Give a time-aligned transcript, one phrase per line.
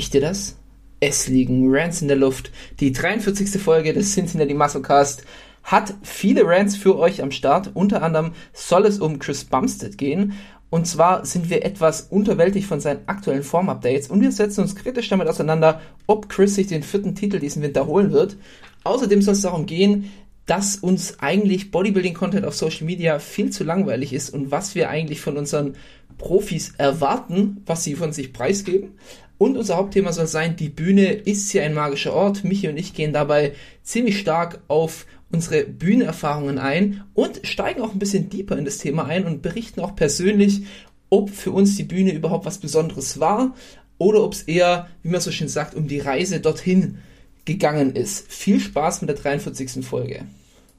[0.00, 0.56] Riecht ihr das?
[1.00, 2.50] Es liegen Rants in der Luft.
[2.80, 3.60] Die 43.
[3.60, 5.24] Folge des Cincinnati Musclecast
[5.62, 7.72] hat viele Rants für euch am Start.
[7.74, 10.32] Unter anderem soll es um Chris Bumstead gehen.
[10.70, 15.10] Und zwar sind wir etwas unterwältigt von seinen aktuellen Form-Updates und wir setzen uns kritisch
[15.10, 18.38] damit auseinander, ob Chris sich den vierten Titel diesen Winter holen wird.
[18.84, 20.10] Außerdem soll es darum gehen,
[20.46, 25.20] dass uns eigentlich Bodybuilding-Content auf Social Media viel zu langweilig ist und was wir eigentlich
[25.20, 25.76] von unseren
[26.20, 28.90] Profis erwarten, was sie von sich preisgeben.
[29.38, 32.44] Und unser Hauptthema soll sein, die Bühne ist hier ein magischer Ort.
[32.44, 37.98] Michi und ich gehen dabei ziemlich stark auf unsere Bühnenerfahrungen ein und steigen auch ein
[37.98, 40.64] bisschen deeper in das Thema ein und berichten auch persönlich,
[41.08, 43.54] ob für uns die Bühne überhaupt was Besonderes war
[43.96, 46.98] oder ob es eher, wie man so schön sagt, um die Reise dorthin
[47.46, 48.30] gegangen ist.
[48.30, 49.84] Viel Spaß mit der 43.
[49.84, 50.26] Folge.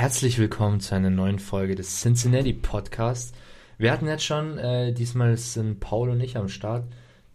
[0.00, 3.34] Herzlich willkommen zu einer neuen Folge des Cincinnati Podcasts.
[3.76, 6.84] Wir hatten jetzt schon, äh, diesmal sind Paul und ich am Start.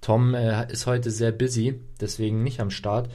[0.01, 3.07] Tom äh, ist heute sehr busy, deswegen nicht am Start.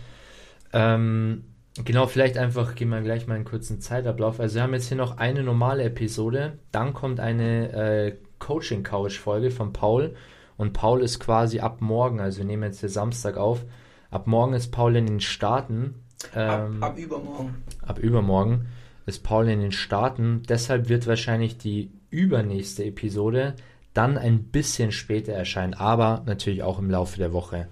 [0.72, 1.46] Ähm,
[1.84, 4.38] genau, vielleicht einfach gehen wir gleich mal einen kurzen Zeitablauf.
[4.38, 9.18] Also wir haben jetzt hier noch eine normale Episode, dann kommt eine äh, Coaching Couch
[9.18, 10.14] Folge von Paul
[10.58, 13.64] und Paul ist quasi ab morgen, also wir nehmen jetzt hier Samstag auf,
[14.12, 16.04] ab morgen ist Paul in den Staaten.
[16.36, 17.64] Ähm, ab, ab übermorgen.
[17.84, 18.68] Ab übermorgen
[19.10, 20.42] ist Paul in den Staaten.
[20.48, 23.54] Deshalb wird wahrscheinlich die übernächste Episode
[23.92, 27.68] dann ein bisschen später erscheinen, aber natürlich auch im Laufe der Woche.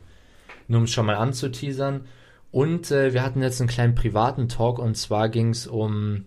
[0.67, 2.07] Nur um es schon mal anzuteasern.
[2.51, 6.25] Und äh, wir hatten jetzt einen kleinen privaten Talk und zwar ging es um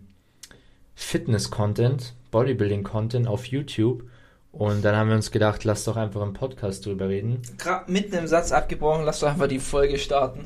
[0.95, 4.03] Fitness-Content, Bodybuilding-Content auf YouTube.
[4.51, 7.41] Und dann haben wir uns gedacht, lass doch einfach im Podcast drüber reden.
[7.57, 10.45] Gerade mitten im Satz abgebrochen, lass doch einfach die Folge starten.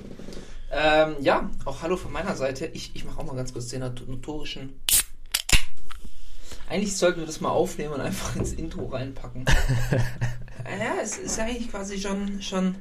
[0.77, 2.65] Ähm, ja, auch hallo von meiner Seite.
[2.73, 4.77] Ich, ich mache auch mal ganz kurz den notorischen.
[6.69, 9.45] Eigentlich sollten wir das mal aufnehmen und einfach ins Intro reinpacken.
[10.65, 12.75] ja, es ist eigentlich quasi schon, schon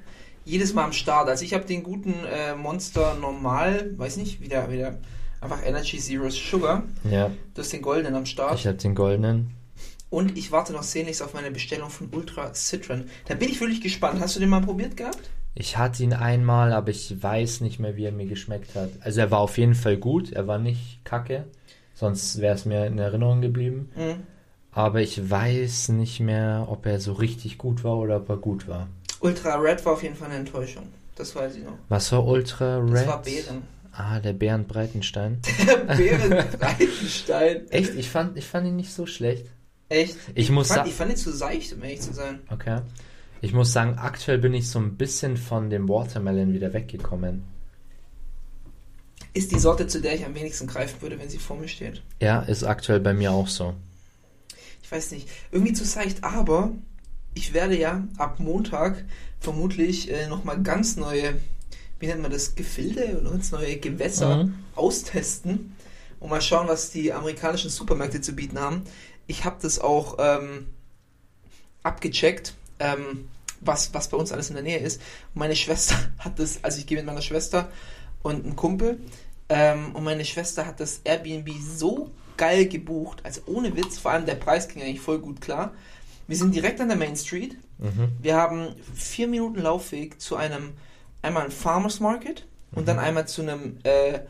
[0.45, 1.29] jedes Mal am Start.
[1.29, 4.99] Also ich habe den guten äh, Monster normal, weiß nicht, wieder, wieder
[5.41, 6.83] einfach Energy Zero Sugar.
[7.09, 7.31] Ja.
[7.55, 8.59] Du hast den goldenen am Start.
[8.59, 9.53] Ich habe den goldenen.
[10.11, 13.09] Und ich warte noch sehnlichst auf meine Bestellung von Ultra Citron.
[13.27, 14.21] Da bin ich wirklich gespannt.
[14.21, 15.31] Hast du den mal probiert gehabt?
[15.55, 18.91] Ich hatte ihn einmal, aber ich weiß nicht mehr, wie er mir geschmeckt hat.
[19.01, 21.45] Also er war auf jeden Fall gut, er war nicht kacke,
[21.95, 23.91] sonst wäre es mir in Erinnerung geblieben.
[23.97, 24.23] Mhm.
[24.73, 28.67] Aber ich weiß nicht mehr, ob er so richtig gut war oder ob er gut
[28.67, 28.89] war.
[29.21, 30.89] Ultra Red war auf jeden Fall eine Enttäuschung.
[31.15, 31.79] Das weiß ich noch.
[31.89, 32.95] Was war Ultra Red?
[32.95, 33.63] Das war Bären.
[33.93, 35.39] Ah, der Bären Breitenstein.
[35.69, 37.63] Der Bären Breitenstein.
[37.71, 37.95] Echt?
[37.95, 39.47] Ich fand, ich fand ihn nicht so schlecht.
[39.89, 40.17] Echt?
[40.35, 42.41] Ich, ich muss fand, ich fand ihn zu seicht, um ehrlich zu sein.
[42.51, 42.81] Okay.
[43.45, 47.45] Ich muss sagen, aktuell bin ich so ein bisschen von dem Watermelon wieder weggekommen.
[49.35, 52.03] Ist die Sorte, zu der ich am wenigsten greifen würde, wenn sie vor mir steht.
[52.23, 53.75] Ja, ist aktuell bei mir auch so.
[54.83, 56.73] Ich weiß nicht, irgendwie zu seicht, aber
[57.35, 59.05] ich werde ja ab Montag
[59.41, 61.35] vermutlich äh, nochmal ganz neue,
[62.01, 64.55] wie nennt man das, Gefilde und ganz neue Gewässer mhm.
[64.75, 65.77] austesten
[66.19, 68.85] und mal schauen, was die amerikanischen Supermärkte zu bieten haben.
[69.27, 70.69] Ich habe das auch ähm,
[71.83, 72.55] abgecheckt.
[72.79, 73.29] Ähm,
[73.65, 75.01] was, was bei uns alles in der Nähe ist.
[75.35, 77.71] Und meine Schwester hat das, also ich gehe mit meiner Schwester
[78.23, 79.01] und einem Kumpel
[79.49, 84.27] ähm, und meine Schwester hat das Airbnb so geil gebucht, also ohne Witz, vor allem
[84.27, 85.73] der Preis ging eigentlich voll gut klar.
[86.27, 87.57] Wir sind direkt an der Main Street.
[87.79, 88.13] Mhm.
[88.21, 90.73] Wir haben vier Minuten Laufweg zu einem,
[91.23, 92.79] einmal ein Farmers Market mhm.
[92.79, 94.21] und dann einmal zu einem äh,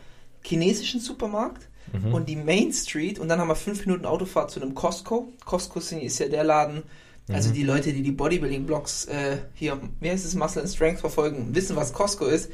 [0.43, 2.12] chinesischen Supermarkt mhm.
[2.12, 5.33] und die Main Street und dann haben wir fünf Minuten Autofahrt zu einem Costco.
[5.44, 6.83] Costco ist ja der Laden,
[7.29, 7.55] also mhm.
[7.55, 11.76] die Leute, die die Bodybuilding-Blogs äh, hier, wie heißt es, Muscle and Strength verfolgen, wissen,
[11.76, 12.50] was Costco ist.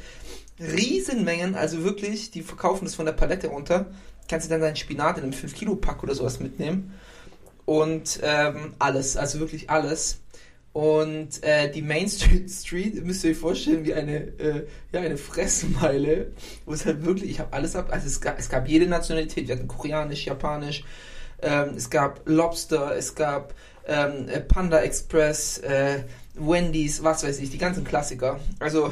[0.59, 3.87] Riesenmengen, also wirklich, die verkaufen das von der Palette runter.
[4.29, 6.93] Kannst du dann deinen Spinat in einem 5-Kilo-Pack oder sowas mitnehmen.
[7.65, 10.19] Und ähm, alles, also wirklich alles.
[10.73, 15.17] Und äh, die Main Street, Street müsst ihr euch vorstellen wie eine, äh, ja, eine
[15.17, 16.31] Fressmeile,
[16.65, 19.49] wo es halt wirklich, ich habe alles ab, also es gab, es gab jede Nationalität,
[19.49, 20.85] wir hatten koreanisch, japanisch,
[21.41, 23.53] ähm, es gab Lobster, es gab
[23.87, 26.03] ähm, Panda Express, äh,
[26.35, 28.39] Wendy's, was weiß ich, die ganzen Klassiker.
[28.59, 28.91] Also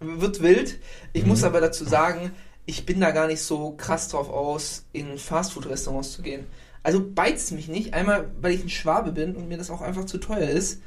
[0.00, 0.78] wird wild.
[1.12, 1.30] Ich mhm.
[1.30, 2.32] muss aber dazu sagen,
[2.66, 6.46] ich bin da gar nicht so krass drauf aus, in Fastfood-Restaurants zu gehen.
[6.82, 7.94] Also beizt mich nicht.
[7.94, 10.80] Einmal, weil ich ein Schwabe bin und mir das auch einfach zu teuer ist.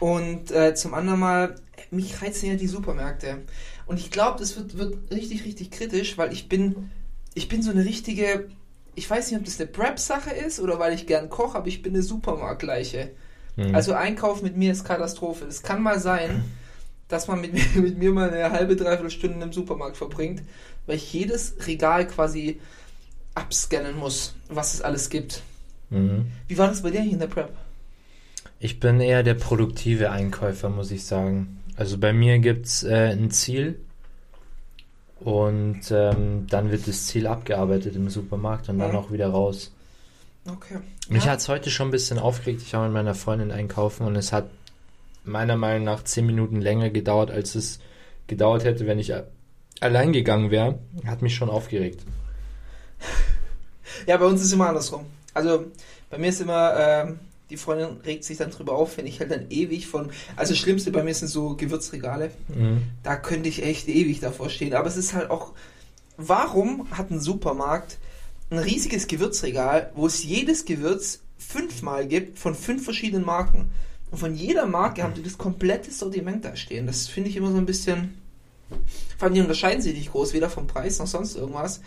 [0.00, 1.54] Und äh, zum anderen mal,
[1.90, 3.42] mich reizen ja die Supermärkte.
[3.86, 6.90] Und ich glaube, das wird, wird richtig, richtig kritisch, weil ich bin,
[7.34, 8.48] ich bin so eine richtige,
[9.00, 11.80] ich weiß nicht, ob das eine Prep-Sache ist oder weil ich gern koche, aber ich
[11.80, 13.08] bin eine Supermarktleiche.
[13.56, 13.74] Mhm.
[13.74, 15.46] Also Einkauf mit mir ist Katastrophe.
[15.46, 16.44] Es kann mal sein,
[17.08, 20.42] dass man mit mir, mit mir mal eine halbe, dreiviertel Stunde im Supermarkt verbringt,
[20.84, 22.60] weil ich jedes Regal quasi
[23.34, 25.40] abscannen muss, was es alles gibt.
[25.88, 26.26] Mhm.
[26.46, 27.56] Wie war das bei dir hier in der Prep?
[28.58, 31.62] Ich bin eher der produktive Einkäufer, muss ich sagen.
[31.74, 33.80] Also bei mir gibt es äh, ein Ziel
[35.20, 38.96] und ähm, dann wird das Ziel abgearbeitet im Supermarkt und dann Mhm.
[38.96, 39.72] auch wieder raus.
[40.50, 40.78] Okay.
[41.08, 41.32] Mich Ja.
[41.32, 42.62] hat es heute schon ein bisschen aufgeregt.
[42.62, 44.48] Ich war mit meiner Freundin einkaufen und es hat
[45.24, 47.78] meiner Meinung nach zehn Minuten länger gedauert, als es
[48.26, 49.12] gedauert hätte, wenn ich
[49.80, 50.78] allein gegangen wäre.
[51.06, 52.00] Hat mich schon aufgeregt.
[54.06, 55.04] Ja, bei uns ist es immer andersrum.
[55.34, 55.66] Also
[56.08, 57.18] bei mir ist immer, ähm,
[57.50, 60.10] die Freundin regt sich dann drüber auf, wenn ich halt dann ewig von.
[60.36, 62.30] Also das Schlimmste bei mir sind so Gewürzregale.
[62.48, 62.82] Mhm.
[63.02, 64.74] Da könnte ich echt ewig davor stehen.
[64.74, 65.52] Aber es ist halt auch.
[66.16, 67.98] Warum hat ein Supermarkt
[68.50, 73.70] ein riesiges Gewürzregal, wo es jedes Gewürz fünfmal gibt von fünf verschiedenen Marken?
[74.10, 76.86] Und von jeder Marke haben die das komplette Sortiment da stehen.
[76.86, 78.14] Das finde ich immer so ein bisschen.
[79.18, 81.80] Vor allem, die unterscheiden sich nicht groß, weder vom Preis noch sonst irgendwas.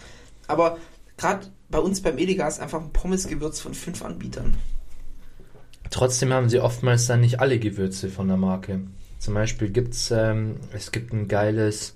[0.48, 0.78] Aber
[1.18, 4.56] gerade bei uns beim Edeka ist einfach ein Pommesgewürz von fünf Anbietern.
[5.94, 8.80] Trotzdem haben sie oftmals dann nicht alle Gewürze von der Marke.
[9.20, 11.96] Zum Beispiel gibt's, ähm, es gibt ein geiles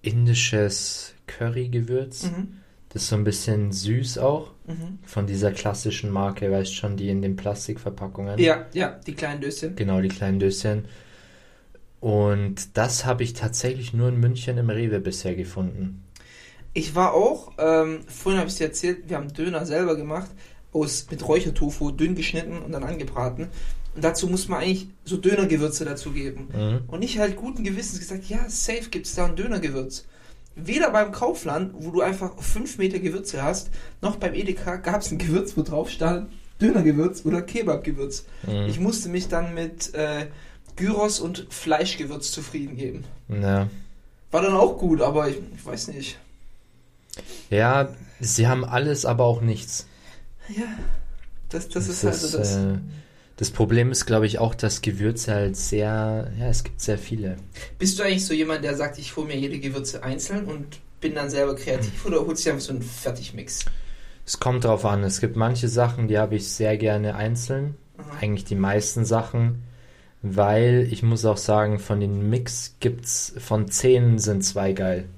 [0.00, 2.26] indisches Curry-Gewürz.
[2.26, 2.58] Mhm.
[2.90, 4.52] Das ist so ein bisschen süß auch.
[4.68, 5.00] Mhm.
[5.04, 8.38] Von dieser klassischen Marke, weißt schon, die in den Plastikverpackungen.
[8.38, 9.74] Ja, ja, die kleinen Döschen.
[9.74, 10.84] Genau, die kleinen Döschen.
[11.98, 16.04] Und das habe ich tatsächlich nur in München im Rewe bisher gefunden.
[16.74, 20.30] Ich war auch, ähm, vorhin habe ich dir erzählt, wir haben Döner selber gemacht,
[20.72, 23.48] aus, mit Räuchertofu, dünn geschnitten und dann angebraten.
[23.94, 26.48] Und dazu muss man eigentlich so Dönergewürze dazugeben.
[26.52, 26.80] Mhm.
[26.88, 30.04] Und ich halt guten Gewissens gesagt, ja, safe gibt es da ein Dönergewürz.
[30.54, 33.70] Weder beim Kaufland, wo du einfach 5 Meter Gewürze hast,
[34.02, 36.28] noch beim Edeka gab es ein Gewürz, wo drauf stand
[36.60, 38.24] Dönergewürz oder Kebabgewürz.
[38.46, 38.66] Mhm.
[38.68, 40.26] Ich musste mich dann mit äh,
[40.76, 43.04] Gyros und Fleischgewürz zufrieden geben.
[43.28, 43.68] Ja.
[44.30, 46.18] War dann auch gut, aber ich, ich weiß nicht.
[47.50, 47.88] ja,
[48.20, 49.86] sie haben alles, aber auch nichts.
[50.48, 50.78] Ja,
[51.48, 52.56] das, das, ist halt so das.
[52.56, 52.78] äh,
[53.36, 57.36] das Problem ist, glaube ich, auch, dass Gewürze halt sehr, ja, es gibt sehr viele.
[57.78, 61.14] Bist du eigentlich so jemand, der sagt, ich hole mir jede Gewürze einzeln und bin
[61.14, 63.64] dann selber kreativ oder holst du dir einfach so einen Fertigmix?
[64.26, 65.04] Es kommt drauf an.
[65.04, 67.76] Es gibt manche Sachen, die habe ich sehr gerne einzeln.
[67.96, 68.18] Aha.
[68.20, 69.62] Eigentlich die meisten Sachen.
[70.20, 75.08] Weil ich muss auch sagen, von den Mix gibt's, von zehn sind zwei geil.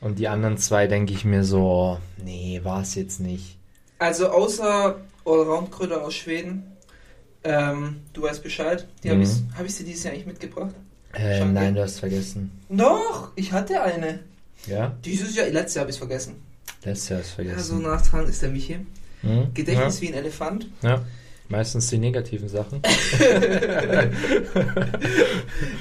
[0.00, 3.58] Und die anderen zwei denke ich mir so, nee, war es jetzt nicht.
[3.98, 6.64] Also außer Allround-Kröter aus Schweden,
[7.44, 9.24] ähm, du weißt Bescheid, die habe Mhm.
[9.24, 10.74] ich, hab ich dir dieses Jahr eigentlich mitgebracht?
[11.12, 12.50] Äh, nein, du hast vergessen.
[12.68, 14.20] Doch, ich hatte eine.
[14.66, 14.94] Ja?
[15.04, 16.42] Dieses Jahr, letztes Jahr habe ich es vergessen.
[16.84, 17.82] Letztes Jahr hast du Ja, so vergessen.
[17.82, 18.78] nachtragen ist der Michi.
[19.22, 19.54] Hm?
[19.54, 20.66] Gedächtnis wie ein Elefant.
[20.82, 21.02] Ja.
[21.48, 22.80] Meistens die negativen Sachen.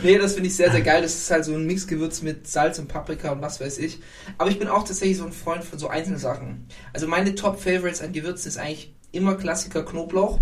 [0.04, 1.02] Nee, das finde ich sehr, sehr geil.
[1.02, 4.00] Das ist halt so ein Mixgewürz mit Salz und Paprika und was weiß ich.
[4.38, 6.66] Aber ich bin auch tatsächlich so ein Freund von so Einzelsachen.
[6.92, 10.40] Also meine Top-Favorites an Gewürzen ist eigentlich immer Klassiker Knoblauch,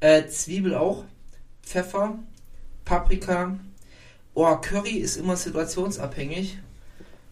[0.00, 1.04] äh, Zwiebel auch,
[1.62, 2.18] Pfeffer,
[2.84, 3.58] Paprika.
[4.34, 6.58] Oh, Curry ist immer situationsabhängig.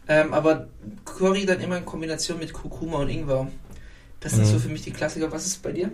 [0.09, 0.69] Ähm, aber
[1.05, 3.49] Curry dann immer in Kombination mit Kurkuma und Ingwer.
[4.21, 4.49] Das sind Mhm.
[4.51, 5.31] so für mich die Klassiker.
[5.33, 5.91] Was ist bei dir?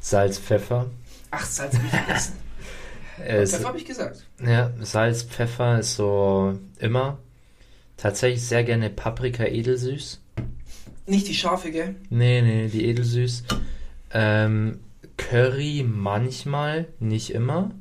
[0.00, 0.86] Salz, Pfeffer.
[1.30, 2.32] Ach, Salz habe ich vergessen.
[3.18, 4.24] Äh, Pfeffer habe ich gesagt.
[4.40, 7.18] Ja, Salz, Pfeffer ist so immer.
[7.96, 10.20] Tatsächlich sehr gerne Paprika edelsüß.
[11.06, 11.96] Nicht die scharfe, gell?
[12.10, 13.42] Nee, nee, die edelsüß.
[14.12, 14.78] Ähm,
[15.16, 17.72] Curry manchmal, nicht immer.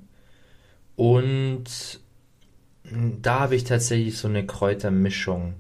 [0.96, 2.00] Und
[2.84, 5.54] da habe ich tatsächlich so eine Kräutermischung.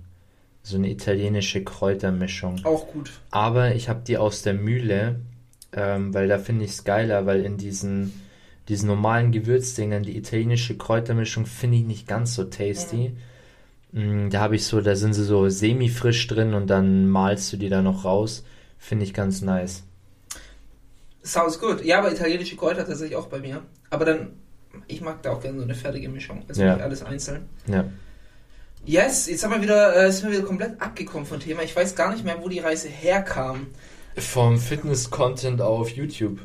[0.63, 2.65] So eine italienische Kräutermischung.
[2.65, 3.11] Auch gut.
[3.31, 5.19] Aber ich habe die aus der Mühle,
[5.77, 8.11] ähm, weil da finde ich es geiler, weil in diesen,
[8.67, 13.15] diesen normalen Gewürzdingern, die italienische Kräutermischung finde ich nicht ganz so tasty.
[13.91, 17.57] Mm, Da habe ich so, da sind sie so semi-frisch drin und dann malst du
[17.57, 18.43] die da noch raus.
[18.79, 19.83] Finde ich ganz nice.
[21.23, 21.83] Sounds good.
[21.85, 23.61] Ja, aber italienische Kräuter tatsächlich auch bei mir.
[23.89, 24.29] Aber dann,
[24.87, 26.43] ich mag da auch gerne so eine fertige Mischung.
[26.47, 26.73] Also Ja.
[26.75, 27.45] nicht alles einzeln.
[27.67, 27.85] Ja.
[28.85, 31.63] Yes, jetzt haben wir wieder, äh, sind wir wieder komplett abgekommen vom Thema.
[31.63, 33.67] Ich weiß gar nicht mehr, wo die Reise herkam.
[34.17, 36.39] Vom Fitness-Content auf YouTube.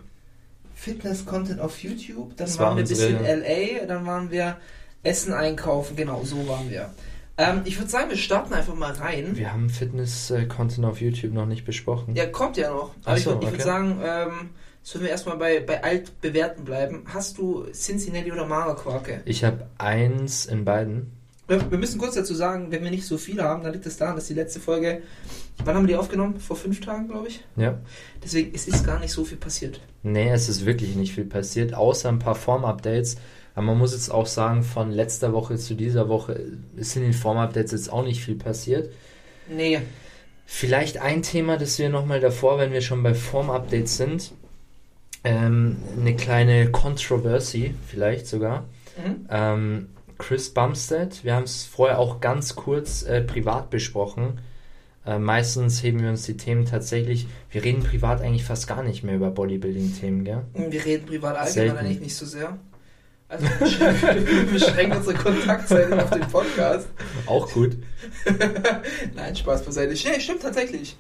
[0.75, 4.59] Fitness-Content auf YouTube, dann Das waren war wir ein bisschen LA, dann waren wir
[5.03, 6.91] Essen einkaufen, genau, so waren wir.
[7.39, 9.37] Ähm, ich würde sagen, wir starten einfach mal rein.
[9.37, 12.15] Wir haben Fitness-Content auf YouTube noch nicht besprochen.
[12.15, 12.95] Ja, kommt ja noch.
[13.05, 13.63] Aber ich so, würde würd okay.
[13.63, 14.51] sagen, ähm,
[14.83, 17.05] sollen wir erstmal bei, bei altbewährten bleiben.
[17.07, 19.23] Hast du Cincinnati oder Magerquarke?
[19.25, 21.13] Ich habe eins in beiden.
[21.53, 23.99] Wir, wir müssen kurz dazu sagen, wenn wir nicht so viele haben, dann liegt es
[23.99, 25.03] daran, dass die letzte Folge,
[25.63, 26.41] wann haben wir die aufgenommen?
[26.41, 27.45] Vor fünf Tagen, glaube ich.
[27.57, 27.79] Ja.
[28.25, 29.79] Deswegen, es ist gar nicht so viel passiert.
[30.03, 33.17] Nee, es ist wirklich nicht viel passiert, außer ein paar Form-Updates.
[33.55, 36.41] Aber man muss jetzt auch sagen, von letzter Woche zu dieser Woche
[36.75, 38.91] ist in den Form-Updates jetzt auch nicht viel passiert.
[39.47, 39.83] Nee.
[40.47, 44.33] Vielleicht ein Thema, das wir nochmal davor, wenn wir schon bei Form-Updates sind,
[45.23, 48.65] ähm, eine kleine Controversy vielleicht sogar.
[48.97, 49.27] Mhm.
[49.31, 49.89] Ähm,
[50.23, 54.41] Chris Bumstead, wir haben es vorher auch ganz kurz äh, privat besprochen.
[55.05, 59.03] Äh, meistens heben wir uns die Themen tatsächlich, wir reden privat eigentlich fast gar nicht
[59.03, 60.43] mehr über Bodybuilding-Themen, gell?
[60.55, 62.57] Wir reden privat allgemein eigentlich nicht so sehr.
[63.29, 66.87] Also wir beschränken unsere Kontaktzeiten auf den Podcast.
[67.27, 67.77] Auch gut.
[69.17, 69.93] Nein, Spaß beiseite.
[69.93, 70.97] Nee, stimmt tatsächlich.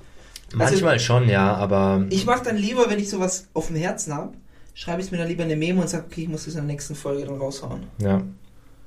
[0.52, 4.32] Manchmal schon, ja, aber Ich mache dann lieber, wenn ich sowas auf dem Herzen habe,
[4.74, 6.66] schreibe ich mir dann lieber eine Memo und sage, okay, ich muss das in der
[6.66, 7.84] nächsten Folge dann raushauen.
[7.98, 8.22] Ja.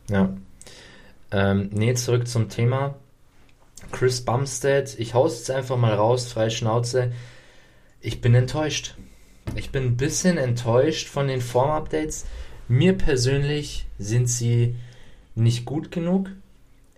[0.09, 0.35] Ja.
[1.31, 2.95] Ähm, nee, zurück zum Thema.
[3.91, 7.11] Chris Bumstead, ich hau's jetzt einfach mal raus, frei Schnauze.
[8.01, 8.95] Ich bin enttäuscht.
[9.55, 12.25] Ich bin ein bisschen enttäuscht von den Form-Updates.
[12.67, 14.75] Mir persönlich sind sie
[15.35, 16.29] nicht gut genug.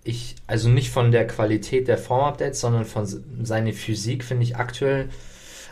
[0.03, 4.55] Ich, also nicht von der Qualität der Form-Updates, sondern von se- seiner Physik finde ich
[4.55, 5.09] aktuell,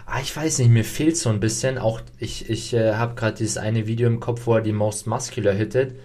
[0.06, 1.78] ah, ich weiß nicht, mir fehlt so ein bisschen.
[1.78, 5.08] Auch ich, ich äh, habe gerade dieses eine Video im Kopf, wo er die Most
[5.08, 5.96] Muscular hittet.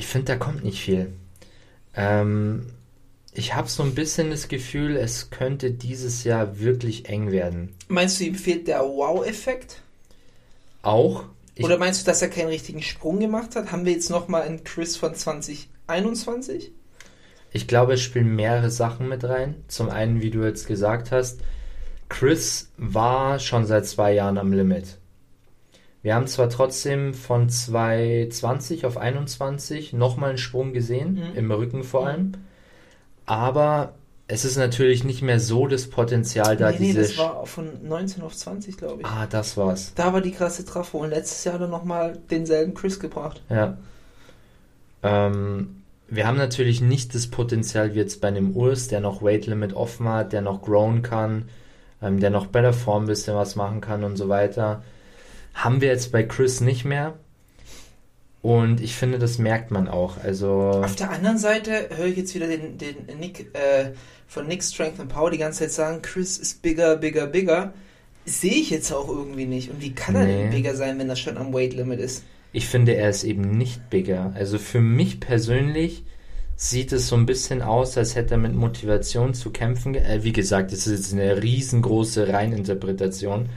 [0.00, 1.12] Ich finde, da kommt nicht viel.
[1.94, 2.64] Ähm,
[3.34, 7.74] ich habe so ein bisschen das Gefühl, es könnte dieses Jahr wirklich eng werden.
[7.88, 9.82] Meinst du, ihm fehlt der Wow-Effekt?
[10.80, 11.24] Auch.
[11.54, 13.72] Ich, Oder meinst du, dass er keinen richtigen Sprung gemacht hat?
[13.72, 16.72] Haben wir jetzt nochmal einen Chris von 2021?
[17.52, 19.56] ich glaube, es spielen mehrere Sachen mit rein.
[19.68, 21.40] Zum einen, wie du jetzt gesagt hast,
[22.08, 24.99] Chris war schon seit zwei Jahren am Limit.
[26.02, 31.36] Wir haben zwar trotzdem von 220 auf 21 nochmal einen Sprung gesehen, Mhm.
[31.36, 32.32] im Rücken vor allem,
[33.26, 33.92] aber
[34.26, 37.00] es ist natürlich nicht mehr so das Potenzial da, nee, nee, diese.
[37.02, 39.06] das war von 19 auf 20, glaube ich.
[39.06, 39.92] ah, das war's.
[39.96, 43.42] Da war die krasse Trafo und letztes Jahr hat er nochmal denselben Chris gebracht.
[43.50, 43.76] Ja.
[45.02, 49.46] Ähm, wir haben natürlich nicht das Potenzial wie jetzt bei einem Urs, der noch Weight
[49.46, 51.48] Limit offen hat, der noch grown kann,
[52.02, 54.82] ähm, der noch bei der Form ein bisschen was machen kann und so weiter.
[55.54, 57.18] Haben wir jetzt bei Chris nicht mehr.
[58.42, 60.16] Und ich finde, das merkt man auch.
[60.24, 63.90] Also, Auf der anderen Seite höre ich jetzt wieder den, den Nick äh,
[64.26, 67.74] von Nick Strength and Power die ganze Zeit sagen, Chris ist bigger, bigger, bigger.
[68.24, 69.70] Sehe ich jetzt auch irgendwie nicht.
[69.70, 70.56] Und wie kann er denn Nee.
[70.56, 72.24] bigger sein, wenn er schon am Weight Limit ist?
[72.52, 74.32] ich finde, er ist eben nicht bigger.
[74.34, 76.02] Also für mich persönlich
[76.56, 79.94] sieht es so ein bisschen aus, als hätte er mit Motivation zu kämpfen.
[79.94, 83.50] Äh, wie gesagt, das ist jetzt eine riesengroße Reininterpretation.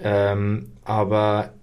[0.00, 1.54] Ähm, aber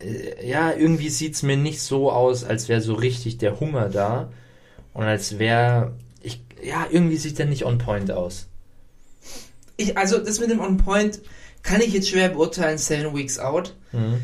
[0.00, 3.88] äh, ja, irgendwie sieht es mir nicht so aus, als wäre so richtig der Hunger
[3.88, 4.30] da.
[4.94, 8.48] Und als wäre, ich, ja, irgendwie sieht er nicht on point aus.
[9.76, 11.20] Ich, also das mit dem On Point
[11.62, 13.74] kann ich jetzt schwer beurteilen, seven weeks out.
[13.92, 14.20] Mhm.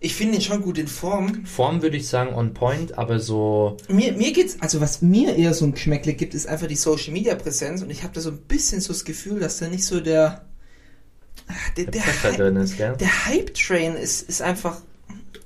[0.00, 1.44] Ich finde ihn schon gut in Form.
[1.44, 5.54] Form würde ich sagen on point, aber so, Mir, mir geht's, also was mir eher
[5.54, 8.30] so ein Geschmäckle gibt, ist einfach die Social Media Präsenz und ich habe da so
[8.30, 10.44] ein bisschen so das Gefühl, dass da nicht so der
[11.76, 12.96] der, der Pfeffer drin ist, gell?
[12.98, 14.78] der Hype Train ist, ist einfach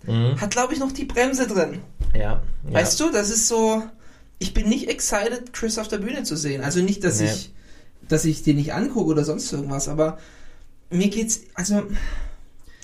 [0.09, 0.41] Mhm.
[0.41, 1.81] hat glaube ich noch die Bremse drin.
[2.15, 2.21] Ja.
[2.21, 2.41] ja.
[2.63, 3.83] Weißt du, das ist so
[4.39, 6.63] ich bin nicht excited Chris auf der Bühne zu sehen.
[6.63, 7.27] Also nicht, dass Nee.
[7.27, 7.51] ich
[8.09, 10.19] dass ich den nicht angucke oder sonst irgendwas, aber
[10.91, 11.83] mir geht's also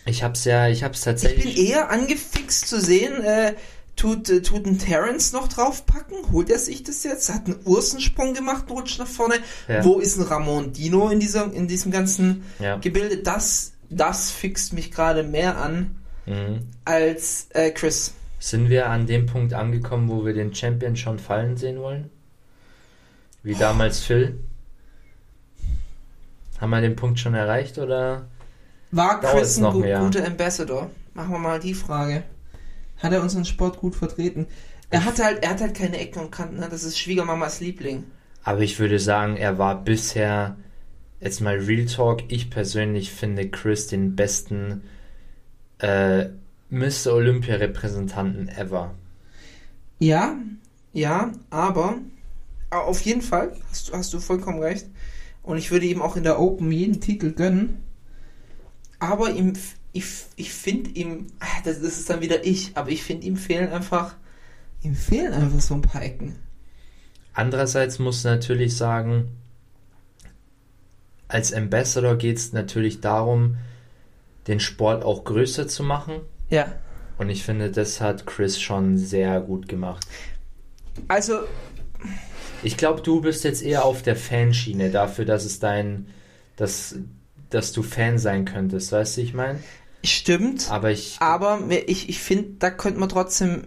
[0.04, 1.58] Ich hab's ja, ich hab's ich bin tatsächlich.
[1.70, 3.54] eher angefixt zu sehen, äh,
[3.96, 6.32] tut, äh, tut ein Terrence noch draufpacken?
[6.32, 7.32] Holt er sich das jetzt?
[7.32, 9.36] Hat einen Ursensprung gemacht, rutscht nach vorne.
[9.68, 9.84] Ja.
[9.84, 12.76] Wo ist ein Ramon Dino in, dieser, in diesem ganzen Ja.
[12.76, 13.18] Gebilde?
[13.18, 16.68] Das, das fixt mich gerade mehr an Mhm.
[16.84, 18.14] als äh, Chris.
[18.38, 22.10] Sind wir an dem Punkt angekommen, wo wir den Champion schon fallen sehen wollen?
[23.42, 24.38] Wie damals Phil?
[26.60, 28.26] Haben wir den Punkt schon erreicht oder?
[28.92, 29.98] War Chris es ein noch gu mehr?
[29.98, 30.90] guter Ambassador?
[31.14, 32.22] Machen wir mal die Frage.
[33.02, 34.46] Hat er unseren Sport gut vertreten?
[34.90, 36.68] Er hat halt, er hat halt keine Ecken und Kanten, ne?
[36.70, 38.04] das ist Schwiegermamas Liebling.
[38.44, 40.56] Aber ich würde sagen, er war bisher,
[41.20, 44.82] jetzt mal Real Talk, ich persönlich finde Chris den besten
[45.78, 46.26] äh,
[46.70, 47.14] Mr.
[47.14, 48.94] Olympia-Repräsentanten ever.
[49.98, 50.36] Ja,
[50.92, 51.98] ja, aber
[52.70, 54.86] auf jeden Fall hast du, hast du vollkommen recht.
[55.42, 57.82] Und ich würde ihm auch in der Open jeden Titel gönnen.
[58.98, 59.54] Aber ihm,
[59.92, 60.06] ich,
[60.36, 63.70] ich finde ihm, ah, das, das ist dann wieder ich, aber ich finde ihm fehlen
[63.70, 64.14] einfach,
[64.82, 66.36] ihm fehlen einfach so ein paar Ecken.
[67.34, 69.28] Andererseits musst du natürlich sagen,
[71.28, 73.56] als Ambassador geht es natürlich darum,
[74.46, 76.20] den Sport auch größer zu machen.
[76.50, 76.72] Ja.
[77.18, 80.06] Und ich finde, das hat Chris schon sehr gut gemacht.
[81.08, 81.40] Also,
[82.62, 86.06] Ich glaube, du bist jetzt eher auf der Fanschiene dafür, dass es dein,
[86.56, 86.96] dass,
[87.50, 89.58] dass du Fan sein könntest, weißt du, ich meine?
[90.04, 90.70] Stimmt.
[90.70, 93.64] Aber ich, Aber ich, ich finde, da könnte man trotzdem,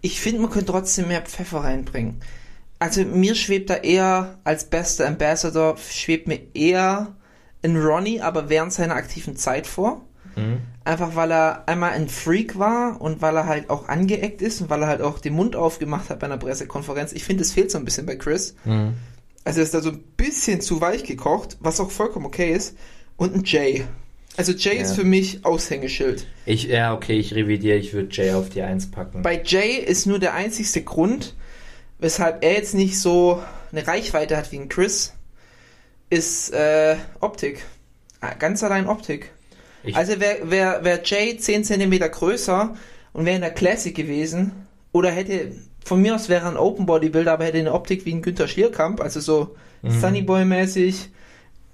[0.00, 2.20] ich finde, man könnte trotzdem mehr Pfeffer reinbringen.
[2.78, 7.16] Also mir schwebt da eher als bester Ambassador, schwebt mir eher
[7.62, 10.04] ein Ronnie, aber während seiner aktiven Zeit vor.
[10.36, 10.58] Mhm.
[10.84, 14.68] Einfach weil er einmal ein Freak war und weil er halt auch angeeckt ist und
[14.68, 17.12] weil er halt auch den Mund aufgemacht hat bei einer Pressekonferenz.
[17.12, 18.54] Ich finde, es fehlt so ein bisschen bei Chris.
[18.64, 18.94] Mhm.
[19.44, 22.76] Also er ist da so ein bisschen zu weich gekocht, was auch vollkommen okay ist.
[23.16, 23.84] Und ein Jay.
[24.36, 24.82] Also Jay Ja.
[24.82, 26.26] ist für mich Aushängeschild.
[26.46, 29.22] ich, ja, okay, ich revidiere, ich würde Jay auf die 1 packen.
[29.22, 31.34] Bei Jay ist nur der einzigste Grund,
[31.98, 35.12] weshalb er jetzt nicht so eine Reichweite hat wie ein Chris,
[36.10, 37.62] ist äh, Optik.
[38.20, 39.30] Ah, Ganz allein Optik.
[39.84, 42.74] Ich- also wäre wär, wär Jay 10 cm größer
[43.12, 44.52] und wäre in der Classic gewesen,
[44.92, 45.52] oder hätte,
[45.84, 48.48] von mir aus wäre er ein Open Bodybuilder, aber hätte eine Optik wie ein Günther
[48.48, 49.54] Schlierkamp, also so
[49.86, 51.10] Sunny Boy mäßig,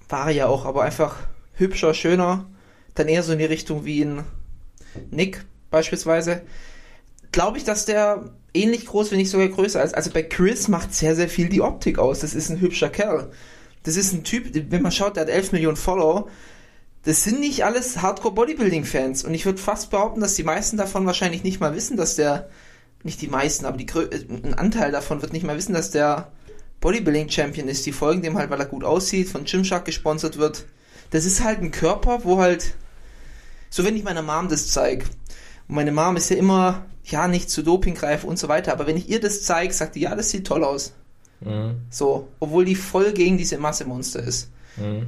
[0.09, 1.17] war er ja auch, aber einfach
[1.61, 2.50] hübscher, schöner,
[2.95, 4.25] dann eher so in die Richtung wie ein
[5.11, 6.43] Nick beispielsweise
[7.33, 9.95] glaube ich, dass der ähnlich groß, wenn nicht sogar größer ist.
[9.95, 12.21] Also bei Chris macht sehr, sehr viel die Optik aus.
[12.21, 13.31] Das ist ein hübscher Kerl.
[13.83, 16.29] Das ist ein Typ, wenn man schaut, der hat 11 Millionen Follower.
[17.05, 19.25] Das sind nicht alles Hardcore-Bodybuilding-Fans.
[19.25, 22.50] Und ich würde fast behaupten, dass die meisten davon wahrscheinlich nicht mal wissen, dass der,
[23.02, 26.31] nicht die meisten, aber die, äh, ein Anteil davon wird nicht mal wissen, dass der
[26.81, 27.87] Bodybuilding-Champion ist.
[27.87, 30.67] Die folgen dem halt, weil er gut aussieht, von Gymshark gesponsert wird.
[31.11, 32.75] Das ist halt ein Körper, wo halt,
[33.69, 35.05] so wenn ich meiner Mom das zeige,
[35.69, 38.87] und meine Mom ist ja immer, ja, nicht zu Doping greifen und so weiter, aber
[38.87, 40.93] wenn ich ihr das zeige, sagt die, ja, das sieht toll aus.
[41.40, 41.76] Mhm.
[41.90, 44.50] So, obwohl die voll gegen diese Massemonster ist.
[44.76, 45.07] Mhm.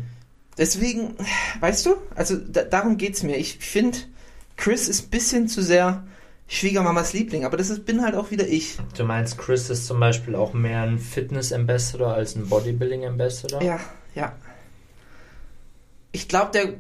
[0.59, 1.15] Deswegen,
[1.61, 3.37] weißt du, also da, darum geht's mir.
[3.37, 3.99] Ich finde,
[4.57, 6.05] Chris ist ein bisschen zu sehr
[6.49, 8.77] Schwiegermamas Liebling, aber das ist, bin halt auch wieder ich.
[8.97, 13.63] Du meinst, Chris ist zum Beispiel auch mehr ein Fitness-Ambassador als ein Bodybuilding-Ambassador?
[13.63, 13.81] Ja,
[14.15, 14.35] ja.
[16.13, 16.75] Ich glaube, der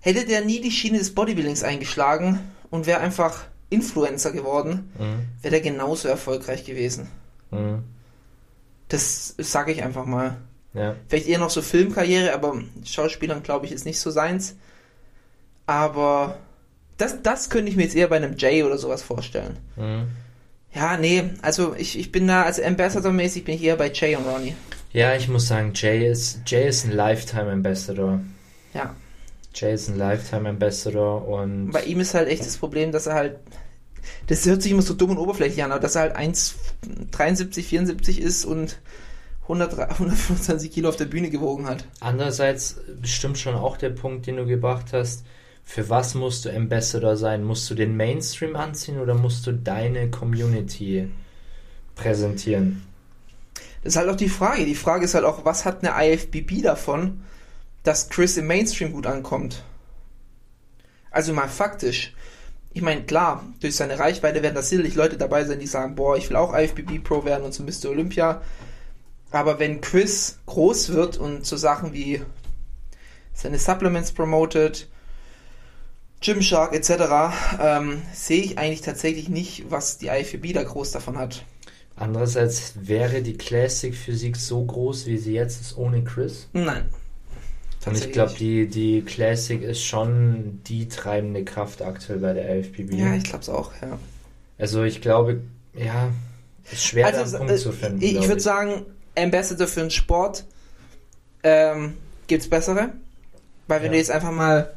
[0.00, 2.38] hätte der nie die Schiene des Bodybuildings eingeschlagen
[2.70, 5.26] und wäre einfach Influencer geworden, Mhm.
[5.42, 7.08] wäre der genauso erfolgreich gewesen.
[7.50, 7.84] Mhm.
[8.88, 10.36] Das sage ich einfach mal.
[10.74, 10.96] Ja.
[11.08, 14.56] Vielleicht eher noch so Filmkarriere, aber Schauspielern glaube ich ist nicht so seins.
[15.66, 16.38] Aber
[16.96, 19.56] das, das könnte ich mir jetzt eher bei einem Jay oder sowas vorstellen.
[19.76, 20.08] Mhm.
[20.74, 24.24] Ja, nee, also ich, ich bin da, also Ambassador-mäßig bin ich eher bei Jay und
[24.24, 24.54] Ronnie.
[24.92, 28.20] ja, ich muss sagen, Jay ist, Jay ist ein Lifetime-Ambassador.
[28.74, 28.94] Ja.
[29.54, 33.38] Jay ist ein Lifetime-Ambassador und Bei ihm ist halt echt das Problem, dass er halt,
[34.28, 38.20] das hört sich immer so dumm und oberflächlich an, aber dass er halt 1,73, 74
[38.20, 38.78] ist und
[39.42, 41.84] 100, 125 Kilo auf der Bühne gewogen hat.
[41.98, 45.24] andererseits bestimmt schon auch der Punkt, den du gebracht hast.
[45.64, 47.44] Für was musst du Ambassador sein?
[47.44, 51.10] Musst du den Mainstream anziehen oder musst du deine Community
[51.96, 52.82] präsentieren?
[53.82, 54.64] Das ist halt auch die Frage.
[54.64, 57.22] Die Frage ist halt auch, was hat eine IFBB davon,
[57.82, 59.64] dass Chris im Mainstream gut ankommt?
[61.10, 62.14] Also mal faktisch.
[62.72, 66.16] Ich meine, klar, durch seine Reichweite werden da sicherlich Leute dabei sein, die sagen, boah,
[66.16, 67.90] ich will auch IFBB Pro werden und zum Mr.
[67.90, 68.42] Olympia.
[69.32, 72.22] Aber wenn Chris groß wird und so Sachen wie
[73.32, 74.88] seine Supplements promotet,
[76.20, 81.44] Gymshark etc., ähm, sehe ich eigentlich tatsächlich nicht, was die IFBB da groß davon hat.
[81.96, 86.48] Andererseits wäre die Classic Physik so groß, wie sie jetzt ist, ohne Chris.
[86.52, 86.88] Nein.
[87.86, 92.92] Und ich glaube, die, die Classic ist schon die treibende Kraft aktuell bei der LFPB.
[92.94, 93.98] Ja, ich glaube es auch, ja.
[94.58, 95.40] also ich glaube,
[95.74, 96.10] ja,
[96.70, 98.02] ist schwer, da einen Punkt äh, zu finden.
[98.02, 100.44] ich glaub würde sagen, Ambassador für den Sport
[101.42, 101.94] ähm,
[102.26, 102.90] gibt's bessere.
[103.66, 103.92] Weil wenn Ja.
[103.92, 104.74] du jetzt einfach mal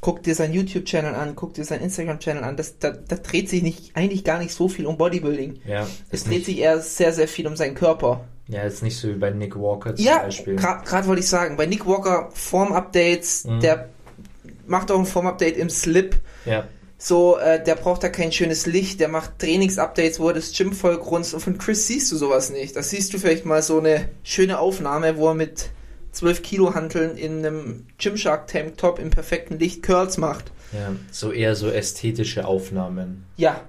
[0.00, 3.62] guck dir seinen YouTube-Channel an, guck dir seinen Instagram-Channel an, das, da, da dreht sich
[3.62, 5.60] nicht, eigentlich gar nicht so viel um Bodybuilding.
[5.66, 8.24] ja, Es dreht nicht, sich eher sehr, sehr viel um seinen Körper.
[8.50, 10.56] Ja, ist nicht so wie bei Nick Walker zum Ja, Beispiel.
[10.56, 13.60] gerade wollte ich sagen, bei Nick Walker Form-Updates, Mhm.
[13.60, 13.88] der
[14.66, 16.16] macht auch ein Form-Update im Slip.
[16.44, 16.66] Ja,
[17.02, 20.74] So, äh, der braucht da kein schönes Licht, der macht Trainings-Updates, wo er das Gym
[20.74, 22.76] voll grunzt und von Chris siehst du sowas nicht.
[22.76, 25.70] Da siehst du vielleicht mal so eine schöne Aufnahme, wo er mit
[26.12, 30.52] 12 Kilo Hanteln in einem Gymshark Tank Top im perfekten Licht Curls macht.
[30.72, 33.24] ja, so eher so ästhetische Aufnahmen.
[33.38, 33.62] Ja,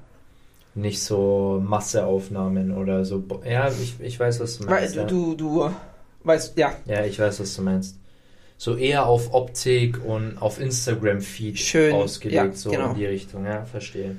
[0.74, 3.24] Nicht so Masseaufnahmen oder so.
[3.46, 4.96] Ja, ich, ich weiß, was du weil meinst.
[4.96, 5.04] ja.
[5.04, 5.70] du, du
[6.24, 7.98] weißt, ja, ja, ich weiß, was du meinst.
[8.58, 12.92] So eher auf Optik und auf Instagram-Feed Schön, ausgelegt, ja, so genau.
[12.92, 14.16] in die Richtung, ja, verstehe.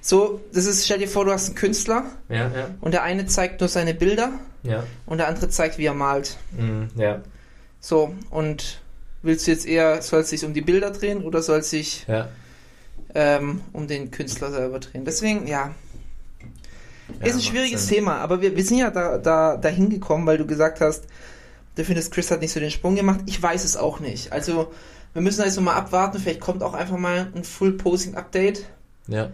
[0.00, 3.24] So, das ist, stell dir vor, du hast einen Künstler Ja, ja, und der eine
[3.24, 4.82] zeigt nur seine Bilder ja.
[5.06, 6.36] und der andere zeigt, wie er malt.
[6.50, 7.22] Mhm, ja,
[7.80, 8.82] So, und
[9.22, 12.04] willst du jetzt eher, soll es sich um die Bilder drehen oder soll es sich
[12.08, 12.28] ja.
[13.14, 15.04] ähm, um den Künstler selber drehen?
[15.06, 15.74] Deswegen, ja,
[17.20, 17.96] Ja, ist ein schwieriges Sinn.
[17.96, 21.04] Thema, aber wir, wir sind ja da, da, da hingekommen, weil du gesagt hast,
[21.76, 23.20] du findest, Chris hat nicht so den Sprung gemacht.
[23.26, 24.32] Ich weiß es auch nicht.
[24.32, 24.72] Also,
[25.12, 26.18] wir müssen also mal abwarten.
[26.18, 28.64] Vielleicht kommt auch einfach mal ein Full-Posing-Update.
[29.08, 29.30] Ja.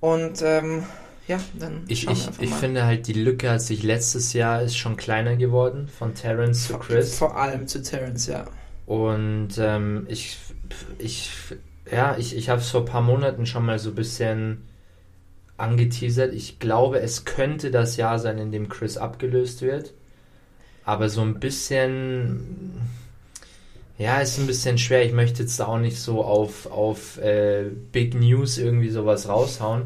[0.00, 0.84] Und, ähm,
[1.26, 4.96] ja, dann Ich, ich, ich finde halt, die Lücke hat sich letztes Jahr ist schon
[4.96, 7.14] kleiner geworden, von Terrence zu Chris.
[7.14, 8.46] vor allem zu Terrence, ja.
[8.86, 10.38] Und ähm, ich,
[10.96, 11.30] ich,
[11.92, 14.64] ja, ich, ich habe es vor ein paar Monaten schon mal so ein bisschen
[15.58, 16.32] angeteasert.
[16.32, 19.92] Ich glaube, es könnte das Jahr sein, in dem Chris abgelöst wird.
[20.84, 22.80] Aber so ein bisschen,
[23.98, 25.04] ja, ist ein bisschen schwer.
[25.04, 29.82] Ich möchte jetzt da auch nicht so auf, auf äh, Big News irgendwie sowas raushauen.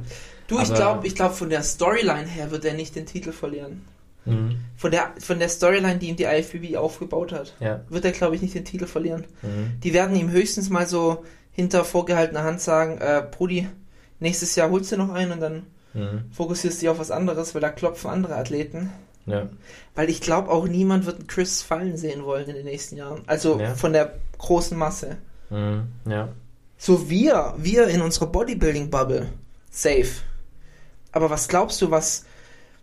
[0.46, 3.82] Du, ich glaube, ich glaub, von der Storyline her wird er nicht den Titel verlieren.
[4.24, 4.56] Mhm.
[4.76, 7.80] Von der, von der Storyline, die ihm die IFBB aufgebaut hat, Ja.
[7.88, 9.24] wird er, glaube ich, nicht den Titel verlieren.
[9.42, 9.80] Mhm.
[9.82, 13.68] Die werden ihm höchstens mal so hinter vorgehaltener Hand sagen, äh, Brudi,
[14.22, 16.24] nächstes Jahr holst du noch einen und dann Mhm.
[16.32, 18.90] fokussierst du dich auf was anderes, weil da klopfen andere Athleten.
[19.26, 19.50] Ja.
[19.94, 23.22] Weil ich glaube auch niemand wird einen Chris fallen sehen wollen in den nächsten Jahren.
[23.26, 23.74] Also Ja.
[23.74, 25.18] von der großen Masse.
[25.50, 25.88] Mhm.
[26.06, 26.28] Ja.
[26.78, 29.28] So wir, wir in unserer Bodybuilding-Bubble,
[29.70, 30.08] safe.
[31.12, 32.24] Aber was glaubst du, was,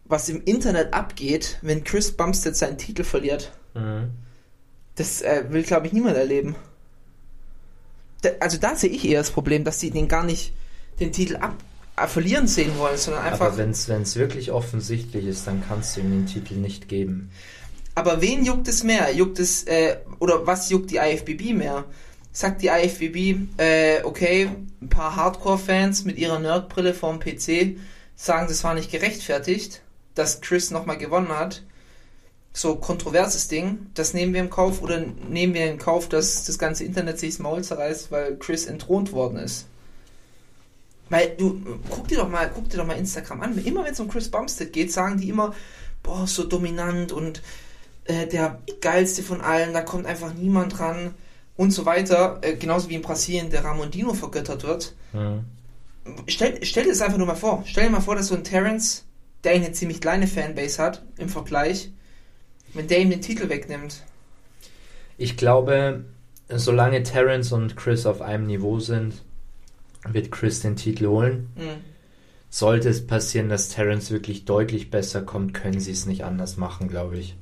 [0.05, 3.51] was im Internet abgeht, wenn Chris Bumstead seinen Titel verliert?
[3.73, 4.11] Mhm.
[4.95, 6.55] Das äh, will, glaube ich, niemand erleben.
[8.21, 10.53] Da, also da sehe ich eher das Problem, dass die den gar nicht
[10.99, 11.55] den Titel ab,
[11.97, 13.47] äh, verlieren sehen wollen, sondern einfach.
[13.47, 17.31] Aber wenn es wirklich offensichtlich ist, dann kannst du ihm den Titel nicht geben.
[17.95, 19.13] Aber wen juckt es mehr?
[19.13, 21.85] Juckt es, äh, oder was juckt die IFBB mehr?
[22.31, 24.49] Sagt die IFBB, äh, okay,
[24.81, 27.77] ein paar Hardcore-Fans mit ihrer Nerdbrille vorm PC
[28.15, 29.81] sagen, das war nicht gerechtfertigt,
[30.15, 31.63] dass Chris nochmal gewonnen hat.
[32.53, 36.59] So kontroverses Ding, das nehmen wir im Kauf oder nehmen wir in Kauf, dass das
[36.59, 39.67] ganze Internet sich das Maul zerreißt, weil Chris entthront worden ist.
[41.09, 43.57] Weil du, guck dir doch mal, guck dir doch mal Instagram an.
[43.65, 45.53] Immer wenn es um Chris Bumstead geht, sagen die immer,
[46.03, 47.41] boah, so dominant und
[48.05, 51.13] äh, der geilste von allen, da kommt einfach niemand ran
[51.57, 52.39] und so weiter.
[52.41, 54.95] Äh, genauso wie in Brasilien der Ramondino vergöttert wird.
[55.13, 55.45] Mhm.
[56.27, 57.63] Stell, stell dir das einfach nur mal vor.
[57.65, 59.03] Stell dir mal vor, dass so ein Terrence,
[59.43, 61.91] der eine ziemlich kleine Fanbase hat im Vergleich,
[62.73, 64.03] wenn der ihm den Titel wegnimmt.
[65.17, 66.05] Ich glaube,
[66.49, 69.23] solange Terrence und Chris auf einem Niveau sind,
[70.07, 71.49] wird Chris den Titel holen.
[71.55, 71.83] Mhm.
[72.49, 76.87] Sollte es passieren, dass Terrence wirklich deutlich besser kommt, können sie es nicht anders machen,
[76.87, 77.35] glaube ich.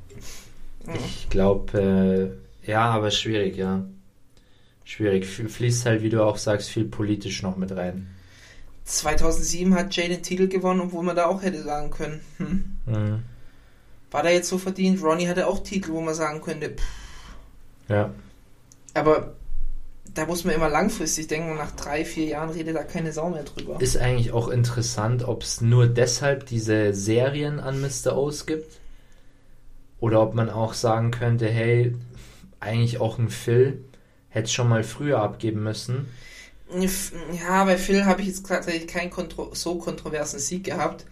[0.86, 0.94] Mhm.
[1.06, 3.86] Ich glaube, äh, ja, aber schwierig, ja.
[4.84, 5.26] Schwierig.
[5.26, 8.08] Fließt halt, wie du auch sagst, viel politisch noch mit rein.
[8.86, 13.20] 2007 hat Jay den Titel gewonnen, obwohl man da auch hätte sagen können, hm, Mhm.
[14.12, 15.02] war der jetzt so verdient?
[15.04, 16.84] Ronnie hatte auch Titel, wo man sagen könnte, pff,
[17.90, 18.14] Ja.
[18.94, 19.36] aber
[20.18, 23.30] da muss man immer langfristig denken und nach drei, vier Jahren redet da keine Sau
[23.30, 23.80] mehr drüber.
[23.80, 28.18] Ist eigentlich auch interessant, ob es nur deshalb diese Serien an Mr.
[28.18, 28.80] O's gibt.
[30.00, 31.96] Oder ob man auch sagen könnte, hey,
[32.60, 33.84] eigentlich auch ein Phil
[34.30, 36.08] hätte schon mal früher abgeben müssen.
[37.46, 41.06] Ja, bei Phil habe ich jetzt tatsächlich keinen kontro so kontroversen Sieg gehabt.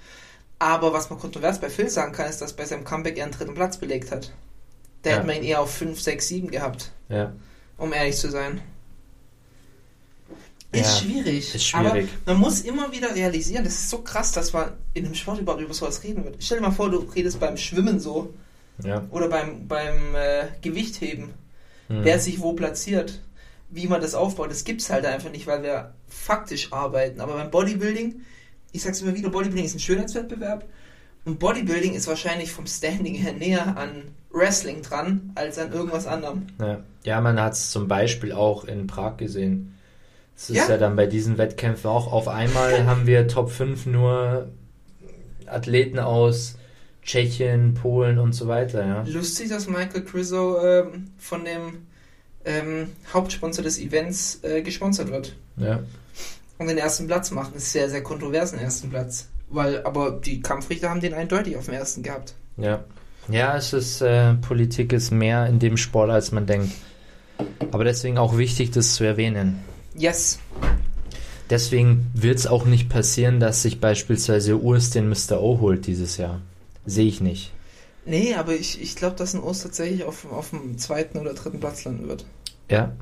[0.59, 3.33] Aber was man kontrovers bei Phil sagen kann, ist, dass bei seinem Comeback er einen
[3.33, 4.31] dritten Platz belegt hat.
[5.03, 5.15] Da Ja.
[5.17, 7.33] hätte man ihn eher auf 5, 6, 7 gehabt, Ja.
[7.77, 8.61] um ehrlich zu sein.
[10.75, 11.55] Ist Ja, schwierig.
[11.55, 12.09] ist schwierig.
[12.25, 15.39] Aber man muss immer wieder realisieren, das ist so krass, dass man in einem Sport
[15.39, 16.35] überhaupt über sowas reden wird.
[16.39, 18.33] Stell dir mal vor, du redest beim Schwimmen so
[18.83, 19.03] Ja.
[19.11, 21.33] oder beim, beim äh, Gewichtheben.
[21.87, 22.03] Mhm.
[22.03, 23.21] wer sich wo platziert,
[23.69, 27.21] wie man das aufbaut, das gibt's halt einfach nicht, weil wir faktisch arbeiten.
[27.21, 28.21] Aber beim Bodybuilding,
[28.71, 30.65] ich sag's immer wieder, Bodybuilding ist ein Schönheitswettbewerb
[31.25, 36.47] und Bodybuilding ist wahrscheinlich vom Standing her näher an Wrestling dran als an irgendwas anderem.
[36.59, 39.74] Ja, ja man hat es zum Beispiel auch in Prag gesehen.
[40.35, 40.69] Es ist ja.
[40.69, 40.77] Ja.
[40.77, 42.11] dann bei diesen Wettkämpfen auch.
[42.11, 44.49] Auf einmal haben wir Top 5 nur
[45.45, 46.57] Athleten aus
[47.03, 48.85] Tschechien, Polen und so weiter.
[48.85, 51.85] Ja, Lustig, dass Michael Criso ähm, von dem
[52.43, 55.79] ähm, Hauptsponsor des Events äh, gesponsert wird ja.
[56.57, 57.51] und den ersten Platz macht.
[57.51, 59.29] Einen sehr, sehr kontroversen ersten Platz.
[59.49, 62.33] Weil, aber die Kampfrichter haben den eindeutig auf dem ersten gehabt.
[62.57, 62.83] ja.
[63.29, 66.71] ja es ist, äh, Politik ist mehr in dem Sport, als man denkt.
[67.71, 69.59] Aber deswegen auch wichtig, das zu erwähnen.
[69.97, 70.39] Yes.
[71.49, 75.41] Deswegen wird es auch nicht passieren, dass sich beispielsweise Urs den Mr.
[75.41, 76.41] O holt dieses Jahr.
[76.85, 77.51] Sehe ich nicht.
[78.05, 81.59] Nee, aber ich, ich glaube, dass ein Ost tatsächlich auf, auf dem zweiten oder dritten
[81.59, 82.25] Platz landen wird.
[82.69, 82.93] Ja,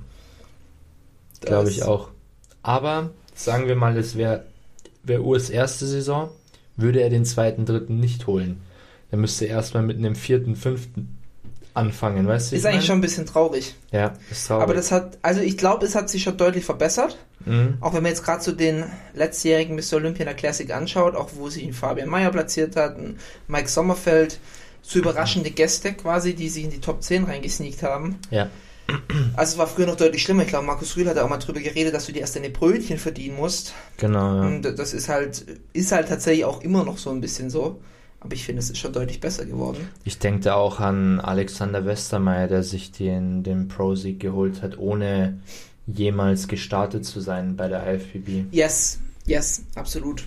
[1.42, 2.10] glaube ich auch.
[2.62, 4.46] Aber sagen wir mal, es wäre
[5.04, 6.30] wäre Urs erste Saison,
[6.76, 8.62] würde er den zweiten, dritten nicht holen.
[9.12, 11.13] Er müsste erstmal mit einem vierten, fünften
[11.74, 12.56] anfangen, weißt du?
[12.56, 12.86] Ist ich eigentlich mein?
[12.88, 13.76] schon ein bisschen traurig.
[13.92, 14.64] Ja, ist traurig.
[14.64, 17.18] Aber das hat, also ich glaube, es hat sich schon deutlich verbessert.
[17.46, 17.78] Mhm.
[17.82, 19.98] Auch wenn man jetzt gerade so den letztjährigen Mr.
[19.98, 23.68] Olympia in der Classic anschaut, auch wo sich ein Fabian Mayer platziert hat, ein Mike
[23.68, 24.40] Sommerfeld,
[24.82, 28.20] so überraschende Gäste quasi, die sich in die Top 10 reingesneakt haben.
[28.30, 28.50] Ja.
[29.36, 30.44] Also es war früher noch deutlich schlimmer.
[30.44, 32.98] Ich glaube, Markus Rühl hat auch mal drüber geredet, dass du dir erst deine Brötchen
[32.98, 33.74] verdienen musst.
[33.98, 34.42] Genau, ja.
[34.42, 37.82] Und das ist halt, ist halt tatsächlich auch immer noch so ein bisschen so.
[38.24, 39.90] Aber ich finde, es ist schon deutlich besser geworden.
[40.06, 45.40] Ich denke auch an Alexander Westermeier, der sich den, den Pro-Sieg geholt hat, ohne
[45.88, 48.46] jemals gestartet zu sein bei der IFBB.
[48.52, 50.24] Yes, yes, absolut.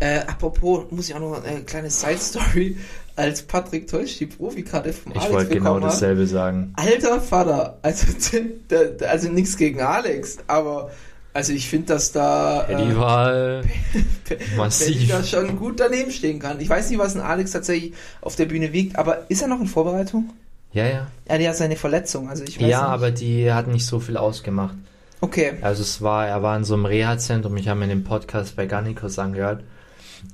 [0.00, 2.76] Äh, apropos, muss ich auch noch eine kleine Side-Story.
[3.14, 6.72] Als Patrick Täusch die Profikarte vom Ich Alex wollte genau hat, dasselbe sagen.
[6.76, 8.06] Alter Vater, also,
[9.06, 10.90] also nichts gegen Alex, aber
[11.32, 13.62] also ich finde, dass da Die war äh,
[14.56, 14.56] Massiv.
[14.56, 15.08] massiv.
[15.08, 16.60] da schon gut daneben stehen kann.
[16.60, 19.60] Ich weiß nicht, was ein Alex tatsächlich auf der Bühne wiegt, aber ist er noch
[19.60, 20.30] in Vorbereitung?
[20.72, 21.06] Ja, ja.
[21.26, 22.88] Er hat ja seine Verletzung, also ich weiß Ja, nicht.
[22.90, 24.74] aber die hat nicht so viel ausgemacht.
[25.20, 28.56] Okay, Also es war, er war in so einem Reha-Zentrum, ich habe mir den Podcast
[28.56, 29.62] bei Garnikos angehört.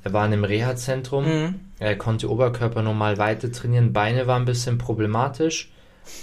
[0.04, 1.54] Er war in einem Reha-Zentrum, Mhm.
[1.78, 5.70] er konnte Oberkörper normal weiter trainieren, Beine waren ein bisschen problematisch,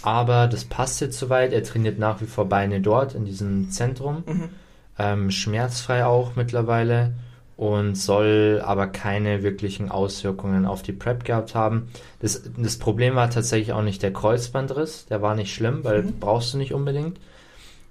[0.02, 1.52] aber das passt jetzt soweit.
[1.52, 4.50] Er trainiert nach wie vor Beine dort in diesem Zentrum, Mhm.
[5.00, 7.14] Ähm, schmerzfrei auch mittlerweile
[7.56, 11.90] und soll aber keine wirklichen Auswirkungen auf die Prep gehabt haben.
[12.20, 16.20] Das, das Problem war tatsächlich auch nicht der Kreuzbandriss, der war nicht schlimm, weil Mhm.
[16.20, 17.20] brauchst du nicht unbedingt,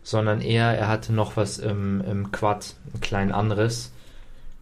[0.03, 3.93] sondern eher er hatte noch was im, im Quad, einen kleinen Anriss,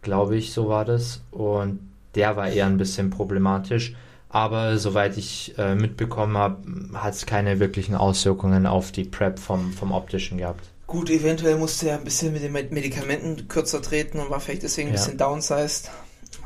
[0.01, 1.79] glaube ich, so war das und
[2.15, 3.95] der war eher ein bisschen problematisch.
[4.29, 6.57] Aber soweit ich äh, mitbekommen habe,
[6.93, 10.65] hat es keine wirklichen Auswirkungen auf die Prep vom, vom optischen gehabt.
[10.91, 14.63] Gut, eventuell musste er ein bisschen mit den Med- Medikamenten kürzer treten und war vielleicht
[14.63, 14.99] deswegen ein Ja.
[15.01, 15.89] bisschen downsized.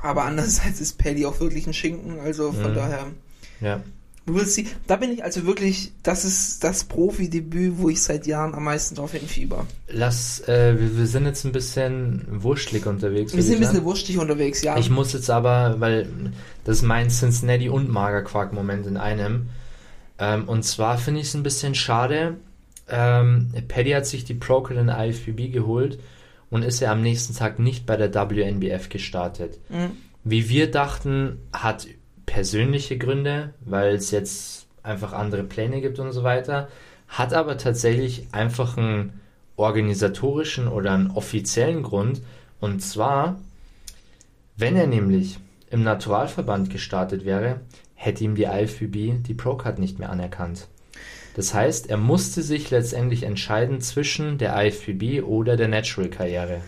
[0.03, 2.75] Aber andererseits ist Paddy auch wirklich ein Schinken, also von Mhm.
[2.75, 3.05] daher.
[3.59, 3.81] Ja.
[4.27, 4.65] We'll see.
[4.87, 8.95] Da bin ich also wirklich, das ist das Profi-Debüt, wo ich seit Jahren am meisten
[8.95, 9.67] drauf hinfieber.
[9.87, 13.35] Lass, äh, wir, wir sind jetzt ein bisschen wurschtelig unterwegs.
[13.35, 14.77] Wir sind ein bisschen wurstig unterwegs, ja.
[14.77, 16.07] Ich muss jetzt aber, weil
[16.63, 19.49] das ist mein Cincinnati und Magerquark-Moment in einem.
[20.17, 22.37] Ähm, und zwar finde ich es ein bisschen schade.
[22.89, 25.99] Ähm, Paddy hat sich die Procol in der IFBB geholt
[26.49, 29.59] und ist ja am nächsten Tag nicht bei der WNBF gestartet.
[29.69, 29.91] Mhm.
[30.23, 31.87] Wie wir dachten, hat
[32.25, 36.67] persönliche Gründe, weil es jetzt einfach andere Pläne gibt und so weiter,
[37.07, 39.19] hat aber tatsächlich einfach einen
[39.55, 42.21] organisatorischen oder einen offiziellen Grund.
[42.59, 43.39] Und zwar,
[44.57, 47.61] wenn er nämlich im Naturalverband gestartet wäre,
[47.93, 50.67] hätte ihm die IFBB die Procard nicht mehr anerkannt.
[51.35, 56.61] Das heißt, er musste sich letztendlich entscheiden zwischen der IFBB oder der Natural-Karriere.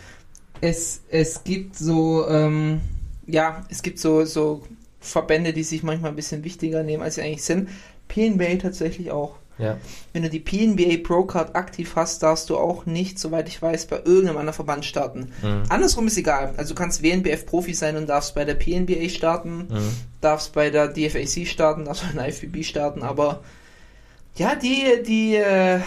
[0.61, 2.81] es, es gibt so, ähm,
[3.25, 4.63] ja, es gibt so, so
[4.99, 7.69] Verbände, die sich manchmal ein bisschen wichtiger nehmen, als sie eigentlich sind.
[8.09, 9.35] PNBA tatsächlich auch.
[9.59, 9.77] Ja,
[10.13, 13.87] Wenn du die PNBA Pro Card aktiv hast, darfst du auch nicht, soweit ich weiß,
[13.87, 15.31] bei irgendeinem anderen Verband starten.
[15.41, 15.63] Mhm.
[15.69, 16.53] Andersrum ist egal.
[16.57, 19.89] Also du kannst WNBF Profi sein und darfst bei der PNBA starten, Mhm.
[20.21, 23.41] darfst bei der DFAC starten, darfst bei der IFBB starten, aber
[24.37, 25.79] ja, die, die äh,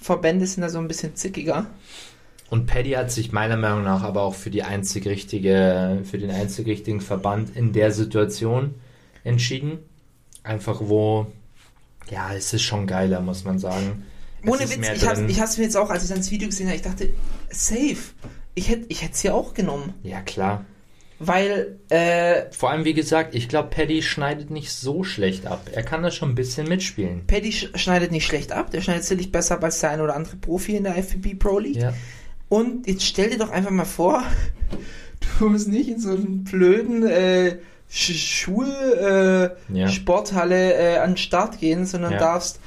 [0.00, 1.66] Verbände sind da so ein bisschen zickiger.
[2.50, 6.30] Und Paddy hat sich meiner Meinung nach aber auch für die einzig richtige, für den
[6.30, 8.74] einzig richtigen Verband in der Situation
[9.22, 9.78] entschieden.
[10.42, 11.26] Einfach wo,
[12.10, 14.04] ja, es ist schon geiler, muss man sagen.
[14.42, 15.28] Es Ohne Witz, ich hab's, drin.
[15.28, 17.10] ich hab's mir jetzt auch, als ich dann das Video gesehen habe, ich dachte,
[17.50, 18.14] safe.
[18.54, 19.94] Ich hätte ich es ja auch genommen.
[20.02, 20.64] Ja, klar.
[21.20, 25.62] Weil, äh, Vor allem, wie gesagt, ich glaube, Paddy schneidet nicht so schlecht ab.
[25.72, 27.26] Er kann da schon ein bisschen mitspielen.
[27.26, 28.70] Paddy sch schneidet nicht schlecht ab.
[28.70, 31.58] Der schneidet sicherlich besser ab als der ein oder andere Profi in der FBB Pro
[31.58, 31.76] League.
[31.82, 31.92] Ja.
[32.48, 34.22] Und jetzt stell dir doch einfach mal vor,
[35.40, 37.56] du musst nicht in so einen blöden äh,
[37.90, 39.88] Sch Schul äh, Ja.
[39.88, 42.18] Sporthalle äh, an den Start gehen, sondern Ja.
[42.18, 42.60] darfst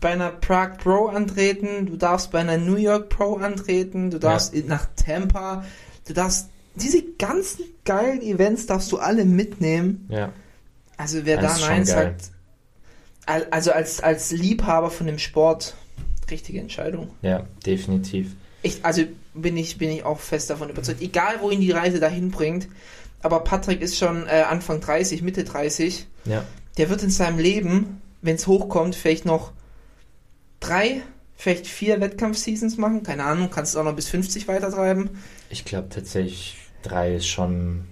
[0.00, 4.52] bei einer Prague Pro antreten, du darfst bei einer New York Pro antreten, du darfst
[4.66, 5.64] nach Tampa,
[6.08, 10.06] du darfst diese ganzen geilen Events darfst du alle mitnehmen.
[10.10, 10.32] Ja.
[10.96, 12.30] Also wer Das da Nein sagt,
[13.26, 15.74] al- also als, als Liebhaber von dem Sport,
[16.30, 17.10] richtige Entscheidung.
[17.22, 18.34] Ja, definitiv.
[18.62, 19.02] Ich, also
[19.34, 21.02] bin ich, bin ich auch fest davon überzeugt.
[21.02, 22.68] Egal, wohin die Reise dahin bringt.
[23.22, 26.06] Aber Patrick ist schon äh, Anfang 30, Mitte 30.
[26.24, 26.44] Ja.
[26.78, 29.52] Der wird in seinem Leben, wenn es hochkommt, vielleicht noch
[30.60, 31.02] drei,
[31.36, 33.02] vielleicht vier Wettkampfseasons machen.
[33.02, 35.10] Keine Ahnung, kannst du auch noch bis 50 weitertreiben.
[35.50, 37.84] Ich glaube tatsächlich, drei ist schon,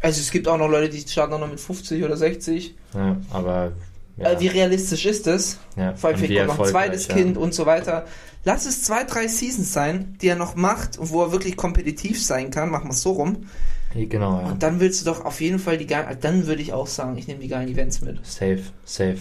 [0.00, 2.74] Also es gibt auch noch Leute, die starten auch noch mit 50 oder 60.
[2.94, 3.72] ja, aber
[4.16, 4.32] Ja.
[4.32, 5.58] Äh, wie realistisch ist es?
[5.76, 7.14] Ja, Vor allem vielleicht kommt noch ein zweites ja.
[7.14, 8.06] Kind und so weiter.
[8.44, 12.22] Lass es zwei, drei Seasons sein, die er noch macht und wo er wirklich kompetitiv
[12.22, 12.70] sein kann.
[12.70, 13.46] Machen wir es so rum.
[13.94, 14.46] Genau, ja.
[14.48, 17.18] Und dann willst du doch auf jeden Fall die geilen, dann würde ich auch sagen,
[17.18, 18.24] ich nehme die geilen Events mit.
[18.24, 19.18] Safe, safe.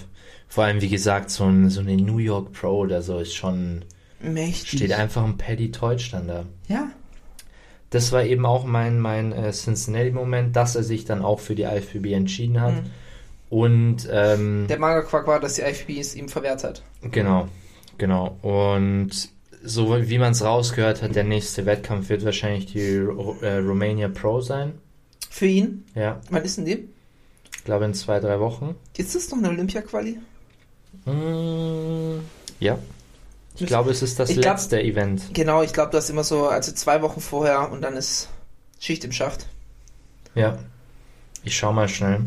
[0.48, 3.84] Vor allem, wie gesagt, so, ein, so eine New York Pro oder so ist schon,
[4.22, 4.80] Mächtig.
[4.80, 6.46] steht einfach ein Paddy Teutsch dann da.
[6.68, 6.92] Ja.
[7.92, 11.64] Das war eben auch mein, mein äh, Cincinnati-Moment, dass er sich dann auch für die
[11.64, 12.76] IFBB entschieden hat.
[12.76, 12.90] Mhm.
[13.50, 16.84] Und, ähm, Der Manga-Quark war, dass die IFB es ihm verwehrt hat.
[17.02, 17.48] genau,
[17.98, 18.38] genau.
[18.44, 19.10] Und
[19.64, 24.08] so wie man es rausgehört hat, der nächste Wettkampf wird wahrscheinlich die Ro äh, Romania
[24.08, 24.74] Pro sein.
[25.32, 26.88] Für ihn, Ja, wann ist denn die?
[27.56, 28.76] ich glaube in zwei, drei Wochen.
[28.98, 30.18] Ist das noch eine Olympia-Quali?
[31.06, 32.20] Mm,
[32.60, 32.78] ja.
[33.60, 35.34] Ich glaube, es ist das Ich glaub- letzte Event.
[35.34, 38.30] Genau, ich glaube, das ist immer so, also zwei Wochen vorher und dann ist
[38.80, 39.48] Schicht im Schacht.
[40.36, 40.58] Ja.
[41.44, 42.22] Ich schau mal schnell.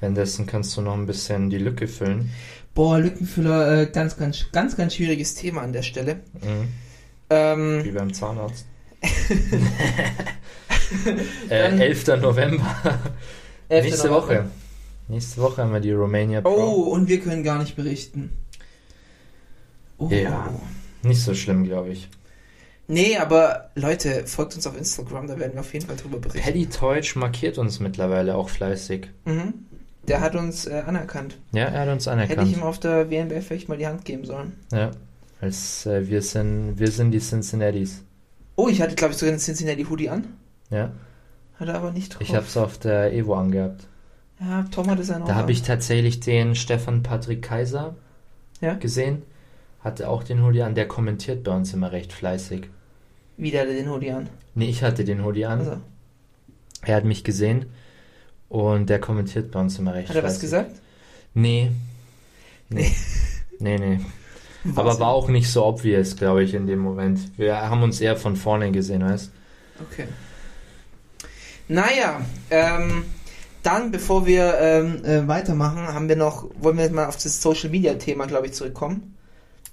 [0.00, 2.30] Währenddessen kannst du noch ein bisschen die Lücke füllen.
[2.74, 6.16] Boah, Lückenfüller, äh, ganz, ganz, ganz, ganz schwieriges Thema an der Stelle.
[6.34, 6.68] Mhm.
[7.30, 8.64] Ähm, Wie beim Zahnarzt.
[11.48, 12.06] äh, Dann- 11.
[12.20, 12.76] November.
[13.68, 13.84] 11.
[13.84, 14.26] Nächste November.
[14.26, 14.44] Woche.
[15.08, 16.50] Nächste Woche haben wir die Romania Pro.
[16.50, 18.32] Oh, und wir können gar nicht berichten.
[19.98, 20.08] Oh.
[20.10, 20.48] Ja.
[21.02, 22.08] Nicht so schlimm, glaube ich.
[22.86, 26.40] Nee, aber Leute, folgt uns auf Instagram, da werden wir auf jeden Fall drüber berichten.
[26.40, 29.10] Paddy Teutsch markiert uns mittlerweile auch fleißig.
[29.26, 29.54] Mhm.
[30.06, 31.36] Der hat uns äh, anerkannt.
[31.52, 32.56] Ja, er hat uns Hätte ich anerkannt.
[32.56, 34.54] ihm auf der WNBF vielleicht mal die Hand geben sollen.
[34.72, 34.90] Ja.
[35.40, 38.02] Als äh, wir sind, wir sind die Cincinnatis.
[38.56, 40.24] Oh, ich hatte, glaube ich, sogar den Cincinnati Hoodie an.
[40.70, 40.90] Ja.
[41.60, 42.22] Hat er aber nicht drauf.
[42.22, 43.86] Ich habe es auf der Evo angehabt.
[44.40, 45.26] Ja, Tom hat es ja noch.
[45.26, 47.96] Da habe ich tatsächlich den Stefan Patrick Kaiser
[48.62, 48.74] Ja?
[48.74, 49.22] gesehen.
[49.88, 50.74] Hatte auch den Hoodie an.
[50.74, 52.68] Der kommentiert bei uns immer recht fleißig.
[53.38, 54.28] Wieder den Hoodie an.
[54.54, 55.60] Nee, ich hatte den Hoodie an.
[55.60, 55.76] Also,
[56.82, 57.64] Er hat mich gesehen.
[58.50, 60.42] Und der kommentiert bei uns immer recht hat er was fleißig.
[60.42, 60.70] gesagt?
[61.32, 61.70] Nee.
[62.68, 62.94] Nee.
[63.60, 64.00] nee, nee.
[64.74, 65.00] Aber Wahnsinn.
[65.00, 67.20] war auch nicht so obvious, glaube ich, in dem Moment.
[67.38, 69.30] Wir haben uns eher von vorne gesehen, weißt
[69.90, 70.06] Okay.
[71.68, 72.20] Naja,
[72.50, 73.04] ähm,
[73.62, 77.40] dann, bevor wir ähm, äh, weitermachen, haben wir noch, wollen wir jetzt mal auf das
[77.40, 79.14] Social Media Thema, glaube ich, zurückkommen.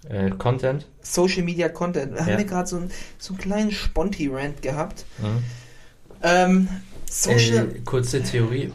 [0.10, 0.88] Äh, Content.
[1.02, 2.14] Social Media Content.
[2.16, 2.38] Da haben Ja.
[2.38, 2.82] wir gerade so,
[3.18, 5.06] so einen kleinen Sponti-Rant gehabt.
[5.20, 5.44] Mhm.
[6.24, 6.68] Ähm,
[7.10, 7.70] Social.
[7.76, 8.72] Äh, kurze Theorie.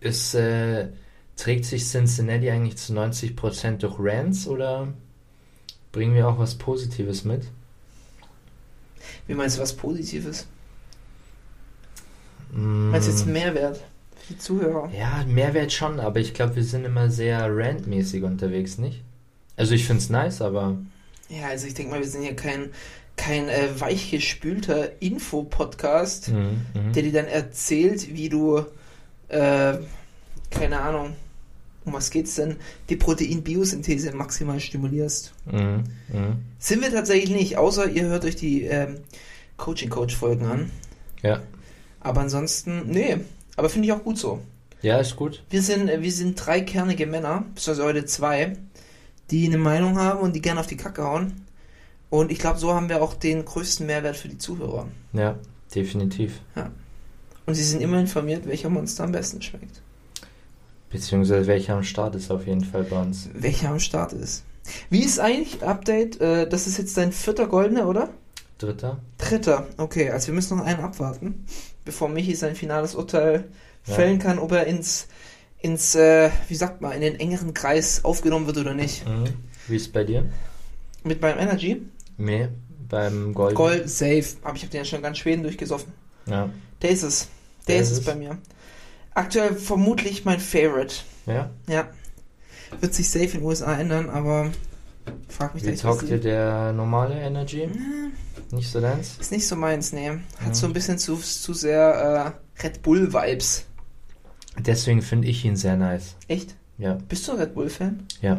[0.00, 0.88] Ist, äh,
[1.36, 4.88] trägt sich Cincinnati eigentlich zu 90% durch Rants oder
[5.92, 7.48] bringen wir auch was Positives mit?
[9.26, 10.46] Wie meinst du was Positives?
[12.52, 13.78] Mm, Meinst du jetzt Mehrwert
[14.16, 14.90] für die Zuhörer?
[14.96, 19.02] Ja, Mehrwert schon, aber ich glaube, wir sind immer sehr rantmäßig unterwegs, nicht?
[19.56, 20.76] Also ich finde es nice, aber
[21.28, 22.70] Ja, also ich denke mal, wir sind hier kein,
[23.16, 26.92] kein äh, weichgespülter Info-Podcast, mhm, mhm.
[26.92, 28.64] der dir dann erzählt, wie du,
[29.28, 29.78] äh,
[30.50, 31.14] keine Ahnung,
[31.84, 32.56] um was geht's denn,
[32.88, 35.32] die Proteinbiosynthese maximal stimulierst.
[35.46, 36.36] Mhm, mhm.
[36.58, 38.98] Sind wir tatsächlich nicht, außer ihr hört euch die ähm,
[39.56, 40.70] Coaching-Coach-Folgen an.
[41.22, 41.42] Ja.
[42.00, 43.16] Aber ansonsten, nee,
[43.56, 44.40] aber finde ich auch gut so.
[44.82, 45.42] ja, ist gut.
[45.50, 48.56] Wir sind, äh, wir sind drei kernige Männer, beziehungsweise heute zwei,
[49.30, 51.44] die eine Meinung haben und die gerne auf die Kacke hauen.
[52.10, 54.86] Und ich glaube, so haben wir auch den größten Mehrwert für die Zuhörer.
[55.12, 55.36] Ja,
[55.74, 56.40] definitiv.
[57.46, 59.82] Und sie sind immer informiert, welcher Monster am besten schmeckt.
[60.90, 63.28] Beziehungsweise welcher am Start ist auf jeden Fall bei uns.
[63.34, 64.44] Welcher am Start ist.
[64.88, 66.20] Wie ist eigentlich Update?
[66.20, 68.10] Äh, das ist jetzt dein vierter Goldener, oder?
[68.58, 68.98] Dritter?
[69.18, 69.66] Dritter.
[69.76, 71.44] Okay, also wir müssen noch einen abwarten,
[71.84, 73.44] bevor Michi sein finales Urteil
[73.86, 73.94] Ja.
[73.94, 75.06] fällen kann, ob er ins,
[75.66, 79.06] ins äh, wie sagt man, in den engeren Kreis aufgenommen wird oder nicht.
[79.06, 79.24] Mhm.
[79.68, 80.24] Wie ist bei dir?
[81.02, 81.82] Mit meinem Energy.
[82.16, 82.48] Nee,
[82.88, 83.54] beim Gold.
[83.56, 84.24] Gold, safe.
[84.42, 85.92] Aber ich habe den ja schon ganz Schweden durchgesoffen.
[86.26, 86.50] Ja.
[86.82, 87.28] Der ist es.
[87.66, 88.04] Der, Der ist ist es es.
[88.06, 88.38] bei mir.
[89.14, 90.94] Aktuell vermutlich mein Favorite.
[91.26, 91.50] Ja.
[91.68, 91.88] Ja.
[92.80, 94.50] Wird sich safe in den USA ändern, aber
[95.28, 97.68] frag mich Wie was taugt dir der normale Energy?
[98.52, 99.16] Nicht so deins?
[99.20, 100.10] Ist nicht so meins, nee.
[100.10, 100.54] Hat Ja.
[100.54, 103.64] so ein bisschen zu, zu sehr äh, Red Bull-Vibes.
[104.58, 106.16] Deswegen finde ich ihn sehr nice.
[106.28, 106.54] Echt?
[106.78, 108.06] Ja, Bist du ein Red Bull-Fan?
[108.22, 108.34] ja.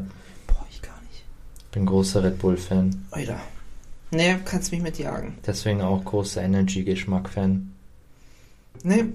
[0.47, 1.23] Boah, ich gar nicht.
[1.71, 3.05] Bin großer Red Bull-Fan.
[3.11, 3.39] Alter.
[4.11, 5.37] Nee, kannst mich mitjagen.
[5.45, 7.73] Deswegen auch großer Energy-Geschmack-Fan.
[8.83, 9.05] Nee,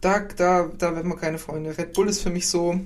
[0.00, 1.76] da, da, da werden wir keine Freunde.
[1.76, 2.80] Red Bull ist für mich so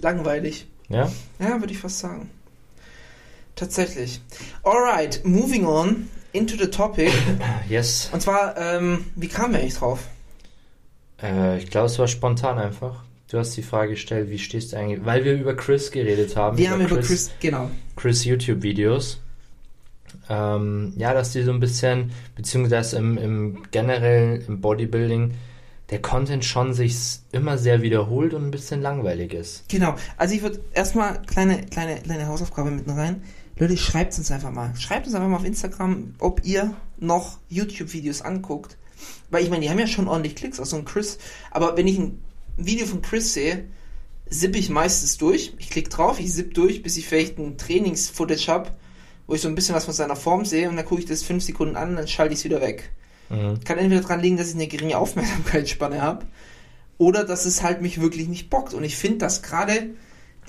[0.00, 0.66] langweilig.
[0.88, 1.10] Ja?
[1.38, 2.30] Ja, würde ich fast sagen.
[3.56, 4.20] Tatsächlich.
[4.62, 7.10] Alright, moving on into the topic.
[7.68, 8.08] Yes.
[8.12, 10.06] Und zwar, ähm, wie kamen wir eigentlich drauf?
[11.22, 13.04] Äh, ich glaube, es war spontan einfach.
[13.28, 15.04] Du hast die Frage gestellt, wie stehst du eigentlich?
[15.04, 16.58] Weil wir über Chris geredet haben.
[16.58, 17.70] Wir haben über Chris, genau.
[17.96, 19.20] Chris YouTube-Videos.
[20.28, 25.32] Ähm, ja, dass die so ein bisschen, beziehungsweise im, im generellen, im Bodybuilding,
[25.88, 26.94] der Content schon sich
[27.32, 29.68] immer sehr wiederholt und ein bisschen langweilig ist.
[29.68, 29.94] Genau.
[30.16, 33.22] Also ich würde erstmal kleine, kleine, kleine Hausaufgabe mitten rein.
[33.58, 34.74] Leute, schreibt uns einfach mal.
[34.76, 38.76] Schreibt uns einfach mal auf Instagram, ob ihr noch YouTube-Videos anguckt.
[39.32, 41.18] Weil ich meine, die haben ja schon ordentlich Klicks, auch so ein Chris.
[41.50, 42.22] Aber wenn ich ein
[42.58, 43.64] Video von Chris sehe,
[44.28, 45.54] sippe ich meistens durch.
[45.58, 48.70] Ich klicke drauf, ich sippe durch, bis ich vielleicht ein Trainings-Footage habe,
[49.26, 51.22] wo ich so ein bisschen was von seiner Form sehe und dann gucke ich das
[51.22, 52.92] fünf Sekunden an, dann schalte ich es wieder weg.
[53.64, 56.26] Kann entweder daran liegen, dass ich eine geringe Aufmerksamkeitsspanne habe
[56.98, 58.74] oder dass es halt mich wirklich nicht bockt.
[58.74, 59.94] Und ich finde, dass gerade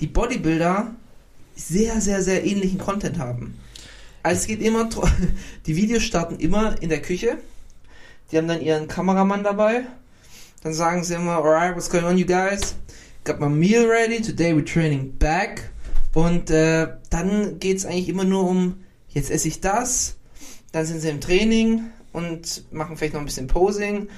[0.00, 0.94] die Bodybuilder
[1.56, 3.58] sehr, sehr, sehr ähnlichen Content haben.
[4.22, 4.90] Also es geht immer,
[5.66, 7.38] die Videos starten immer in der Küche.
[8.34, 9.82] Die haben dann ihren Kameramann dabei.
[10.64, 12.74] Dann sagen sie immer, alright, what's going on, you guys?
[13.22, 15.70] Got my meal ready, today we're training back.
[16.14, 20.16] Und äh, dann geht's eigentlich immer nur um, jetzt esse ich das,
[20.72, 24.08] dann sind sie im Training und machen vielleicht noch ein bisschen Posing.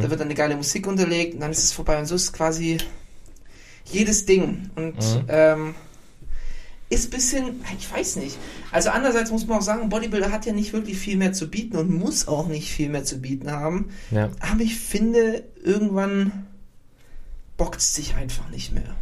[0.00, 1.98] Da wird dann eine geile Musik unterlegt und dann ist es vorbei.
[1.98, 2.78] Und so ist quasi
[3.84, 4.70] jedes Ding.
[4.74, 4.96] Und
[5.28, 5.74] ähm,
[6.88, 8.38] ist ein bisschen, ich weiß nicht.
[8.70, 11.76] Also andererseits muss man auch sagen, Bodybuilder hat ja nicht wirklich viel mehr zu bieten
[11.76, 13.90] und muss auch nicht viel mehr zu bieten haben.
[14.10, 14.30] Ja.
[14.40, 16.46] Aber ich finde, irgendwann
[17.56, 18.94] bockt es sich einfach nicht mehr.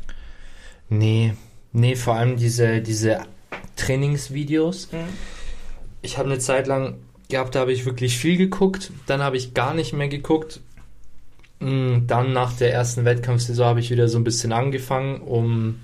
[0.88, 1.34] Nee,
[1.72, 3.20] nee, vor allem diese, diese
[3.76, 4.88] Trainingsvideos.
[6.00, 6.96] Ich habe eine Zeit lang
[7.28, 8.92] gehabt, da habe ich wirklich viel geguckt.
[9.06, 10.60] Dann habe ich gar nicht mehr geguckt.
[11.60, 15.80] Mm, Dann nach der ersten Wettkampfsaison habe ich wieder so ein bisschen angefangen, um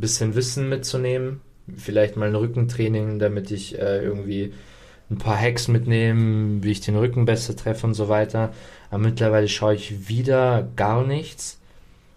[0.00, 1.40] bisschen Wissen mitzunehmen.
[1.76, 4.54] Vielleicht mal ein Rückentraining, damit ich äh, irgendwie
[5.10, 8.52] ein paar Hacks mitnehme, wie ich den Rücken besser treffe und so weiter.
[8.90, 11.58] Aber mittlerweile schaue ich wieder gar nichts,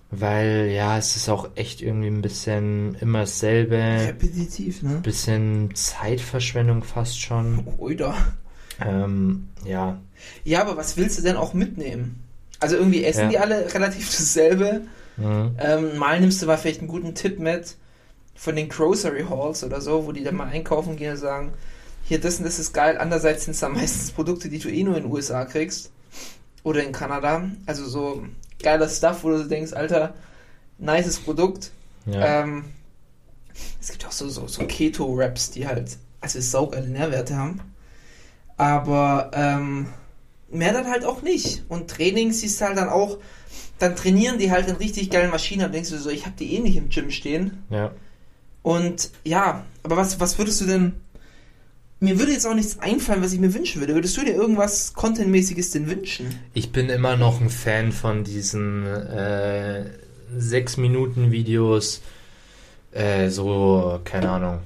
[0.09, 4.99] weil ja, es ist auch echt irgendwie ein bisschen immer dasselbe, Repetitiv, ne?
[5.03, 7.65] bisschen Zeitverschwendung fast schon.
[7.77, 8.15] Oida.
[8.83, 9.99] Ähm, ja,
[10.43, 12.23] Ja, aber was willst du denn auch mitnehmen?
[12.59, 13.29] Also irgendwie essen Ja.
[13.29, 14.81] die alle relativ dasselbe.
[15.21, 15.55] Mhm.
[15.59, 17.75] Ähm, mal nimmst du mal vielleicht einen guten Tipp mit
[18.35, 21.53] von den Grocery Halls oder so, wo die dann mal einkaufen gehen und sagen,
[22.03, 22.97] hier, das und das ist geil.
[22.97, 25.91] Andererseits sind es dann meistens Produkte, die du eh nur in den USA kriegst.
[26.63, 27.49] Oder in Kanada.
[27.65, 28.25] Also so
[28.61, 30.13] geiler Stuff, wo du denkst, Alter,
[30.77, 31.71] nices Produkt.
[32.05, 32.41] ja.
[32.41, 32.65] Ähm,
[33.79, 37.61] es gibt auch so, so, so Keto-Raps, die halt, also saugeile Nährwerte haben.
[38.57, 39.87] Aber ähm,
[40.49, 41.63] mehr dann halt auch nicht.
[41.69, 43.17] Und Training siehst du halt dann auch,
[43.81, 46.55] dann trainieren die halt in richtig geilen Maschinen und denkst du so, ich habe die
[46.55, 47.63] eh nicht im Gym stehen.
[47.69, 47.91] ja.
[48.63, 50.93] Und ja, aber was, was würdest du denn.
[51.99, 53.95] Mir würde jetzt auch nichts einfallen, was ich mir wünschen würde.
[53.95, 56.27] Würdest du dir irgendwas Contentmäßiges denn wünschen?
[56.53, 59.85] Ich bin immer noch ein Fan von diesen äh,
[60.37, 62.01] 6-Minuten-Videos,
[62.91, 64.59] äh, so, keine Ahnung,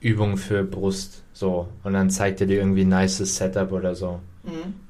[0.00, 1.68] Übung für Brust, so.
[1.84, 4.20] Und dann zeigt er dir irgendwie ein nices Setup oder so.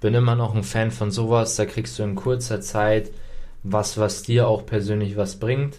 [0.01, 3.11] Bin immer noch ein Fan von sowas, da kriegst du in kurzer Zeit
[3.63, 5.79] was, was dir auch persönlich was bringt.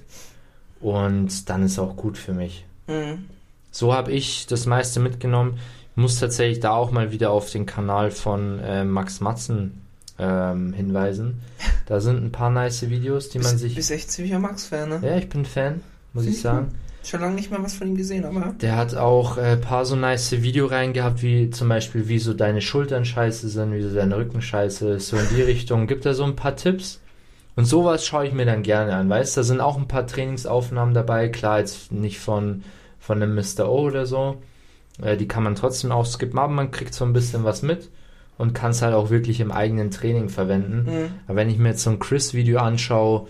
[0.79, 2.65] Und dann ist auch gut für mich.
[2.87, 3.25] Mhm.
[3.71, 5.57] So habe ich das meiste mitgenommen.
[5.91, 9.81] Ich muss tatsächlich da auch mal wieder auf den Kanal von äh, Max Matzen
[10.19, 11.41] ähm, hinweisen.
[11.85, 13.75] Da sind ein paar nice Videos, die man Bist, sich.
[13.75, 14.99] bist echt ziemlicher Max-Fan, ne?
[15.03, 15.81] Ja, ich bin Fan,
[16.13, 16.69] muss Find ich ich sagen.
[17.03, 18.55] Schon lange nicht mehr was von ihm gesehen, aber.
[18.61, 22.33] Der hat auch ein äh, paar so nice Videoreihen gehabt, wie zum Beispiel, wie so
[22.33, 25.85] deine Schultern scheiße sind, wie so deine Rücken scheiße ist, so in die Richtung.
[25.87, 27.01] Gibt er so ein paar Tipps?
[27.55, 29.41] Und sowas schaue ich mir dann gerne an, weißt du?
[29.41, 32.63] Da sind auch ein paar Trainingsaufnahmen dabei, klar, jetzt nicht von,
[32.99, 33.69] von einem Mr.
[33.69, 34.41] O oder so.
[35.01, 37.89] Äh, die kann man trotzdem auch skippen, aber man kriegt so ein bisschen was mit
[38.37, 40.85] und kann es halt auch wirklich im eigenen Training verwenden.
[40.91, 41.09] Mhm.
[41.27, 43.27] Aber wenn ich mir jetzt so ein Chris-Video anschaue,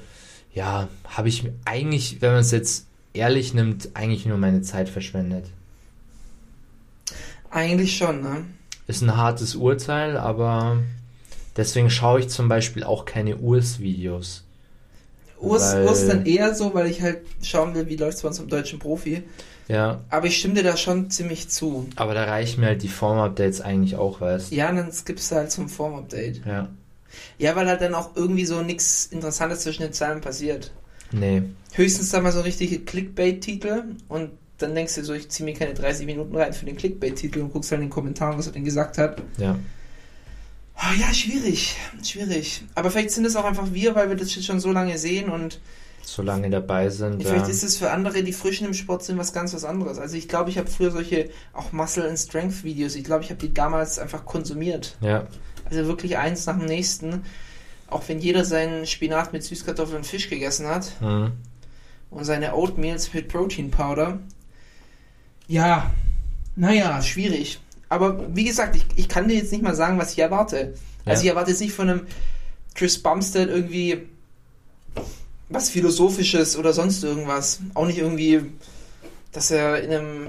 [0.53, 5.45] ja, habe ich eigentlich, wenn man es jetzt ehrlich nimmt, eigentlich nur meine Zeit verschwendet.
[7.49, 8.45] Eigentlich schon, ne?
[8.88, 10.78] Ist ein hartes Urteil, aber
[11.58, 14.43] deswegen schaue ich zum Beispiel auch keine Urs-Videos.
[15.39, 18.30] Urs, Weil- Urs dann eher so, weil ich halt schauen will, wie läuft es bei
[18.30, 19.24] uns im deutschen Profi.
[19.70, 21.88] Ja, Aber ich stimme dir da schon ziemlich zu.
[21.95, 25.36] aber da reichen mir halt die Form-Updates eigentlich auch, weißt Ja, und dann skippst du
[25.36, 26.41] halt zum Form-Update.
[26.45, 26.68] Ja.
[27.38, 30.72] Ja, weil halt dann auch irgendwie so nichts Interessantes zwischen den Zeilen passiert.
[31.12, 31.43] Nee.
[31.74, 35.74] Höchstens dann mal so richtige Clickbait-Titel und dann denkst du so, ich ziehe mir keine
[35.74, 38.66] 30 Minuten rein für den Clickbait-Titel und guckst halt in den Kommentaren, was er denn
[38.66, 39.22] gesagt hat.
[39.38, 39.58] Ja.
[40.76, 41.78] Oh, ja, schwierig.
[42.03, 42.63] Schwierig.
[42.76, 45.30] Aber vielleicht sind es auch einfach wir, weil wir das jetzt schon so lange sehen
[45.30, 45.59] und
[46.03, 47.21] So lange dabei sind.
[47.21, 47.51] Vielleicht ja.
[47.51, 49.97] ist es für andere, die frischen im Sport sind, was ganz was anderes.
[49.99, 52.95] Also ich glaube, ich habe früher solche auch Muscle and Strength Videos.
[52.95, 54.97] Ich glaube, ich habe die damals einfach konsumiert.
[55.01, 55.28] ja.
[55.69, 57.24] Also wirklich eins nach dem nächsten.
[57.89, 61.32] Auch wenn jeder seinen Spinat mit Süßkartoffeln und Fisch gegessen hat Mhm.
[62.11, 64.19] und seine Oatmeals mit Protein Powder.
[65.47, 65.89] Ja,
[66.55, 67.59] naja, schwierig.
[67.94, 70.74] Aber wie gesagt, ich, ich kann dir jetzt nicht mal sagen, was ich erwarte.
[71.06, 71.22] Also Ja.
[71.22, 72.02] ich erwarte jetzt nicht von einem
[72.76, 74.00] Chris Bumstead irgendwie
[75.50, 77.60] was Philosophisches oder sonst irgendwas.
[77.74, 78.41] Auch nicht irgendwie,
[79.32, 80.28] dass er in einem,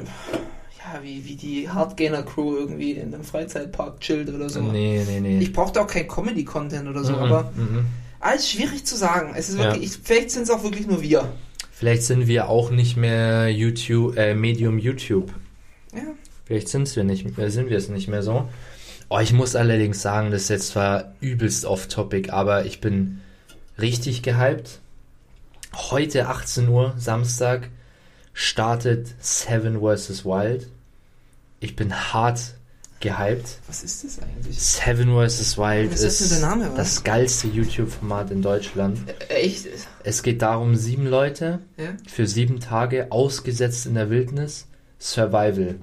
[0.79, 4.61] ja, wie, wie die Hardgainer-Crew irgendwie in einem Freizeitpark chillt oder so.
[4.61, 5.39] Nee, nee, nee.
[5.39, 7.87] Ich brauchte auch kein Comedy-Content oder so, Mhm, aber mhm.
[8.21, 9.33] alles schwierig zu sagen.
[9.37, 9.65] Es ist Ja.
[9.65, 11.33] wirklich, ich, vielleicht sind es auch wirklich nur wir.
[11.73, 15.33] Vielleicht sind wir auch nicht mehr YouTube, äh, Medium YouTube.
[15.95, 16.03] Ja.
[16.47, 18.49] Vielleicht sind's wir nicht, äh, sind wir es nicht mehr so.
[19.09, 23.21] Oh, ich muss allerdings sagen, das ist jetzt zwar übelst off-topic, aber ich bin
[23.79, 24.81] richtig gehypt.
[25.75, 27.69] Heute 18 Uhr, Samstag,
[28.33, 30.25] startet Seven vs.
[30.25, 30.69] Wild.
[31.61, 32.41] Ich bin hart
[33.01, 33.59] gehypt.
[33.67, 34.59] Was ist das eigentlich?
[34.59, 35.59] Seven vs.
[35.59, 38.99] Wild Was ist ist Name, das geilste YouTube-Format in Deutschland.
[39.29, 39.67] Äh, Echt?
[40.03, 41.91] Es geht darum, sieben Leute Ja?
[42.07, 44.67] für sieben Tage ausgesetzt in der Wildnis.
[44.99, 45.77] Survival.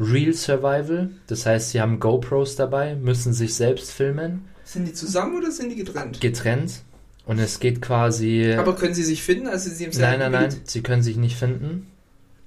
[0.00, 1.10] Real Survival.
[1.26, 5.68] Das heißt, sie haben GoPros dabei, müssen sich selbst filmen, Sind die zusammen oder sind
[5.70, 6.20] die getrennt?
[6.20, 6.80] getrennt.
[7.26, 8.54] Und es geht quasi.
[8.58, 9.46] Aber können sie sich finden?
[9.46, 10.68] Also sie im nein, nein, nein, Gebiet?
[10.70, 11.86] sie können sich nicht finden.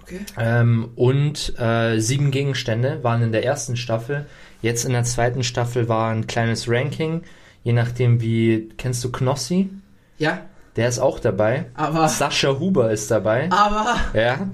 [0.02, 0.20] Okay.
[0.38, 4.26] Ähm, und äh, sieben Gegenstände waren in der ersten Staffel.
[4.62, 7.22] Jetzt in der zweiten Staffel war ein kleines Ranking.
[7.64, 8.68] Je nachdem, wie.
[8.78, 9.70] Kennst du Knossi?
[10.18, 10.42] Ja,
[10.76, 11.68] Der ist auch dabei.
[11.76, 12.10] aber.
[12.10, 13.50] Sascha Huber ist dabei.
[13.52, 13.96] Aber.
[14.14, 14.50] Ja.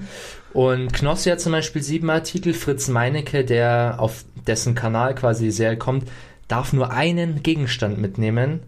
[0.54, 2.54] Und Knossi hat zum Beispiel sieben Artikel.
[2.54, 6.10] Fritz Meinecke, der auf dessen Kanal quasi Serie kommt,
[6.48, 8.62] darf nur einen Gegenstand mitnehmen.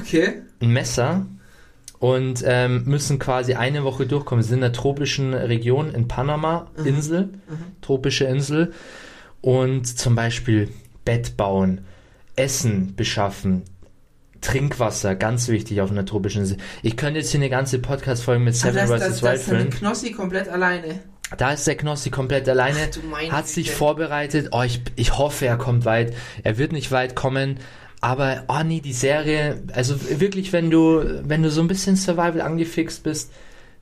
[0.00, 0.42] Okay.
[0.60, 1.26] Ein Messer.
[1.98, 4.42] Und ähm, müssen quasi eine Woche durchkommen.
[4.42, 7.30] Sie sind in der tropischen Region in Panama, Insel,
[7.80, 8.72] tropische Insel.
[9.40, 10.68] Und zum Beispiel
[11.04, 11.82] Bett bauen,
[12.34, 13.62] Essen beschaffen,
[14.42, 16.58] Trinkwasser, ganz wichtig auf einer tropischen Insel.
[16.82, 18.90] Ich könnte jetzt hier eine ganze Podcast-Folge mit Seven vs.
[18.90, 19.70] Wild das ist füllen.
[19.70, 21.00] Knossi komplett alleine.
[21.36, 22.78] Da ist der Knossi komplett alleine,
[23.14, 23.78] Ach, hat sich Güte.
[23.78, 24.48] vorbereitet.
[24.52, 26.14] Oh, ich, ich hoffe, er kommt weit.
[26.44, 27.58] Er wird nicht weit kommen.
[28.00, 32.40] Aber, oh nee, die Serie, also wirklich, wenn du, wenn du so ein bisschen Survival
[32.42, 33.32] angefixt bist,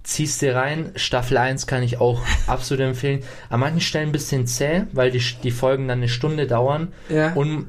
[0.05, 0.93] ziehst dir rein.
[0.97, 3.23] Staffel 1 kann ich auch absolut empfehlen.
[3.51, 7.33] An manchen Stellen ein bisschen zäh, weil die, die Folgen dann eine Stunde dauern Ja.
[7.35, 7.69] und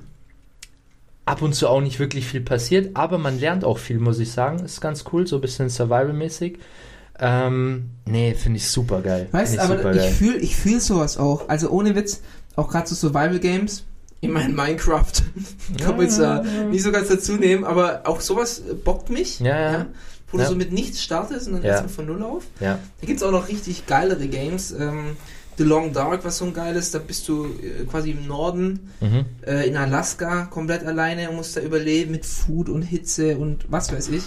[1.26, 4.32] ab und zu auch nicht wirklich viel passiert, aber man lernt auch viel, muss ich
[4.32, 4.60] sagen.
[4.64, 6.60] Ist ganz cool, so ein bisschen Survival-mäßig.
[7.20, 9.28] Ähm, nee, finde ich super geil.
[9.32, 10.06] Weißt du, aber supergeil.
[10.10, 11.48] ich fühle ich fühl sowas auch.
[11.50, 12.22] Also ohne Witz,
[12.56, 13.84] auch gerade so Survival Games.
[14.22, 15.12] Ich meine Minecraft.
[15.82, 19.10] Kann man jetzt ja, äh, nicht so ganz dazu nehmen, aber auch sowas äh, bockt
[19.10, 19.40] mich.
[19.40, 19.86] Ja, ja.
[20.32, 20.44] Wo Ja.
[20.46, 21.70] du so mit nichts startest und dann Ja.
[21.72, 22.44] erstmal von Null auf.
[22.60, 22.80] Ja.
[23.02, 24.72] Da gibt es auch noch richtig geilere Games.
[24.72, 25.16] Ähm,
[25.58, 29.26] The Long Dark, was so ein geiles, da bist du äh, quasi im Norden, Mhm.
[29.46, 33.94] äh, in Alaska, komplett alleine und musst da überleben mit Food und Hitze und was
[33.94, 34.24] weiß ich.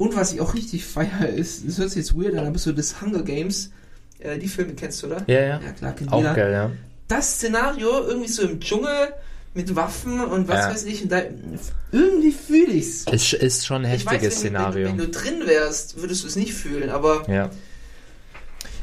[0.00, 2.72] Und was ich auch richtig feier ist, das hört sich jetzt weird an, aber so
[2.72, 3.70] das Hunger Games,
[4.18, 5.22] äh, die Filme kennst du, oder?
[5.26, 5.60] Ja, ja.
[5.62, 6.32] Ja, klar, kennt Auch jeder.
[6.34, 6.70] geil, ja.
[7.06, 9.12] Das Szenario irgendwie so im Dschungel
[9.52, 10.70] mit Waffen und was Ja.
[10.70, 11.20] weiß ich, da,
[11.92, 13.04] irgendwie fühle ich's.
[13.12, 14.88] Es ist schon ein Ich weiß, heftiges wenn, Szenario.
[14.88, 17.50] Wenn, wenn du drin wärst, würdest du es nicht fühlen, aber ja.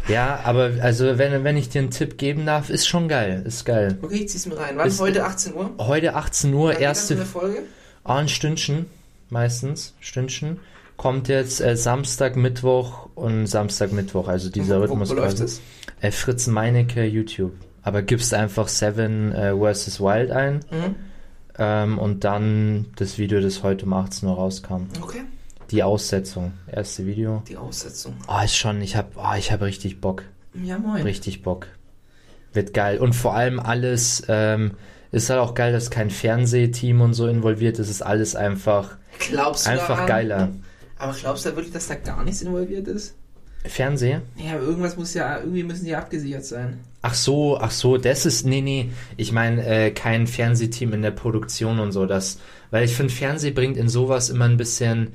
[0.07, 3.43] Ja, aber also wenn, wenn ich dir einen Tipp geben darf, ist schon geil.
[3.45, 3.97] Ist geil.
[4.03, 4.77] okay, ich zieh's mir rein.
[4.77, 4.87] Wann?
[4.87, 5.73] Ist- Heute 18 Uhr?
[5.79, 7.63] Heute 18 Uhr, Wann erste Folge?
[8.03, 8.85] Ah, ein Stündchen,
[9.31, 10.59] meistens, Stündchen.
[10.97, 15.61] Kommt jetzt äh, Samstag, Mittwoch und Samstag, Mittwoch, also dieser Rhythmus wo, wo läuft es?
[16.01, 17.53] Äh, Fritz Meinecke, YouTube.
[17.83, 19.99] Aber gibst einfach Seven äh, vs.
[20.01, 20.95] Wild ein Mhm.
[21.59, 24.87] ähm, und dann das Video, das heute um 18 Uhr rauskam.
[25.01, 25.21] Okay.
[25.71, 27.43] Die Aussetzung, erste Video.
[27.47, 28.15] Die Aussetzung.
[28.27, 30.23] Oh, ist schon, ich hab, oh, ich hab richtig Bock.
[30.53, 31.03] Ja, moin.
[31.03, 31.67] Richtig Bock.
[32.53, 32.97] Wird geil.
[32.97, 34.71] Und vor allem alles, ähm,
[35.11, 37.87] ist halt auch geil, dass kein Fernsehteam und so involviert ist.
[37.87, 40.49] Es ist alles einfach, Glaubst du einfach geiler.
[40.99, 43.15] Aber glaubst du wirklich, dass da gar nichts involviert ist?
[43.65, 44.19] Fernseh?
[44.37, 46.79] Ja, aber irgendwas muss ja, irgendwie müssen die abgesichert sein.
[47.01, 51.11] Ach so, ach so, das ist, nee, nee, ich meine äh, kein Fernsehteam in der
[51.11, 52.39] Produktion und so, das,
[52.71, 55.13] weil ich finde, Fernseh bringt in sowas immer ein bisschen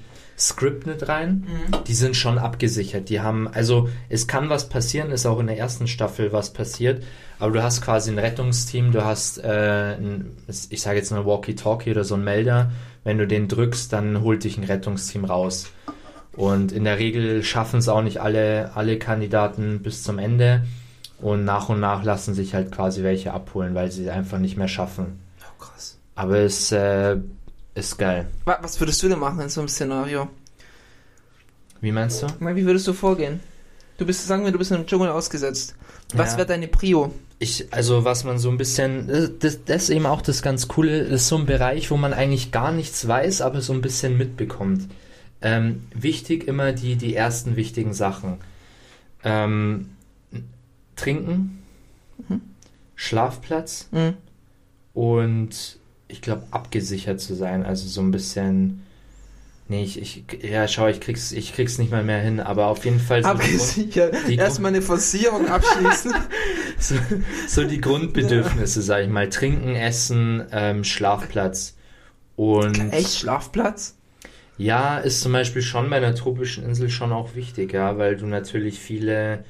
[0.48, 1.46] Script mit rein.
[1.86, 5.58] Die sind schon abgesichert, die haben, also es kann was passieren, ist auch in der
[5.58, 7.02] ersten Staffel was passiert,
[7.38, 10.36] aber du hast quasi ein Rettungsteam, du hast, äh, ein,
[10.70, 12.70] ich sage jetzt mal Walkie-Talkie oder so ein Melder,
[13.04, 15.70] wenn du den drückst, dann holt dich ein Rettungsteam raus.
[16.34, 20.62] Und in der Regel schaffen es auch nicht alle, alle Kandidaten bis zum Ende.
[21.20, 24.68] Und nach und nach lassen sich halt quasi welche abholen, weil sie einfach nicht mehr
[24.68, 25.20] schaffen.
[25.40, 25.98] Oh, krass.
[26.14, 27.18] Aber es äh,
[27.74, 28.28] ist geil.
[28.44, 30.28] Wa- Was würdest du denn machen in so einem Szenario?
[31.80, 32.26] Wie meinst du?
[32.40, 33.40] Wie würdest du vorgehen?
[33.98, 35.74] Du bist, sagen wir, du bist in einem Dschungel ausgesetzt.
[36.14, 36.38] Was Ja.
[36.38, 37.12] wäre deine Prio?
[37.38, 39.08] Ich, also was man so ein bisschen,
[39.40, 42.12] das, das ist eben auch das ganz Coole, das ist so ein Bereich, wo man
[42.12, 44.88] eigentlich gar nichts weiß, aber so ein bisschen mitbekommt.
[45.40, 48.38] Ähm, wichtig immer die, die ersten wichtigen Sachen.
[49.24, 49.90] Ähm,
[50.94, 51.62] trinken,
[52.94, 54.14] Schlafplatz Mhm.
[54.94, 55.78] und
[56.12, 58.82] ich glaube abgesichert zu sein, also so ein bisschen
[59.68, 62.84] Nee, ich, ich, ja, schau, ich krieg's, ich krieg's nicht mal mehr hin, aber auf
[62.84, 64.28] jeden Fall so, Abgesichert.
[64.28, 66.12] Erstmal eine Versicherung abschließen.
[66.78, 66.94] so,
[67.48, 69.30] so die Grundbedürfnisse, sag ich mal.
[69.30, 71.76] Trinken, Essen, ähm, Schlafplatz.
[72.36, 73.96] Und Echt Schlafplatz?
[74.58, 78.26] ja, ist zum Beispiel schon bei einer tropischen Insel schon auch wichtig, ja, weil du
[78.26, 79.44] natürlich viele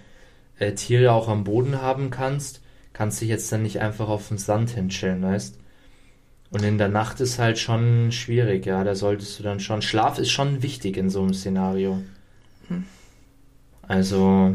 [0.58, 2.60] äh, Tiere auch am Boden haben kannst.
[2.92, 5.58] Kannst dich jetzt dann nicht einfach auf den Sand hinchillen, weißt?
[6.52, 8.84] Und in der Nacht ist halt schon schwierig, ja.
[8.84, 9.82] Da solltest du dann schon.
[9.82, 12.02] Schlaf ist schon wichtig in so einem Szenario.
[13.82, 14.54] Also,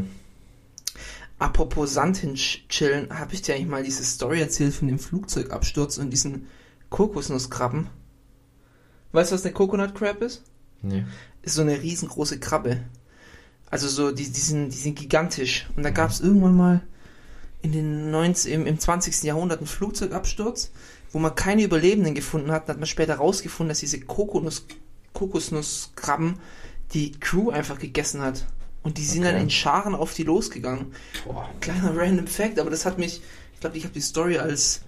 [1.38, 6.10] Apropos Sand hinchillen, habe ich dir eigentlich mal diese Story erzählt von dem Flugzeugabsturz und
[6.10, 6.48] diesen
[6.90, 7.86] Kokosnusskrabben?
[9.12, 10.42] Weißt du, was eine Coconut Crab ist?
[10.82, 11.04] nee.
[11.42, 12.80] Ist so eine riesengroße Krabbe.
[13.70, 15.68] Also so, die, die, sind, die sind gigantisch.
[15.76, 16.82] Und da gab es irgendwann mal
[17.62, 19.22] in den 19, im, im 20.
[19.22, 20.72] Jahrhundert einen Flugzeugabsturz,
[21.12, 22.68] wo man keine Überlebenden gefunden hat.
[22.68, 24.66] Hat man später rausgefunden, dass diese Kokosnuss,
[25.14, 26.38] Kokosnusskrabben
[26.92, 28.46] die Crew einfach gegessen hat.
[28.82, 29.32] Und die sind Okay.
[29.32, 30.92] dann in Scharen auf die losgegangen.
[31.26, 31.48] Boah.
[31.60, 33.20] Kleiner random Fact, aber das hat mich,
[33.54, 34.82] ich glaube, ich habe die Story als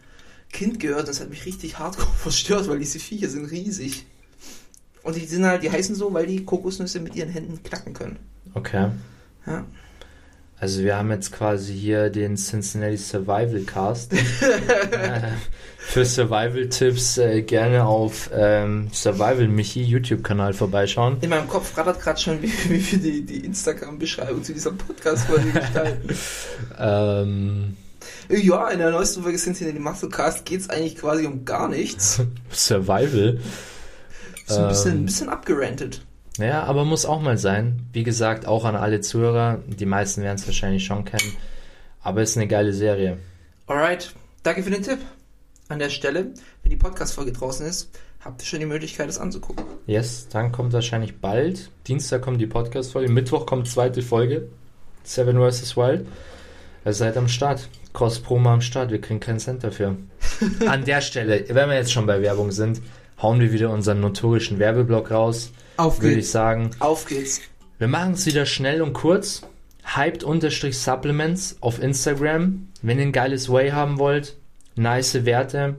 [0.52, 4.06] Kind gehört und das hat mich richtig hardcore verstört, weil diese Viecher sind riesig.
[5.02, 8.18] Und die sind halt, die heißen so, weil die Kokosnüsse mit ihren Händen knacken können.
[8.54, 8.90] Okay.
[9.46, 9.64] Ja.
[10.58, 14.12] Also wir haben jetzt quasi hier den Cincinnati Survival Cast.
[15.83, 21.16] für Survival-Tipps äh, gerne auf ähm, Survival Michi YouTube-Kanal vorbeischauen.
[21.20, 25.51] In meinem Kopf rattert gerade schon, wie, wie wir die, die Instagram-Beschreibung zu dieser Podcast-Folge
[25.51, 26.14] gestalten.
[26.78, 27.76] Ähm,
[28.28, 31.68] ja, in der neuesten Folge sind in den Musclecast geht es eigentlich quasi um gar
[31.68, 32.22] nichts.
[32.51, 33.41] Survival.
[34.47, 34.99] So ein bisschen, Ähm.
[35.03, 36.01] ein bisschen abgerantet.
[36.39, 37.87] Ja, aber muss auch mal sein.
[37.93, 39.59] Wie gesagt, auch an alle Zuhörer.
[39.66, 41.37] Die meisten werden es wahrscheinlich schon kennen.
[42.03, 43.18] Aber ist eine geile Serie.
[43.66, 44.99] Alright, danke für den Tipp.
[45.70, 46.32] An der Stelle,
[46.64, 47.90] wenn die Podcast-Folge draußen ist,
[48.24, 49.64] habt ihr schon die Möglichkeit, das anzugucken.
[49.86, 51.70] Yes, dann kommt wahrscheinlich bald.
[51.86, 53.08] Dienstag kommt die Podcast-Folge.
[53.08, 54.48] Mittwoch kommt zweite Folge.
[55.04, 55.76] Seven vs.
[55.76, 56.08] Wild.
[56.84, 57.68] Ihr seid am Start.
[57.94, 58.90] Cross-Promo am Start.
[58.90, 59.96] Wir kriegen keinen Cent dafür.
[60.66, 62.82] An der Stelle, wenn wir jetzt schon bei Werbung sind,
[63.22, 65.52] hauen wir wieder unseren notorischen Werbeblock raus.
[65.76, 66.32] Auf Würde ich geht's.
[66.32, 66.72] sagen.
[66.80, 67.42] Auf geht's.
[67.78, 69.42] Wir machen es wieder schnell und kurz.
[69.84, 72.66] Hyped-Supplements auf Instagram.
[72.82, 74.34] Wenn ihr ein geiles Whey haben wollt,
[74.76, 75.76] nice Werte.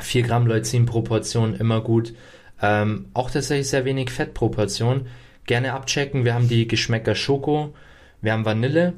[0.00, 2.14] 4 Gramm Leucin-Proportion, immer gut.
[2.60, 5.06] Ähm, auch tatsächlich sehr wenig Fettproportion.
[5.46, 6.24] Gerne abchecken.
[6.24, 7.74] Wir haben die Geschmäcker Schoko.
[8.20, 8.94] Wir haben Vanille.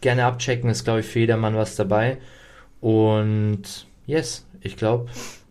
[0.00, 0.70] Gerne abchecken.
[0.70, 2.18] Ist, glaube ich, für jedermann was dabei.
[2.80, 5.10] Und yes, ich glaube,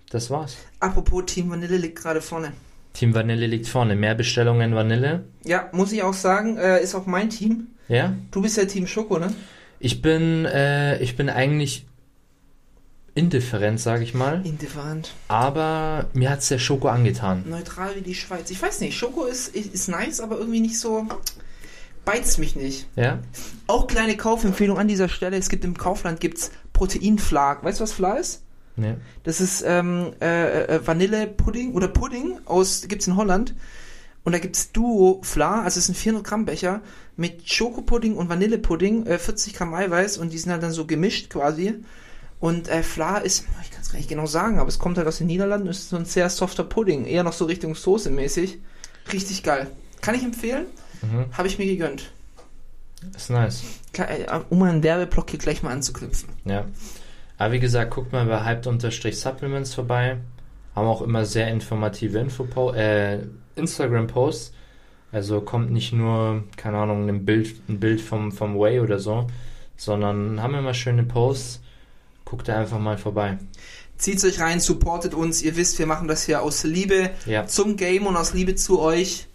[0.09, 0.57] das war's.
[0.79, 2.53] Apropos Team Vanille liegt gerade vorne.
[2.93, 3.95] Team Vanille liegt vorne.
[3.95, 5.25] Mehr Bestellungen Vanille.
[5.43, 7.67] Ja, muss ich auch sagen, äh, ist auch mein Team.
[7.89, 8.15] Ja?
[8.31, 9.33] Du bist ja Team Schoko, ne?
[9.79, 11.86] Ich bin, äh, ich bin eigentlich
[13.17, 14.45] indifferent, sage ich mal.
[14.45, 15.13] Indifferent.
[15.27, 17.43] Aber mir hat's der Schoko angetan.
[17.49, 18.49] Neutral wie die Schweiz.
[18.51, 21.07] Ich weiß nicht, Schoko ist, ist, nice, aber irgendwie nicht so.
[22.05, 22.87] Beizt mich nicht.
[22.95, 23.19] Ja?
[23.65, 25.35] Auch kleine Kaufempfehlung an dieser Stelle.
[25.35, 27.63] Es gibt im Kaufland gibt's Proteinflag.
[27.63, 28.43] Weißt du, was Fla ist?
[28.77, 28.93] Nee.
[29.23, 33.55] Das ist ähm, äh, äh, Vanillepudding oder Pudding aus, gibt's in Holland.
[34.23, 36.81] Und da gibt's Duo Fla, also es ist ein 400 Gramm Becher
[37.15, 41.29] mit Schokopudding und Vanillepudding, äh, 40 Gramm Eiweiß und die sind halt dann so gemischt
[41.29, 41.75] quasi.
[42.39, 45.07] Und äh, Fla ist, ich kann es gar nicht genau sagen, aber es kommt halt
[45.07, 48.59] aus den Niederlanden, ist so ein sehr softer Pudding, eher noch so Richtung Soße mäßig.
[49.11, 49.67] Richtig geil.
[50.01, 50.65] Kann ich empfehlen?
[51.01, 51.25] Mhm.
[51.35, 52.11] Habe ich mir gegönnt.
[53.15, 53.63] Ist nice.
[53.93, 56.29] Äh, Um einen Werbeblock hier gleich mal anzuknüpfen.
[56.45, 56.65] Ja.
[57.37, 60.17] Aber wie gesagt, guckt mal bei Hyped-Supplements vorbei.
[60.75, 63.19] Haben auch immer sehr informative Info äh,
[63.55, 64.53] Instagram-Posts.
[65.11, 69.27] Also kommt nicht nur, keine Ahnung, ein Bild, ein Bild vom, vom Way oder so,
[69.75, 71.61] sondern haben immer schöne Posts.
[72.29, 73.37] Guckt da einfach mal vorbei.
[73.97, 75.41] Zieht's euch rein, supportet uns.
[75.41, 77.47] Ihr wisst, wir machen das hier aus Liebe Ja.
[77.47, 79.27] zum Game und aus Liebe zu euch.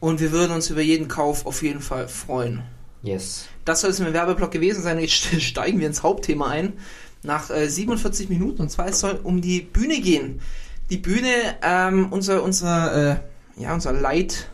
[0.00, 2.62] Und wir würden uns über jeden Kauf auf jeden Fall freuen.
[3.02, 3.46] Yes.
[3.64, 4.98] Das soll es im Werbeblock gewesen sein.
[4.98, 6.72] Jetzt steigen wir ins Hauptthema ein.
[7.22, 8.62] Nach äh, 47 Minuten.
[8.62, 10.40] Und zwar es soll um die Bühne gehen.
[10.90, 11.30] Die Bühne,
[11.62, 13.16] ähm, unser, unser, äh,
[13.62, 14.50] ja, unser Leit,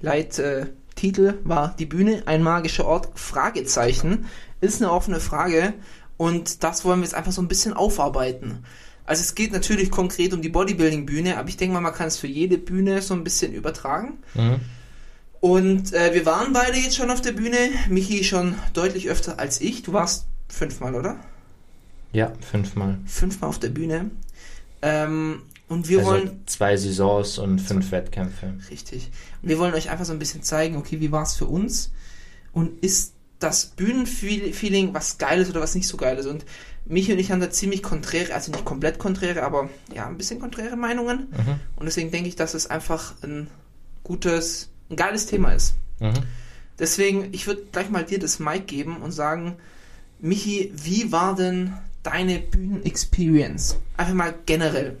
[0.00, 4.26] Leit, äh, Titel war die Bühne, ein magischer Ort, Fragezeichen.
[4.60, 5.74] Ist eine offene Frage.
[6.16, 8.64] Und das wollen wir jetzt einfach so ein bisschen aufarbeiten.
[9.06, 12.16] Also es geht natürlich konkret um die Bodybuilding-Bühne, aber ich denke mal, man kann es
[12.16, 14.18] für jede Bühne so ein bisschen übertragen.
[14.34, 14.60] Mhm.
[15.40, 17.58] Und äh, wir waren beide jetzt schon auf der Bühne.
[17.90, 19.82] Michi schon deutlich öfter als ich.
[19.82, 21.18] Du warst fünfmal, oder?
[22.12, 22.98] Ja, fünfmal.
[23.04, 24.10] Fünfmal auf der Bühne.
[24.80, 26.42] Ähm, und wir also wollen.
[26.46, 28.54] zwei Saisons und fünf Wettkämpfe.
[28.70, 29.10] Richtig.
[29.42, 31.92] Und wir wollen euch einfach so ein bisschen zeigen, okay, wie war es für uns?
[32.52, 33.13] Und ist
[33.44, 36.26] das Bühnenfeeling was Geiles oder was nicht so Geiles?
[36.26, 36.44] Und
[36.86, 40.40] Michi und ich haben da ziemlich konträre, also nicht komplett konträre, aber ja, ein bisschen
[40.40, 41.28] konträre Meinungen.
[41.30, 41.60] Mhm.
[41.76, 43.48] Und deswegen denke ich, dass es einfach ein
[44.02, 45.74] gutes, ein geiles Thema ist.
[46.00, 46.12] Mhm.
[46.78, 49.56] Deswegen, ich würde gleich mal dir das Mic geben und sagen,
[50.20, 51.72] Michi, wie war denn
[52.02, 53.78] deine Bühnen-Experience?
[53.96, 54.96] Einfach mal generell.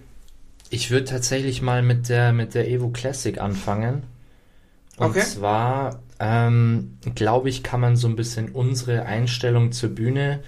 [0.70, 4.04] Ich würde tatsächlich mal mit der, mit der Evo Classic anfangen.
[4.96, 5.24] Und Okay.
[5.24, 10.40] zwar, ähm, glaube ich, kann man so ein bisschen unsere Einstellung zur Bühne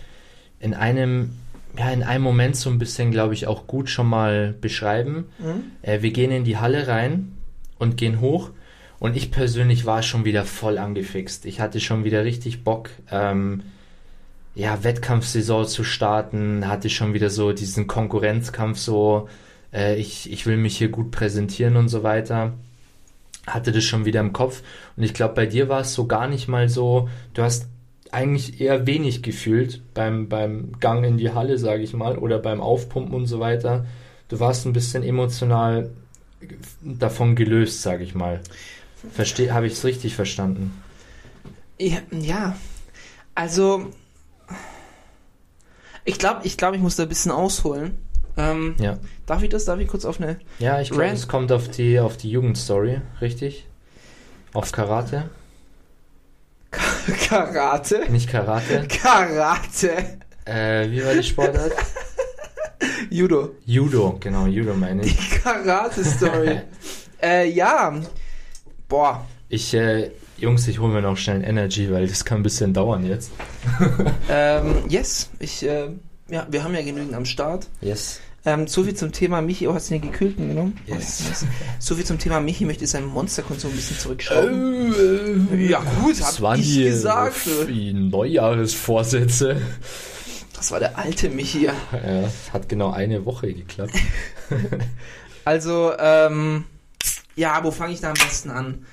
[0.61, 1.33] in einem,
[1.79, 5.27] ja, in einem Moment so ein bisschen, glaube ich, auch gut schon mal beschreiben.
[5.83, 7.37] Äh, wir gehen in die Halle rein
[7.79, 8.51] und gehen hoch.
[8.99, 11.45] Und ich persönlich war schon wieder voll angefixt.
[11.45, 13.63] Ich hatte schon wieder richtig Bock, ähm,
[14.55, 19.29] ja, Wettkampfsaison zu starten, hatte schon wieder so diesen Konkurrenzkampf so,
[19.73, 22.55] äh, ich, ich will mich hier gut präsentieren und so weiter.
[23.47, 24.63] Hatte das schon wieder im Kopf.
[24.97, 27.69] Und ich glaube, bei dir war es so gar nicht mal so, du hast
[28.11, 32.61] eigentlich eher wenig gefühlt beim, beim Gang in die Halle, sage ich mal, oder beim
[32.61, 33.87] Aufpumpen und so weiter.
[34.29, 35.91] Du warst ein bisschen emotional
[36.83, 38.41] davon gelöst, sage ich mal.
[39.17, 40.83] Habe ich es richtig verstanden?
[41.79, 42.57] Ja, ja.
[43.35, 43.91] also
[46.05, 47.99] ich glaube, ich glaube, ich muss da ein bisschen ausholen.
[48.37, 48.99] Ähm, Ja.
[49.27, 49.65] Darf ich das?
[49.65, 53.01] Darf ich kurz auf eine Ja, ich glaube, es kommt auf die, auf die Jugendstory,
[53.21, 53.67] richtig?
[54.53, 55.31] Auf Karate?
[57.29, 58.05] Karate?
[58.11, 58.87] Nicht Karate.
[59.03, 60.19] Karate?
[60.45, 61.73] Äh, wie war die Sportart?
[63.11, 63.53] Judo.
[63.65, 65.31] Judo, genau, Judo meine Die ich.
[65.43, 66.61] Karate-Story.
[67.23, 67.95] äh, ja.
[68.89, 69.25] Boah.
[69.49, 73.07] Ich, äh, Jungs, ich hole mir noch schnell Energy, weil das kann ein bisschen dauern
[73.07, 73.31] jetzt.
[74.29, 75.31] Ähm, yes.
[75.39, 75.89] Ich, äh,
[76.29, 77.69] ja, wir haben ja genügend am Start.
[77.81, 78.21] Yes.
[78.45, 79.67] Ähm, so viel zum Thema Michi.
[79.67, 80.79] Oh, hast du den gekühlten genommen?
[80.89, 81.23] Oh, Yes.
[81.29, 81.47] yes.
[81.81, 85.49] So viel zum Thema Michi möchte seinen Monsterkonsum ein bisschen zurückschrauben.
[85.69, 87.47] ja gut, Das hab waren ich die, gesagt.
[87.69, 89.61] die Neujahresvorsätze.
[90.55, 91.65] Das war der alte Michi.
[91.67, 91.75] Ja,
[92.53, 93.95] hat genau eine Woche geklappt.
[95.45, 96.65] Also, ähm,
[97.37, 98.85] ja, wo fange ich da am besten an?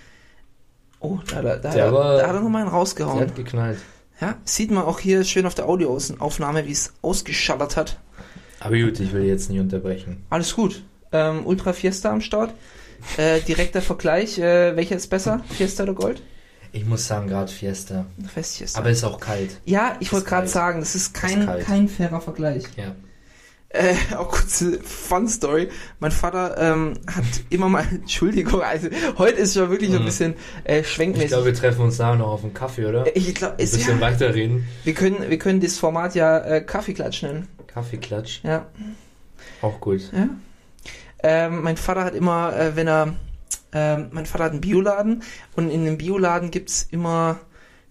[1.00, 3.22] Oh, da, da, da, Der da, war- da hat er nochmal einen Der rausgehauen.
[3.22, 3.80] hat geknallt.
[4.24, 8.00] Ja, sieht man auch hier schön auf der Audioaufnahme, wie es ausgeschallert hat.
[8.62, 10.24] Aber gut, ich will jetzt nicht unterbrechen.
[10.30, 10.82] Alles gut.
[11.12, 12.54] Ähm, Ultra Fiesta am Start.
[13.18, 14.38] Äh, direkter Vergleich.
[14.40, 15.44] Äh, welcher ist besser?
[15.50, 16.22] Fiesta oder Gold?
[16.72, 18.06] Ich muss sagen, gerade Fiesta.
[18.34, 18.80] Fest Fiesta.
[18.80, 19.60] Aber ist auch kalt.
[19.66, 22.64] ja, ich wollte gerade sagen, das ist kein, Ist kein fairer Vergleich.
[22.78, 22.96] Ja.
[23.74, 25.68] Äh, auch kurze Fun-Story.
[26.00, 30.06] Mein Vater ähm, hat immer mal, Entschuldigung, also heute ist schon wirklich so ein Mhm.
[30.06, 31.30] bisschen äh, Ich schwenkmäßig.
[31.30, 33.06] glaube, wir treffen uns nachher noch auf einen Kaffee, oder?
[33.16, 34.68] ich glaube, Ein ist bisschen ja, weiterreden.
[34.84, 37.48] wir können, wir können das Format ja äh, Kaffeeklatsch nennen.
[37.66, 38.42] Kaffeeklatsch.
[38.44, 38.68] Ja.
[39.64, 40.02] Auch gut.
[40.14, 40.30] ja.
[41.24, 43.16] Ähm, mein Vater hat immer, äh, wenn er,
[43.72, 45.24] ähm, mein Vater hat einen Bioladen
[45.56, 47.40] und in dem Bioladen gibt's immer,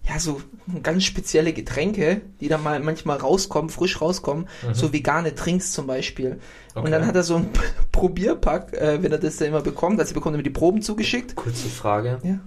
[0.07, 0.41] ja, so
[0.83, 6.31] ganz spezielle Getränke, die dann mal manchmal rauskommen, frisch rauskommen, so vegane Drinks zum Beispiel.
[6.31, 6.81] Und Mhm.
[6.81, 6.91] Okay.
[6.91, 7.49] dann hat er so ein
[7.91, 11.35] Probierpack, äh, wenn er das dann immer bekommt, also er bekommt immer die Proben zugeschickt.
[11.35, 12.19] Kurze Frage.
[12.23, 12.39] Ja.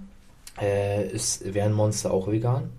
[0.61, 2.69] Äh, ist, wären Monster auch vegan?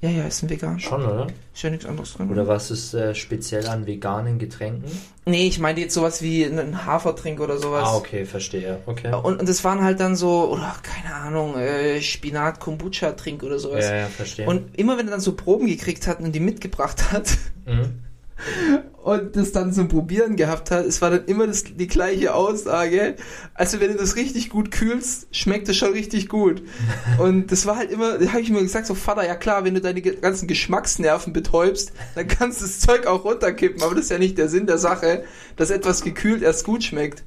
[0.00, 0.78] Ja, ja, ist ein vegan.
[0.78, 1.26] Schon, oder?
[1.52, 2.30] Ist ja nichts anderes drin.
[2.30, 4.88] Oder was ist äh, speziell an veganen Getränken?
[5.26, 7.82] Nee, ich meine jetzt sowas wie einen Hafertrink oder sowas.
[7.84, 8.78] Ah, okay, verstehe.
[8.86, 9.12] Okay.
[9.12, 13.86] Und, und das waren halt dann so, oder keine Ahnung, äh, Spinat-Kombucha-Trink oder sowas.
[13.86, 14.46] Ja, ja, verstehe.
[14.46, 17.36] Und immer wenn er dann so Proben gekriegt hat und die mitgebracht hat
[17.66, 18.02] Mhm.
[19.08, 23.14] und das dann zum Probieren gehabt hat, es war dann immer das, die gleiche Aussage.
[23.54, 26.62] Also wenn du das richtig gut kühlst, schmeckt es schon richtig gut.
[27.18, 29.74] Und das war halt immer, da habe ich immer gesagt, so Vater, ja klar, wenn
[29.74, 33.82] du deine ganzen Geschmacksnerven betäubst, dann kannst du das Zeug auch runterkippen.
[33.82, 35.24] Aber das ist ja nicht der Sinn der Sache,
[35.56, 37.24] dass etwas gekühlt erst gut schmeckt.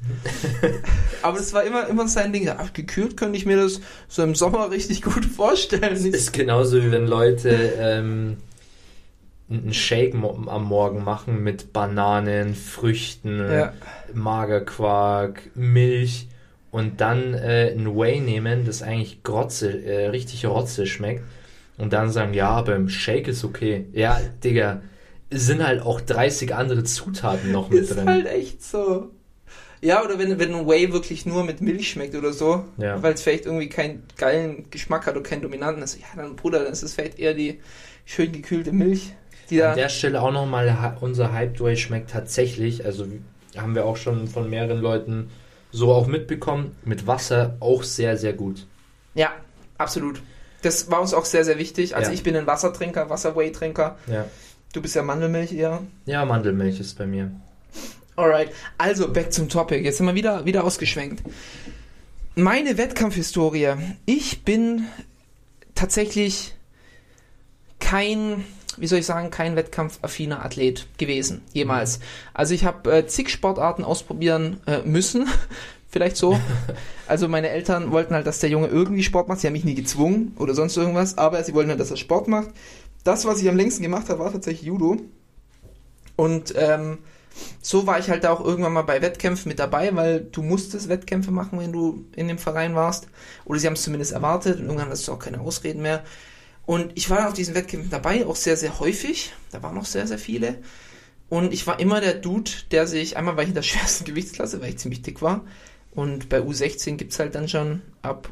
[1.24, 2.44] Aber das war immer, immer sein Ding.
[2.44, 6.02] Ja, gekühlt könnte ich mir das so im Sommer richtig gut vorstellen.
[6.02, 8.38] Nicht- Ist genauso wie wenn Leute ähm,
[9.52, 13.74] einen Shake am Morgen machen mit Bananen, Früchten, Ja.
[14.14, 16.28] Magerquark, Milch
[16.72, 21.24] und dann äh, ein Whey nehmen, das eigentlich Grotze, äh, richtig Rotze schmeckt
[21.78, 23.86] und dann sagen, ja, aber im Shake ist okay.
[23.94, 24.82] Ja, Digga,
[25.30, 28.08] es sind halt auch 30 andere Zutaten noch mit Ist drin.
[28.10, 29.12] halt echt so.
[29.84, 33.02] Ja, oder wenn, wenn ein Whey wirklich nur mit Milch schmeckt oder so, Ja.
[33.02, 36.64] weil es vielleicht irgendwie keinen geilen Geschmack hat oder keinen dominanten, also ja, dann Bruder,
[36.64, 37.60] dann ist es vielleicht eher die
[38.06, 39.14] schön gekühlte Milch,
[39.52, 39.72] die da.
[39.72, 43.06] An der Stelle auch nochmal, unser Hyped Whey schmeckt tatsächlich, also
[43.56, 45.30] haben wir auch schon von mehreren Leuten
[45.72, 48.66] so auch mitbekommen, mit Wasser auch sehr, sehr gut.
[49.14, 49.32] Ja,
[49.78, 50.22] absolut.
[50.64, 51.96] Das war uns auch sehr, sehr wichtig.
[51.96, 52.14] Also Ja.
[52.14, 53.98] ich bin ein Wassertrinker, Wasser-Whey-Trinker.
[54.08, 54.26] Ja.
[54.74, 55.82] Du bist ja Mandelmilch eher.
[56.06, 57.32] Ja, Mandelmilch ist bei mir.
[58.16, 59.82] Alright, also back zum Topic.
[59.84, 61.24] Jetzt sind wir wieder, wieder ausgeschwenkt.
[62.36, 63.74] Meine Wettkampfhistorie.
[64.06, 64.86] Ich bin
[65.76, 66.54] tatsächlich
[67.80, 68.44] kein,
[68.80, 72.00] wie soll ich sagen, kein wettkampfaffiner Athlet gewesen, jemals.
[72.34, 75.28] Also ich habe äh, zig Sportarten ausprobieren äh, müssen.
[75.90, 76.40] vielleicht so.
[77.08, 79.42] Also meine Eltern wollten halt, dass der Junge irgendwie Sport macht.
[79.42, 82.30] Sie haben mich nie gezwungen oder sonst irgendwas, aber sie wollten halt, dass er Sport
[82.30, 82.52] macht.
[83.04, 84.96] Das, was ich am längsten gemacht habe, war tatsächlich Judo.
[86.16, 87.00] Und ähm,
[87.62, 90.88] so war ich halt da auch irgendwann mal bei Wettkämpfen mit dabei, weil du musstest
[90.88, 93.08] Wettkämpfe machen, wenn du in dem Verein warst.
[93.44, 96.04] Oder sie haben es zumindest erwartet und irgendwann hast du auch keine Ausreden mehr.
[96.66, 99.34] Und ich war auf diesen Wettkämpfen dabei, auch sehr, sehr häufig.
[99.52, 100.60] Da waren noch sehr, sehr viele.
[101.30, 104.62] Und ich war immer der Dude, der sich, einmal war ich in der schwersten Gewichtsklasse,
[104.62, 105.46] weil ich ziemlich dick war.
[105.92, 108.30] Und bei U16 gibt es halt dann schon ab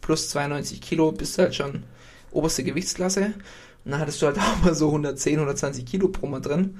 [0.00, 1.84] plus 92 Kilo bist du halt schon
[2.30, 3.32] oberste Gewichtsklasse.
[3.84, 6.78] Und dann hattest du halt auch mal so 110, 120 Kilo pro Mal drin.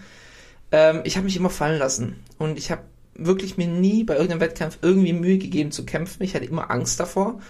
[0.70, 2.16] Ähm, ich habe mich immer fallen lassen.
[2.38, 2.82] Und ich habe
[3.14, 6.22] wirklich mir nie bei irgendeinem Wettkampf irgendwie Mühe gegeben zu kämpfen.
[6.22, 7.40] Ich hatte immer Angst davor.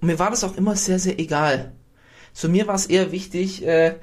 [0.00, 1.72] Und mir war das auch immer sehr, sehr egal.
[2.32, 3.94] So mir war es eher wichtig, äh,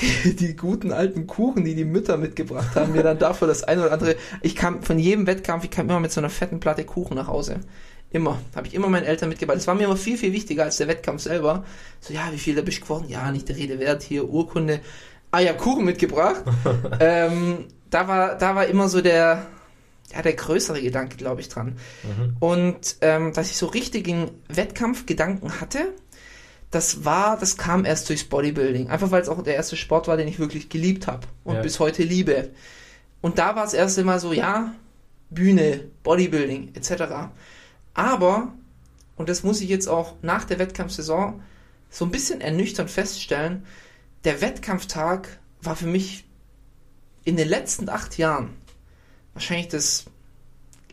[0.00, 3.82] die, die guten alten Kuchen, die die Mütter mitgebracht haben, mir dann dafür das eine
[3.82, 4.16] oder andere.
[4.42, 7.26] Ich kam von jedem Wettkampf, ich kam immer mit so einer fetten Platte Kuchen nach
[7.26, 7.60] Hause.
[8.10, 8.38] Immer.
[8.56, 9.58] Habe ich immer meinen Eltern mitgebracht.
[9.58, 11.64] Das war mir immer viel, viel wichtiger als der Wettkampf selber.
[12.00, 13.06] So, ja, wie viel da bist du geworden?
[13.08, 14.02] Ja, nicht der Rede wert.
[14.02, 14.80] Hier, Urkunde.
[15.30, 16.42] Ah ja, Kuchen mitgebracht.
[17.00, 19.46] ähm, da war, da war immer so der,
[20.14, 21.76] ja, der größere Gedanke, glaube ich, dran.
[22.02, 22.36] Mhm.
[22.40, 25.92] Und ähm, dass ich so richtigen Wettkampfgedanken hatte,
[26.70, 28.88] das war, das kam erst durchs Bodybuilding.
[28.90, 31.62] Einfach weil es auch der erste Sport war, den ich wirklich geliebt habe und Ja.
[31.62, 32.50] bis heute liebe.
[33.20, 34.74] Und da war es erst mal so, ja,
[35.30, 37.30] Bühne, Bodybuilding etc.
[37.94, 38.52] Aber,
[39.16, 41.42] und das muss ich jetzt auch nach der Wettkampfsaison
[41.90, 43.64] so ein bisschen ernüchternd feststellen,
[44.24, 46.26] der Wettkampftag war für mich
[47.24, 48.50] in den letzten acht Jahren
[49.32, 50.04] wahrscheinlich das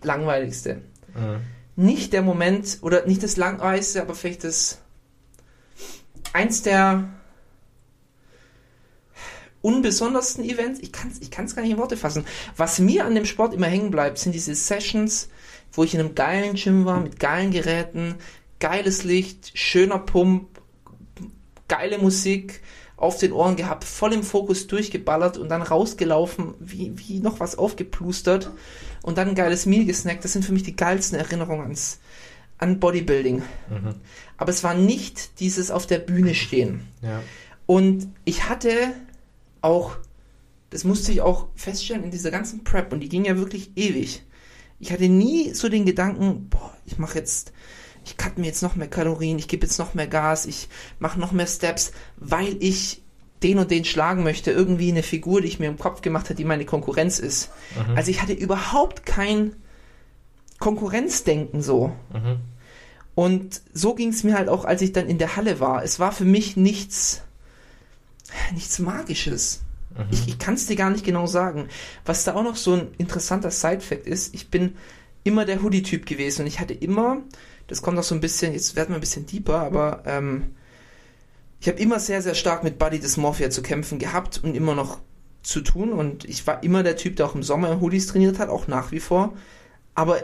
[0.03, 0.81] langweiligste.
[1.13, 1.41] Mhm.
[1.75, 4.79] Nicht der Moment, oder nicht das langweiligste, aber vielleicht das
[6.35, 7.05] eins der
[9.61, 10.79] unbesondersten Events.
[10.81, 12.25] Ich kann es ich gar nicht in Worte fassen.
[12.57, 15.29] Was mir an dem Sport immer hängen bleibt, sind diese Sessions,
[15.71, 18.15] wo ich in einem geilen Gym war, mit geilen Geräten,
[18.59, 20.47] geiles Licht, schöner Pump,
[21.67, 22.61] geile Musik
[22.97, 27.57] auf den Ohren gehabt, voll im Fokus durchgeballert und dann rausgelaufen, wie, wie noch was
[27.57, 28.51] aufgeplustert
[29.01, 30.23] und dann ein geiles Meal gesnackt.
[30.23, 31.99] Das sind für mich die geilsten Erinnerungen ans,
[32.57, 33.37] an Bodybuilding.
[33.69, 33.95] Mhm.
[34.37, 36.87] Aber es war nicht dieses auf der Bühne stehen.
[37.01, 37.21] Ja.
[37.65, 38.93] Und ich hatte
[39.61, 39.97] auch,
[40.69, 44.23] das musste ich auch feststellen in dieser ganzen Prep, und die ging ja wirklich ewig.
[44.79, 47.53] Ich hatte nie so den Gedanken, boah, ich mache jetzt,
[48.03, 50.67] ich cut mir jetzt noch mehr Kalorien, ich gebe jetzt noch mehr Gas, ich
[50.99, 53.01] mache noch mehr Steps, weil ich
[53.41, 54.51] den und den schlagen möchte.
[54.51, 57.51] Irgendwie eine Figur, die ich mir im Kopf gemacht habe, die meine Konkurrenz ist.
[57.95, 59.55] Also ich hatte überhaupt kein
[60.59, 61.93] Konkurrenzdenken so.
[62.13, 62.39] Mhm.
[63.15, 65.83] Und so ging es mir halt auch, als ich dann in der Halle war.
[65.83, 67.21] Es war für mich nichts,
[68.53, 69.61] nichts Magisches.
[70.11, 71.69] Ich, ich kann es dir gar nicht genau sagen.
[72.03, 74.75] Was da auch noch so ein interessanter Side-Fact ist, ich bin
[75.23, 77.21] immer der Hoodie-Typ gewesen und ich hatte immer,
[77.67, 80.55] das kommt noch so ein bisschen, jetzt werden wir ein bisschen deeper, aber ähm,
[81.61, 84.99] ich habe immer sehr, sehr stark mit Body Dysmorphia zu kämpfen gehabt und immer noch
[85.41, 88.37] zu tun und ich war immer der Typ, der auch im Sommer in Hoodies trainiert
[88.37, 89.33] hat, auch nach wie vor.
[89.93, 90.21] Aber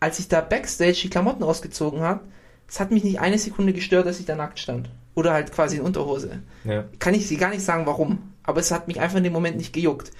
[0.00, 2.20] als ich da Backstage die Klamotten ausgezogen habe,
[2.68, 4.90] es hat mich nicht eine Sekunde gestört, dass ich da nackt stand.
[5.14, 6.42] Oder halt quasi in Unterhose.
[6.64, 6.84] Ja.
[6.98, 8.34] Kann ich dir gar nicht sagen, warum.
[8.44, 10.10] Aber es hat mich einfach in dem Moment nicht gejuckt.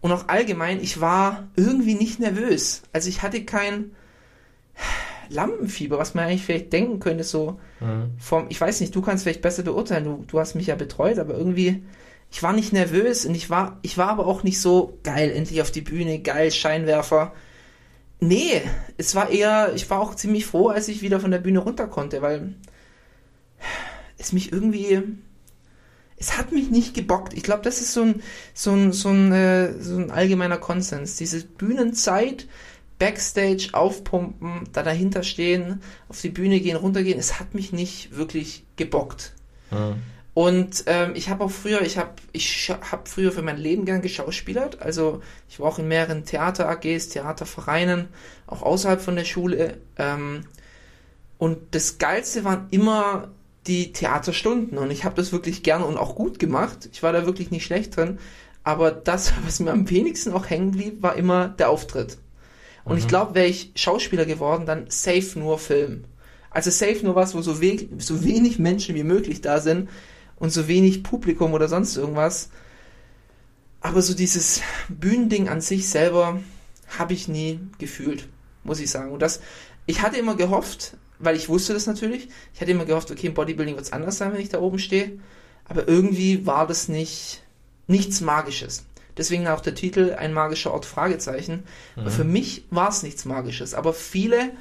[0.00, 2.82] Und auch allgemein, ich war irgendwie nicht nervös.
[2.92, 3.90] Also ich hatte kein
[5.28, 8.12] Lampenfieber, was man eigentlich vielleicht denken könnte, so Mhm.
[8.18, 11.18] vom, ich weiß nicht, du kannst vielleicht besser beurteilen, du, du hast mich ja betreut,
[11.18, 11.82] aber irgendwie,
[12.30, 15.60] ich war nicht nervös und ich war, ich war aber auch nicht so geil, endlich
[15.60, 17.32] auf die Bühne, geil, Scheinwerfer.
[18.20, 18.62] Nee,
[18.96, 21.86] es war eher, ich war auch ziemlich froh, als ich wieder von der Bühne runter
[21.86, 22.54] konnte, weil
[24.18, 25.02] es mich irgendwie,
[26.16, 27.32] es hat mich nicht gebockt.
[27.34, 28.22] Ich glaube, das ist so ein,
[28.54, 31.16] so ein, so ein, äh, so ein allgemeiner Konsens.
[31.16, 32.48] Diese Bühnenzeit,
[32.98, 38.64] Backstage aufpumpen, da dahinter stehen, auf die Bühne gehen, runtergehen, es hat mich nicht wirklich
[38.74, 39.34] gebockt.
[39.70, 40.02] Mhm.
[40.38, 44.02] Und ähm, ich habe auch früher, ich habe ich hab früher für mein Leben gern
[44.02, 44.80] geschauspielert.
[44.80, 48.06] Also ich war auch in mehreren Theater-AGs, Theatervereinen,
[48.46, 49.78] auch außerhalb von der Schule.
[49.96, 50.44] Ähm,
[51.38, 53.32] und das Geilste waren immer
[53.66, 54.78] die Theaterstunden.
[54.78, 56.88] Und ich habe das wirklich gern und auch gut gemacht.
[56.92, 58.20] Ich war da wirklich nicht schlecht drin.
[58.62, 62.16] Aber das, was mir am wenigsten auch hängen blieb, war immer der Auftritt.
[62.84, 66.04] Und ich glaube, wäre ich Schauspieler geworden, dann safe nur Film.
[66.48, 69.88] Also safe nur was, wo so, we so wenig Menschen wie möglich da sind
[70.38, 72.50] und so wenig Publikum oder sonst irgendwas.
[73.80, 76.40] Aber so dieses Bühnending an sich selber
[76.98, 78.28] habe ich nie gefühlt,
[78.64, 79.12] muss ich sagen.
[79.12, 79.40] Und das,
[79.86, 83.34] ich hatte immer gehofft, weil ich wusste das natürlich, ich hatte immer gehofft, okay, im
[83.34, 85.18] Bodybuilding wird es anders sein, wenn ich da oben stehe.
[85.64, 87.42] Aber irgendwie war das nicht,
[87.86, 88.84] nichts Magisches.
[89.16, 91.64] Deswegen auch der Titel, ein magischer Ort, Fragezeichen.
[91.96, 93.74] Aber für mich war es nichts Magisches.
[93.74, 94.52] Aber viele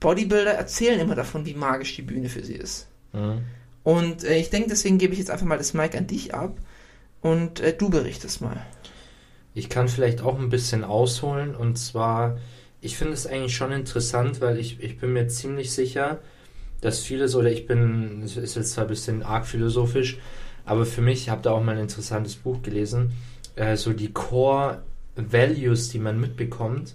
[0.00, 2.86] Bodybuilder erzählen immer davon, wie magisch die Bühne für sie ist.
[3.12, 3.42] Mhm.
[3.88, 6.58] Und äh, ich denke, deswegen gebe ich jetzt einfach mal das Mic an dich ab
[7.22, 8.66] und äh, du berichtest mal.
[9.54, 12.36] Ich kann vielleicht auch ein bisschen ausholen und zwar,
[12.82, 16.18] ich finde es eigentlich schon interessant, weil ich, ich bin mir ziemlich sicher,
[16.82, 20.18] dass vieles, oder ich bin, es ist jetzt zwar ein bisschen arg philosophisch,
[20.66, 23.12] aber für mich, ich habe da auch mal ein interessantes Buch gelesen,
[23.56, 24.82] äh, so die Core
[25.16, 26.94] Values, die man mitbekommt,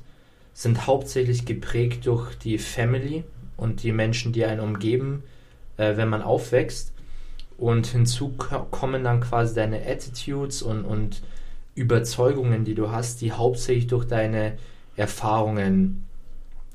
[0.54, 3.24] sind hauptsächlich geprägt durch die Family
[3.58, 5.24] und die Menschen, die einen umgeben,
[5.78, 6.94] äh, wenn man aufwächst.
[7.58, 11.22] Und hinzu ko- kommen dann quasi deine Attitudes und, und
[11.76, 14.58] Überzeugungen, die du hast, die hauptsächlich durch deine
[14.96, 16.06] Erfahrungen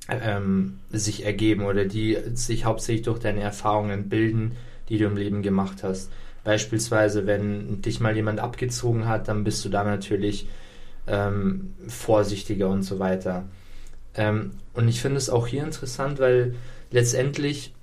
[0.09, 4.53] ähm, sich ergeben oder die sich hauptsächlich durch deine Erfahrungen bilden,
[4.89, 6.11] die du im Leben gemacht hast.
[6.45, 10.49] Beispielsweise, wenn dich mal jemand abgezogen hat, dann bist du da natürlich
[11.07, 13.45] ähm, vorsichtiger und so weiter.
[14.15, 16.55] Ähm, und ich finde es auch hier interessant, weil
[16.91, 17.75] letztendlich,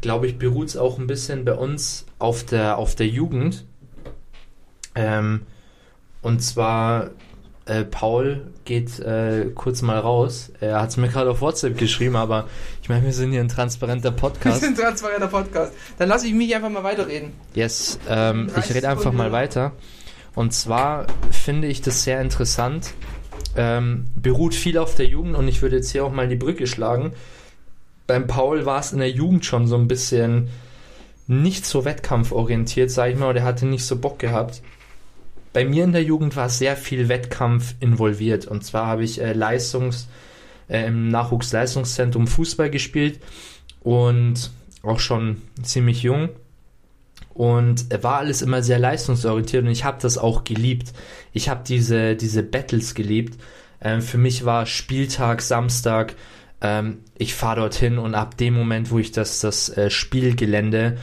[0.00, 3.64] glaube ich, beruht es auch ein bisschen bei uns auf der, auf der Jugend.
[4.94, 5.42] Ähm,
[6.22, 7.10] und zwar,
[7.66, 10.50] äh, Paul geht äh, kurz mal raus.
[10.60, 12.48] Er hat es mir gerade auf WhatsApp geschrieben, aber
[12.82, 14.60] ich meine, wir sind hier ein transparenter Wir Podcast.
[14.60, 15.72] sind ein transparenter Podcast.
[15.98, 17.32] Dann lasse ich mich einfach mal weiterreden.
[17.54, 19.72] Yes, ähm, 30 ich rede einfach mal weiter.
[20.34, 22.94] Und zwar finde ich das sehr interessant.
[23.56, 26.66] Ähm, beruht viel auf der Jugend und ich würde jetzt hier auch mal die Brücke
[26.66, 27.12] schlagen.
[28.08, 30.48] Beim Paul war es in der Jugend schon so ein bisschen
[31.28, 34.62] nicht so wettkampforientiert, sag ich mal, oder er hatte nicht so Bock gehabt.
[35.52, 38.46] Bei mir in der Jugend war sehr viel Wettkampf involviert.
[38.46, 40.08] Und zwar habe ich äh, Leistungs,
[40.68, 43.20] äh, im Nachwuchsleistungszentrum Fußball gespielt
[43.80, 44.50] und
[44.82, 46.30] auch schon ziemlich jung
[47.34, 50.92] und war alles immer sehr leistungsorientiert und ich habe das auch geliebt.
[51.32, 53.38] Ich habe diese, diese Battles geliebt.
[53.80, 56.16] Ähm, für mich war Spieltag, Samstag,
[56.60, 60.98] ähm, ich fahre dorthin und ab dem Moment, wo ich das, das äh, Spielgelände,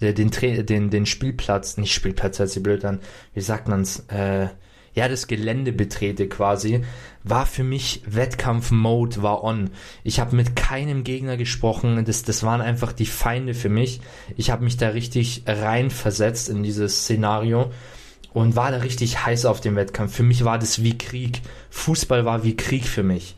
[0.00, 3.00] äh, den, den, den Spielplatz, nicht Spielplatz, hört sich blöd an,
[3.34, 4.48] wie sagt man's, äh,
[4.94, 6.82] ja, das Gelände betrete quasi,
[7.22, 9.70] war für mich Wettkampf-Mode war on.
[10.02, 14.00] Ich habe mit keinem Gegner gesprochen, das, das waren einfach die Feinde für mich.
[14.36, 17.70] Ich habe mich da richtig reinversetzt in dieses Szenario
[18.32, 20.14] und war da richtig heiß auf den Wettkampf.
[20.14, 21.42] Für mich war das wie Krieg.
[21.70, 23.36] Fußball war wie Krieg für mich.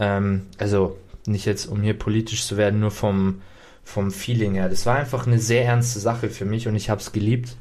[0.00, 0.96] Ähm, also
[1.26, 3.42] nicht jetzt, um hier politisch zu werden, nur vom,
[3.84, 4.68] vom Feeling her.
[4.68, 7.56] Das war einfach eine sehr ernste Sache für mich und ich habe es geliebt,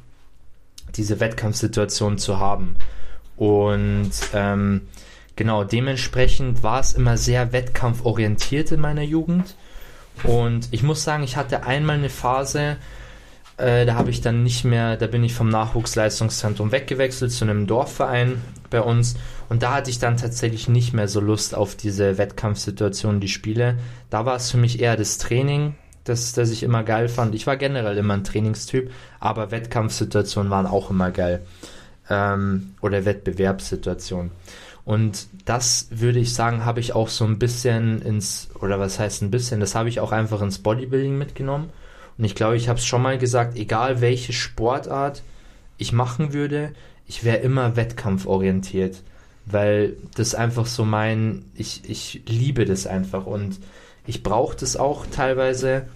[0.95, 2.75] diese Wettkampfsituation zu haben.
[3.35, 4.87] Und ähm,
[5.35, 9.55] genau, dementsprechend war es immer sehr wettkampforientiert in meiner Jugend.
[10.23, 12.77] Und ich muss sagen, ich hatte einmal eine Phase,
[13.59, 17.67] äh, da habe ich dann nicht mehr, da bin ich vom Nachwuchsleistungszentrum weggewechselt zu einem
[17.67, 19.15] Dorfverein bei uns.
[19.49, 23.77] Und da hatte ich dann tatsächlich nicht mehr so Lust auf diese Wettkampfsituation, die Spiele.
[24.09, 27.35] Da war es für mich eher das Training, das, das ich immer geil fand.
[27.35, 31.41] Ich war generell immer ein Trainingstyp, aber Wettkampfsituationen waren auch immer geil.
[32.09, 34.31] Ähm, oder Wettbewerbssituationen.
[34.85, 39.21] Und das würde ich sagen, habe ich auch so ein bisschen ins, oder was heißt
[39.21, 41.69] ein bisschen, das habe ich auch einfach ins Bodybuilding mitgenommen.
[42.19, 45.23] Und ich glaube, ich habe es schon mal gesagt, egal welche Sportart
[45.77, 46.73] ich machen würde,
[47.07, 49.01] ich wäre immer wettkampforientiert.
[49.45, 53.57] Weil das einfach so mein, ich, ich liebe das einfach und
[54.05, 55.87] ich brauche das auch teilweise,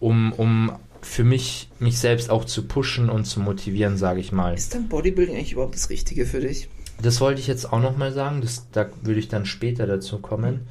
[0.00, 4.54] um, um für mich, mich selbst auch zu pushen und zu motivieren, sage ich mal.
[4.54, 6.68] Ist dann Bodybuilding eigentlich überhaupt das Richtige für dich?
[7.00, 10.66] Das wollte ich jetzt auch nochmal sagen, das, da würde ich dann später dazu kommen.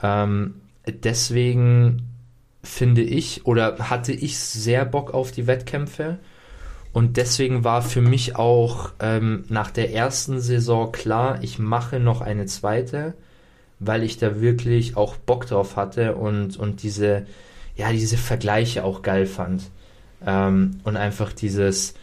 [0.00, 0.54] Ähm,
[0.86, 2.08] deswegen
[2.62, 6.18] finde ich oder hatte ich sehr Bock auf die Wettkämpfe
[6.92, 12.20] und deswegen war für mich auch ähm, nach der ersten Saison klar, ich mache noch
[12.20, 13.14] eine zweite,
[13.78, 17.26] weil ich da wirklich auch Bock drauf hatte und, und diese,
[17.76, 19.70] ja, diese Vergleiche auch geil fand.
[20.26, 21.94] Ähm, und einfach dieses,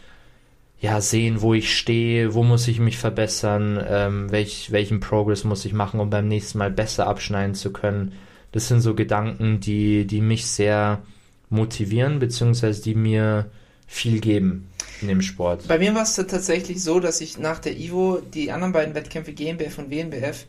[0.80, 5.64] ja, sehen, wo ich stehe, wo muss ich mich verbessern, ähm, welch, welchen Progress muss
[5.64, 8.12] ich machen, um beim nächsten Mal besser abschneiden zu können.
[8.56, 11.02] Das sind so Gedanken, die, die mich sehr
[11.50, 13.50] motivieren, beziehungsweise die mir
[13.86, 14.70] viel geben
[15.02, 15.68] in dem Sport.
[15.68, 19.34] Bei mir war es tatsächlich so, dass ich nach der Ivo die anderen beiden Wettkämpfe
[19.34, 20.46] GmbF und WNBF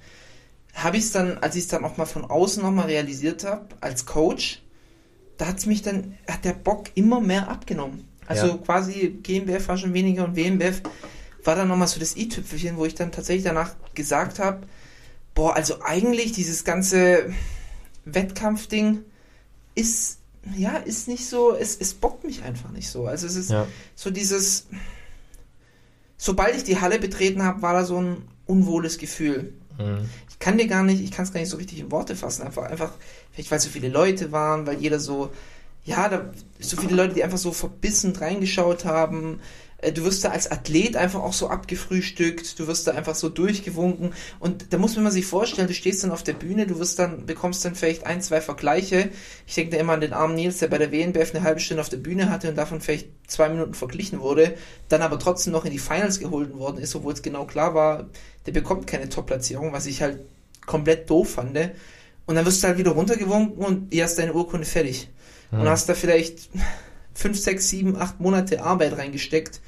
[0.74, 3.66] habe ich es dann, als ich es dann auch mal von außen nochmal realisiert habe,
[3.82, 4.62] als Coach,
[5.36, 8.08] da hat es mich dann, hat der Bock immer mehr abgenommen.
[8.26, 8.58] Also Ja.
[8.60, 10.82] quasi GmbF war schon weniger und WNBF
[11.44, 14.66] war dann nochmal so das i-Tüpfelchen, wo ich dann tatsächlich danach gesagt habe,
[15.36, 17.34] boah, also eigentlich dieses ganze
[18.14, 19.00] Wettkampfding
[19.76, 20.20] ist,
[20.56, 23.06] ja, ist nicht so, es, es bockt mich einfach nicht so.
[23.08, 23.68] Also es ist Ja.
[23.96, 24.68] so dieses,
[26.18, 29.54] sobald ich die Halle betreten habe, war da so ein unwohles Gefühl.
[30.30, 32.42] Ich kann dir gar nicht, ich kann es gar nicht so richtig in Worte fassen.
[32.42, 32.94] Einfach, einfach,
[33.32, 35.30] vielleicht weil so viele Leute waren, weil jeder so,
[35.86, 39.40] ja, da, so viele Leute, die einfach so verbissen reingeschaut haben.
[39.80, 43.30] Äh, Du wirst da als Athlet einfach auch so abgefrühstückt, du wirst da einfach so
[43.30, 47.00] durchgewunken und da muss man sich vorstellen, du stehst dann auf der Bühne, du wirst
[47.00, 49.10] dann, bekommst dann vielleicht ein, zwei Vergleiche.
[49.46, 51.82] Ich denke da immer an den armen Nils, der bei der WNBF eine halbe Stunde
[51.82, 54.56] auf der Bühne hatte und davon vielleicht zwei Minuten verglichen wurde,
[54.90, 58.10] dann aber trotzdem noch in die Finals geholt worden ist, obwohl es genau klar war,
[58.46, 60.20] der bekommt keine Top-Platzierung, was ich halt
[60.66, 61.58] komplett doof fand.
[62.26, 65.10] Und dann wirst du halt wieder runtergewunken und hier hast deine Urkunde fertig.
[65.52, 66.50] Und hast da vielleicht
[67.18, 69.60] fünf, sechs, sieben, acht Monate Arbeit reingesteckt,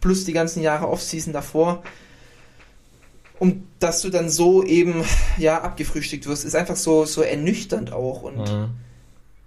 [0.00, 1.82] plus die ganzen Jahre Offseason davor,
[3.38, 5.04] um dass du dann so eben
[5.36, 8.70] ja abgefrühstückt wirst, ist einfach so so ernüchternd auch und Mhm.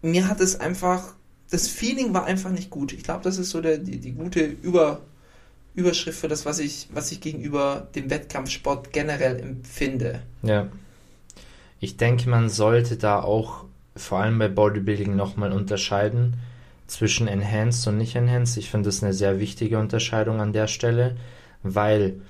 [0.01, 1.15] mir hat es einfach
[1.49, 2.93] das Feeling war einfach nicht gut.
[2.93, 5.01] Ich glaube, das ist so der, die, die gute Über,
[5.73, 10.21] Überschrift für das, was ich, was ich gegenüber dem Wettkampfsport generell empfinde.
[10.43, 10.67] Ja.
[11.79, 13.65] Ich denke, man sollte da auch
[13.95, 16.35] vor allem bei Bodybuilding nochmal unterscheiden
[16.89, 18.57] zwischen Enhanced und nicht Enhanced.
[18.57, 21.15] Ich finde das eine sehr wichtige Unterscheidung an der Stelle,
[21.63, 22.21] weil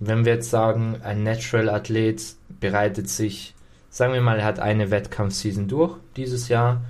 [0.00, 3.54] wenn wir jetzt sagen, ein Natural-Athlet bereitet sich,
[3.90, 6.82] sagen wir mal, er hat eine Wettkampfseason durch dieses Jahr,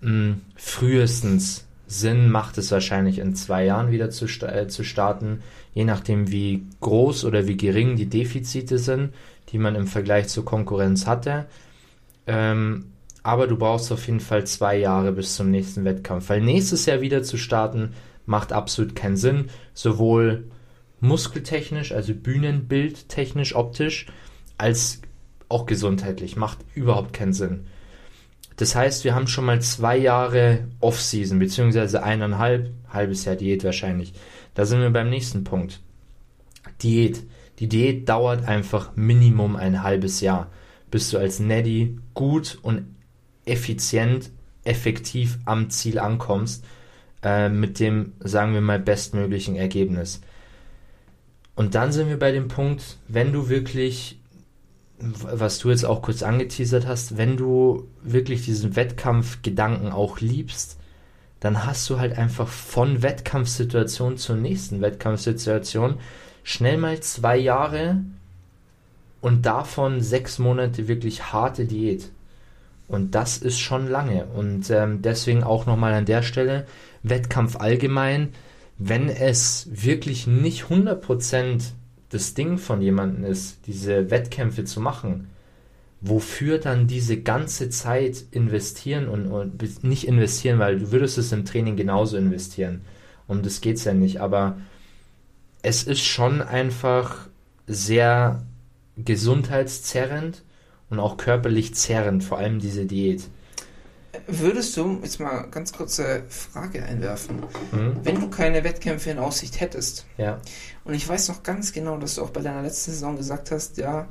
[0.00, 5.42] mh, frühestens Sinn macht es wahrscheinlich in zwei Jahren wieder zu, äh, zu starten,
[5.72, 9.14] je nachdem wie groß oder wie gering die Defizite sind,
[9.50, 11.46] die man im Vergleich zur Konkurrenz hatte.
[12.26, 12.92] Ähm,
[13.28, 17.02] aber du brauchst auf jeden Fall zwei Jahre bis zum nächsten Wettkampf, weil nächstes Jahr
[17.02, 17.92] wieder zu starten
[18.24, 20.44] macht absolut keinen Sinn, sowohl
[21.00, 24.06] muskeltechnisch, also Bühnenbildtechnisch, optisch,
[24.56, 25.02] als
[25.50, 27.66] auch gesundheitlich macht überhaupt keinen Sinn.
[28.56, 34.14] Das heißt, wir haben schon mal zwei Jahre Off-Season, beziehungsweise eineinhalb, halbes Jahr Diät wahrscheinlich.
[34.54, 35.82] Da sind wir beim nächsten Punkt.
[36.80, 37.24] Diät.
[37.58, 40.50] Die Diät dauert einfach Minimum ein halbes Jahr,
[40.90, 42.86] bis du als Neddy gut und
[43.48, 44.30] effizient,
[44.64, 46.64] effektiv am Ziel ankommst,
[47.22, 50.20] äh, mit dem, sagen wir mal, bestmöglichen Ergebnis.
[51.54, 54.18] Und dann sind wir bei dem Punkt, wenn du wirklich
[55.00, 60.78] was du jetzt auch kurz angeteasert hast, wenn du wirklich diesen Wettkampfgedanken auch liebst,
[61.40, 65.98] dann hast du halt einfach von Wettkampfsituation zur nächsten Wettkampfsituation
[66.42, 68.02] schnell mal zwei Jahre
[69.20, 72.10] und davon sechs Monate wirklich harte Diät.
[72.88, 74.24] Und das ist schon lange.
[74.26, 76.66] Und ähm, deswegen auch nochmal an der Stelle,
[77.02, 78.30] Wettkampf allgemein,
[78.78, 81.62] wenn es wirklich nicht 100%
[82.10, 85.28] das Ding von jemandem ist, diese Wettkämpfe zu machen,
[86.00, 91.44] wofür dann diese ganze Zeit investieren und, und nicht investieren, weil du würdest es im
[91.44, 92.82] Training genauso investieren.
[93.26, 94.58] Um das geht es ja nicht, aber
[95.62, 97.28] es ist schon einfach
[97.66, 98.46] sehr
[98.96, 100.42] gesundheitszerrend
[100.90, 103.28] und auch körperlich zerrend, vor allem diese Diät.
[104.26, 108.00] Würdest du, jetzt mal ganz kurze Frage einwerfen, Mhm.
[108.02, 110.40] wenn du keine Wettkämpfe in Aussicht hättest, Ja.
[110.84, 113.76] und ich weiß noch ganz genau, dass du auch bei deiner letzten Saison gesagt hast,
[113.76, 114.08] ja,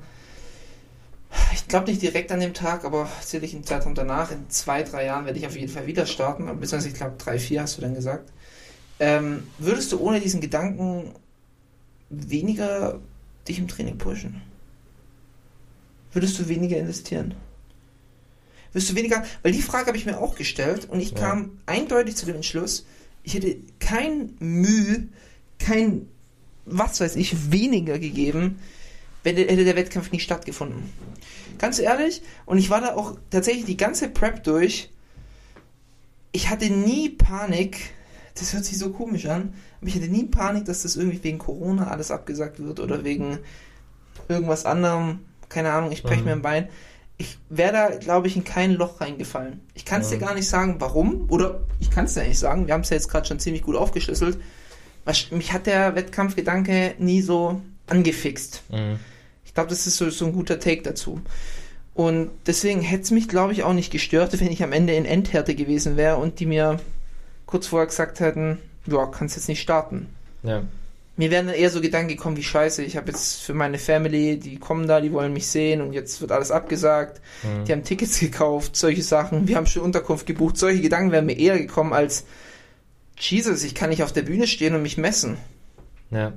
[1.53, 5.05] ich glaube nicht direkt an dem Tag, aber sicherlich im Zeitraum danach, in zwei, drei
[5.05, 7.81] Jahren werde ich auf jeden Fall wieder starten, beziehungsweise ich glaube drei, vier hast du
[7.81, 8.31] dann gesagt.
[8.99, 11.11] Ähm, würdest du ohne diesen Gedanken
[12.09, 12.99] weniger
[13.47, 14.41] dich im Training pushen?
[16.13, 17.35] Würdest du weniger investieren?
[18.73, 21.19] Wirst du weniger, weil die Frage habe ich mir auch gestellt und ich Ja.
[21.19, 22.85] kam eindeutig zu dem Entschluss,
[23.23, 25.07] ich hätte kein Mühe,
[25.59, 26.07] kein,
[26.65, 28.59] was weiß ich, weniger gegeben,
[29.23, 30.83] wenn der, hätte der Wettkampf nicht stattgefunden.
[31.57, 34.89] Ganz ehrlich, und ich war da auch tatsächlich die ganze Prep durch.
[36.31, 37.91] Ich hatte nie Panik,
[38.35, 41.39] das hört sich so komisch an, aber ich hatte nie Panik, dass das irgendwie wegen
[41.39, 43.39] Corona alles abgesagt wird oder wegen
[44.29, 45.19] irgendwas anderem.
[45.49, 46.25] Keine Ahnung, ich breche Mhm.
[46.25, 46.67] mir ein Bein.
[47.17, 49.61] Ich wäre da, glaube ich, in kein Loch reingefallen.
[49.73, 50.21] Ich kann es dir Mhm.
[50.21, 51.25] gar nicht sagen, warum.
[51.29, 52.67] Oder ich kann es dir nicht sagen.
[52.67, 54.37] Wir haben es ja jetzt gerade schon ziemlich gut aufgeschlüsselt.
[55.31, 58.61] Mich hat der Wettkampfgedanke nie so angefixt.
[58.69, 58.99] Mhm.
[59.45, 61.21] Ich glaube, das ist so, so ein guter Take dazu.
[61.95, 65.05] Und deswegen hätte es mich, glaube ich, auch nicht gestört, wenn ich am Ende in
[65.05, 66.79] Endhärte gewesen wäre und die mir
[67.47, 70.07] kurz vorher gesagt hätten, ja, kannst jetzt nicht starten.
[70.43, 70.61] Ja.
[71.17, 74.37] Mir wären dann eher so Gedanken gekommen, wie scheiße, ich habe jetzt für meine Family,
[74.37, 77.21] die kommen da, die wollen mich sehen und jetzt wird alles abgesagt.
[77.41, 77.65] Mhm.
[77.65, 79.47] Die haben Tickets gekauft, solche Sachen.
[79.47, 80.57] Wir haben schon Unterkunft gebucht.
[80.57, 82.25] Solche Gedanken wären mir eher gekommen als,
[83.19, 85.37] Jesus, ich kann nicht auf der Bühne stehen und mich messen.
[86.11, 86.33] Ja.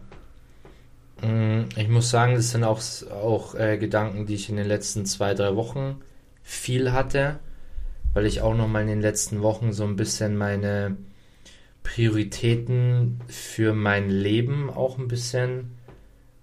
[1.20, 2.81] Mm, Ich muss sagen, das sind auch,
[3.12, 6.01] auch äh, Gedanken, die ich in den letzten zwei, drei Wochen
[6.43, 7.39] viel hatte,
[8.15, 10.97] weil ich auch nochmal in den letzten Wochen so ein bisschen meine
[11.82, 15.73] Prioritäten für mein Leben auch ein bisschen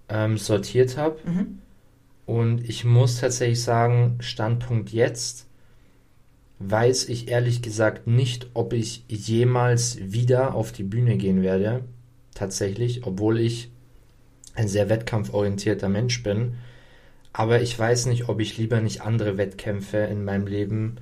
[0.09, 1.18] ähm, sortiert habe.
[1.26, 1.59] Mhm.
[2.26, 5.47] Und ich muss tatsächlich sagen, Standpunkt jetzt
[6.59, 11.85] weiß ich ehrlich gesagt nicht, ob ich jemals wieder auf die Bühne gehen werde.
[12.34, 13.69] Tatsächlich, obwohl ich
[14.55, 16.55] ein sehr wettkampforientierter Mensch bin.
[17.31, 20.97] Aber ich weiß nicht, ob ich lieber nicht andere Wettkämpfe in meinem Leben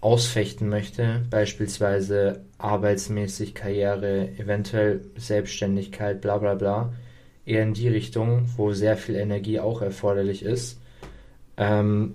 [0.00, 6.92] ausfechten möchte, beispielsweise arbeitsmäßig, Karriere, eventuell Selbstständigkeit, bla bla bla,
[7.44, 10.80] eher in die Richtung, wo sehr viel Energie auch erforderlich ist.
[11.56, 12.14] Ähm,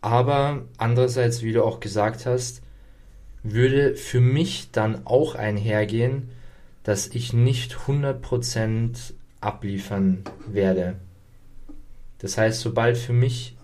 [0.00, 2.62] aber andererseits, wie du auch gesagt hast,
[3.44, 6.30] würde für mich dann auch einhergehen,
[6.82, 10.96] dass ich nicht 100% abliefern werde.
[12.18, 13.56] Das heißt, sobald für mich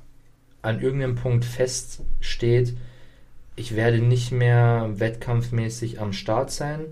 [0.63, 2.77] an irgendeinem Punkt feststeht,
[3.59, 6.87] ich werde nicht mehr wettkampfmäßig am Start sein,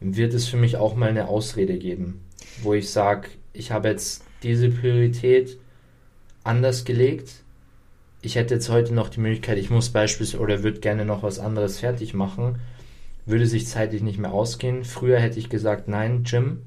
[0.00, 2.24] wird es für mich auch mal eine Ausrede geben,
[2.62, 5.58] wo ich sage, ich habe jetzt diese Priorität
[6.44, 7.42] anders gelegt.
[8.22, 11.38] Ich hätte jetzt heute noch die Möglichkeit, ich muss beispielsweise oder würde gerne noch was
[11.38, 12.58] anderes fertig machen,
[13.26, 14.84] würde sich zeitlich nicht mehr ausgehen.
[14.84, 16.62] Früher hätte ich gesagt, nein, Jim.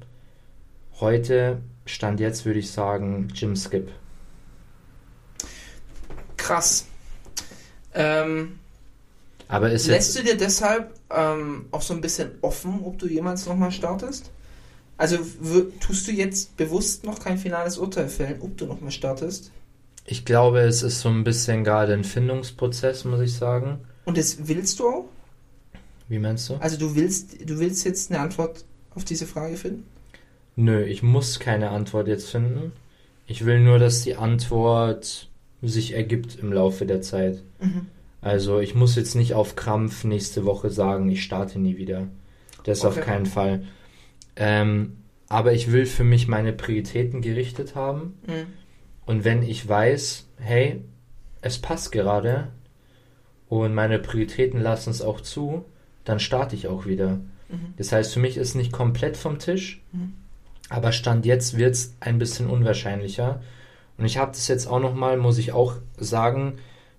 [1.00, 3.90] Heute, Stand jetzt, würde ich sagen, Jim Skip.
[6.36, 6.86] Krass.
[7.92, 8.58] Ähm,
[9.48, 13.46] Aber ist lässt du dir deshalb ähm, auch so ein bisschen offen, ob du jemals
[13.46, 14.30] nochmal startest?
[14.96, 15.18] Also
[15.80, 19.50] tust du jetzt bewusst noch kein finales Urteil fällen, ob du nochmal startest?
[20.06, 23.80] Ich glaube, es ist so ein bisschen gerade ein Findungsprozess, muss ich sagen.
[24.04, 25.04] Und das willst du auch?
[26.08, 26.56] Wie meinst du?
[26.56, 28.64] Also du willst, du willst jetzt eine Antwort
[28.94, 29.84] auf diese Frage finden?
[30.56, 32.72] Nö, ich muss keine Antwort jetzt finden.
[33.26, 35.28] Ich will nur, dass die Antwort
[35.62, 37.42] sich ergibt im Laufe der Zeit.
[37.60, 37.86] Mhm.
[38.24, 42.08] Also ich muss jetzt nicht auf Krampf nächste Woche sagen, ich starte nie wieder.
[42.64, 43.04] Das auf Okay.
[43.04, 43.64] keinen Fall.
[44.36, 44.96] Ähm,
[45.28, 48.18] aber ich will für mich meine Prioritäten gerichtet haben.
[48.26, 48.46] Mhm.
[49.04, 50.82] Und wenn ich weiß, hey,
[51.42, 52.48] es passt gerade
[53.50, 55.66] und meine Prioritäten lassen es auch zu,
[56.04, 57.16] dann starte ich auch wieder.
[57.50, 57.74] Mhm.
[57.76, 60.14] Das heißt, für mich ist nicht komplett vom Tisch, Mhm.
[60.70, 63.42] aber Stand jetzt wird es ein bisschen unwahrscheinlicher.
[63.98, 66.54] Und ich habe das jetzt auch nochmal, muss ich auch sagen,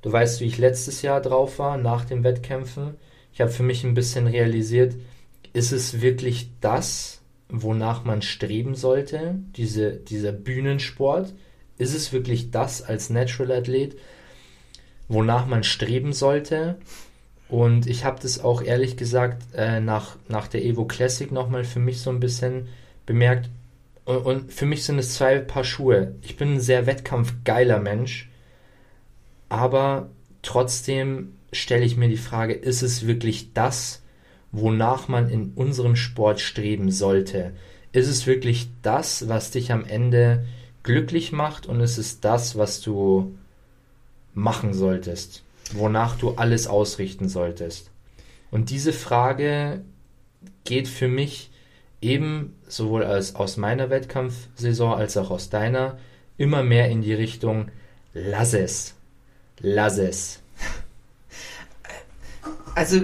[0.05, 2.93] du weißt, wie ich letztes Jahr drauf war, nach den Wettkämpfen.
[3.33, 4.93] Ich habe für mich ein bisschen realisiert,
[5.51, 11.33] ist es wirklich das, wonach man streben sollte, diese, dieser Bühnensport?
[11.79, 13.97] Ist es wirklich das als Natural Athlet,
[15.07, 16.77] wonach man streben sollte?
[17.49, 21.79] Und ich habe das auch ehrlich gesagt äh, nach, nach der Evo Classic nochmal für
[21.79, 22.67] mich so ein bisschen
[23.07, 23.49] bemerkt.
[24.05, 26.13] Und, und für mich sind es zwei Paar Schuhe.
[26.21, 28.29] Ich bin ein sehr wettkampfgeiler Mensch,
[29.55, 30.09] aber
[30.41, 34.01] trotzdem stelle ich mir die Frage, ist es wirklich das,
[34.51, 37.53] wonach man in unserem Sport streben sollte?
[37.91, 40.45] Ist es wirklich das, was dich am Ende
[40.83, 43.35] glücklich macht und ist es das, was du
[44.33, 47.91] machen solltest, wonach du alles ausrichten solltest?
[48.51, 49.81] Und diese Frage
[50.65, 51.49] geht für mich
[52.01, 55.97] eben sowohl als aus meiner Wettkampfsaison als auch aus deiner
[56.37, 57.69] immer mehr in die Richtung
[58.13, 58.95] lass es.
[59.61, 60.39] Lass es.
[62.75, 63.01] Also,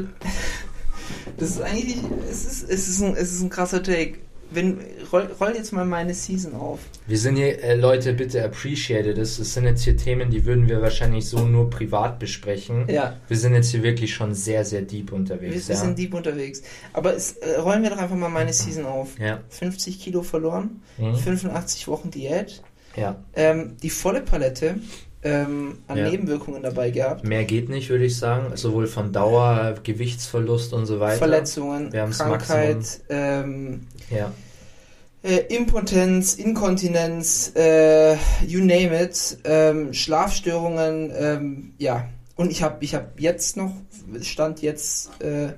[1.37, 1.97] das ist eigentlich,
[2.29, 4.15] es ist, es ist, ein, es ist ein krasser Take.
[4.53, 4.79] Wenn,
[5.13, 6.79] roll, roll jetzt mal meine Season auf.
[7.07, 9.37] Wir sind hier, äh, Leute, bitte appreciate das.
[9.37, 12.85] Das sind jetzt hier Themen, die würden wir wahrscheinlich so nur privat besprechen.
[12.89, 13.15] Ja.
[13.29, 15.69] Wir sind jetzt hier wirklich schon sehr, sehr deep unterwegs.
[15.69, 15.81] wir ja.
[15.81, 16.63] sind deep unterwegs.
[16.91, 19.17] Aber es, äh, rollen wir doch einfach mal meine Season auf.
[19.19, 19.39] ja.
[19.47, 21.15] 50 Kilo verloren, Mhm.
[21.15, 22.61] 85 Wochen Diät,
[22.97, 23.23] ja.
[23.37, 24.75] ähm, die volle Palette
[25.23, 26.09] ähm, an Ja.
[26.09, 27.23] Nebenwirkungen dabei gehabt.
[27.23, 28.55] Mehr geht nicht, würde ich sagen.
[28.55, 31.17] Sowohl von Dauer, Gewichtsverlust und so weiter.
[31.17, 34.31] Verletzungen, Krankheit, ähm, Ja.
[35.23, 38.13] äh, Impotenz, Inkontinenz, äh,
[38.45, 42.07] you name it, ähm, Schlafstörungen, ähm, ja.
[42.35, 43.71] Und ich habe ich hab jetzt noch,
[44.21, 45.49] stand jetzt äh,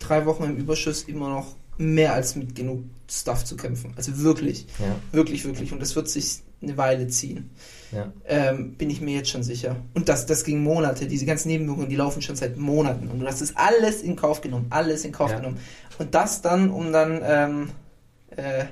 [0.00, 3.92] drei Wochen im Überschuss immer noch mehr als mit genug Stuff zu kämpfen.
[3.96, 4.96] Also wirklich, Ja.
[5.12, 5.72] wirklich, wirklich.
[5.72, 7.50] Und das wird sich eine Weile ziehen.
[7.92, 8.12] Ja.
[8.26, 9.76] Ähm, bin ich mir jetzt schon sicher.
[9.94, 11.06] Und das, das ging Monate.
[11.06, 13.08] Diese ganzen Nebenwirkungen, die laufen schon seit Monaten.
[13.08, 14.66] Und du hast das alles in Kauf genommen.
[14.70, 15.36] Alles in Kauf Ja.
[15.36, 15.58] genommen.
[15.98, 17.68] Und das dann, um dann, ähm,
[18.36, 18.64] äh,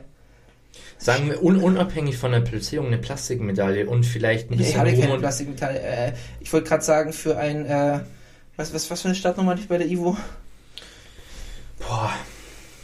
[0.98, 4.90] Sagen wir un unabhängig von der Platzierung eine Plastikmedaille und vielleicht ein ich bisschen hatte
[4.92, 5.76] Ruhm keine und Plastikmetall.
[5.76, 8.00] Äh, ich wollte gerade sagen, für ein, äh,
[8.56, 10.16] was, was, was für eine Startnummer hatte ich bei der Ivo?
[11.78, 12.10] Boah,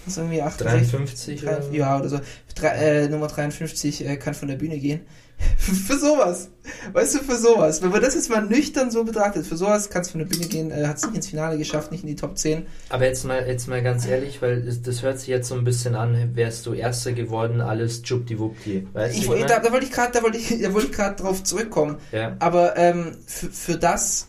[0.04, 0.90] Das ist irgendwie 68.
[0.90, 1.72] 53 Drei- oder?
[1.72, 2.20] Ja, oder so.
[2.54, 5.00] Drei, äh, Nummer 53 äh, kann von der Bühne gehen.
[5.56, 6.50] für sowas.
[6.92, 7.82] Weißt du, für sowas.
[7.82, 10.46] Wenn man das jetzt mal nüchtern so betrachtet, für sowas kann es von der Bühne
[10.46, 12.66] gehen, äh, hat es nicht ins Finale geschafft, nicht in die Top 10.
[12.88, 15.64] Aber jetzt mal, jetzt mal ganz ehrlich, weil das, das hört sich jetzt so ein
[15.64, 18.88] bisschen an, wärst du Erster geworden, alles tschubdiwubdi.
[18.92, 19.34] Weißt Ich, du?
[19.34, 21.96] ich da, da wollte ich gerade, da wollte ich, da wollte ich gerade drauf zurückkommen.
[22.12, 22.36] Ja.
[22.38, 24.28] Aber ähm, für, für das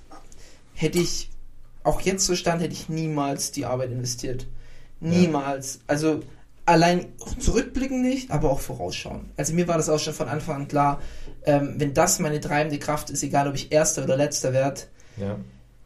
[0.74, 1.30] hätte ich,
[1.84, 4.48] auch jetzt so stand, hätte ich niemals die Arbeit investiert.
[5.02, 5.80] Niemals.
[5.88, 6.22] Also
[6.66, 7.08] allein
[7.40, 9.32] zurückblicken nicht, aber auch vorausschauen.
[9.36, 11.02] Also mir war das auch schon von Anfang an klar,
[11.46, 14.82] ähm, wenn das meine treibende Kraft ist, egal ob ich Erster oder Letzter werde,
[15.18, 15.38] ja.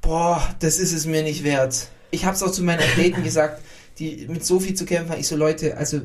[0.02, 1.88] boah, das ist es mir nicht wert.
[2.12, 3.62] Ich habe es auch zu meinen Athleten gesagt,
[3.98, 5.20] die mit so viel zu kämpfen haben.
[5.20, 6.02] Ich so, Leute, also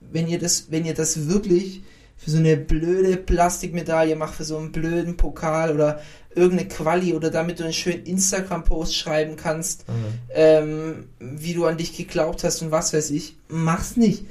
[0.00, 1.82] wenn ihr das, wenn ihr das wirklich
[2.16, 6.00] für so eine blöde Plastikmedaille macht, für so einen blöden Pokal oder
[6.34, 9.92] irgendeine Quali oder damit du einen schönen Instagram-Post schreiben kannst, Mhm.
[10.34, 14.24] ähm, wie du an dich geglaubt hast und was weiß ich, mach's nicht.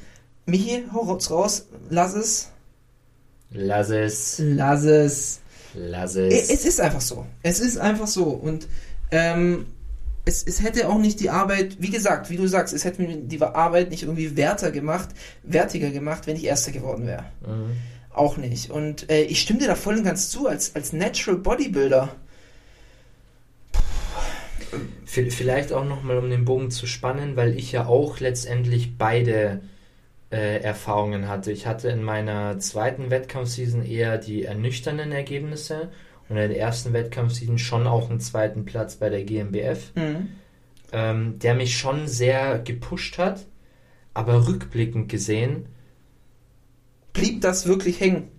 [0.46, 2.50] Michi, hau raus, lass es,
[3.52, 4.38] Lass es.
[4.40, 5.40] lass es.
[5.76, 6.50] Lass Es, es.
[6.50, 7.26] es ist einfach so.
[7.44, 8.26] Es ist einfach so.
[8.26, 8.68] Und
[9.12, 9.66] ähm,
[10.26, 13.18] es, es hätte auch nicht die Arbeit, wie gesagt, wie du sagst, es hätte mir
[13.18, 15.10] die Arbeit nicht irgendwie werter gemacht,
[15.44, 17.26] wertiger gemacht, wenn ich Erster geworden wäre.
[17.42, 17.76] Mhm.
[18.14, 18.70] Auch nicht.
[18.70, 22.16] Und äh, ich stimme dir da voll und ganz zu, als, als Natural Bodybuilder.
[25.06, 29.62] V- Vielleicht auch nochmal, um den Bogen zu spannen, weil ich ja auch letztendlich beide
[30.32, 31.52] äh, Erfahrungen hatte.
[31.52, 35.92] Ich hatte in meiner zweiten Wettkampfseason eher die ernüchternden Ergebnisse
[36.30, 39.92] und in der ersten Wettkampfseason schon auch einen zweiten Platz bei der GmbF,
[40.92, 43.46] ähm, der mich schon sehr gepusht hat,
[44.14, 45.68] aber rückblickend gesehen,
[47.14, 48.30] Blieb das wirklich hängen?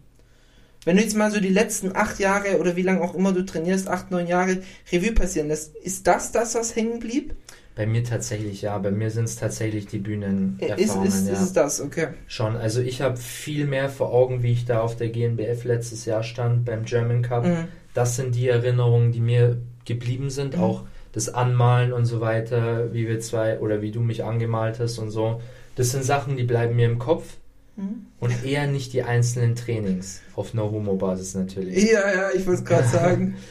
[0.85, 3.45] Wenn du jetzt mal so die letzten acht Jahre oder wie lange auch immer du
[3.47, 4.63] trainierst, acht, neun Jahre
[4.93, 7.35] Revue passieren lässt, ist das das, was hängen blieb?
[7.75, 11.07] Bei mir tatsächlich ja, bei mir sind es tatsächlich die Ist, Bühnenerfahrungen.
[11.09, 11.33] ist, ja.
[11.33, 12.09] ist es das, okay.
[12.29, 16.05] Schon, also ich habe viel mehr vor Augen, wie ich da auf der GNBF letztes
[16.05, 17.45] Jahr stand beim German Cup.
[17.45, 17.69] Mhm.
[17.93, 23.07] Das sind die Erinnerungen, die mir geblieben sind, auch das Anmalen und so weiter, wie
[23.07, 25.41] wir zwei oder wie du mich angemalt hast und so.
[25.77, 27.37] Das sind Sachen, die bleiben mir im Kopf
[27.77, 28.07] Mhm.
[28.21, 30.21] und eher nicht die einzelnen Trainings.
[30.37, 31.91] Auf No-Homo-Basis natürlich.
[31.91, 33.35] Ja, ja, ich wollte es gerade sagen.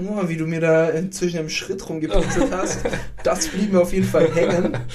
[0.00, 2.84] Oh, wie du mir da zwischen dem Schritt rumgepinselt hast.
[3.24, 4.76] Das blieb mir auf jeden Fall hängen.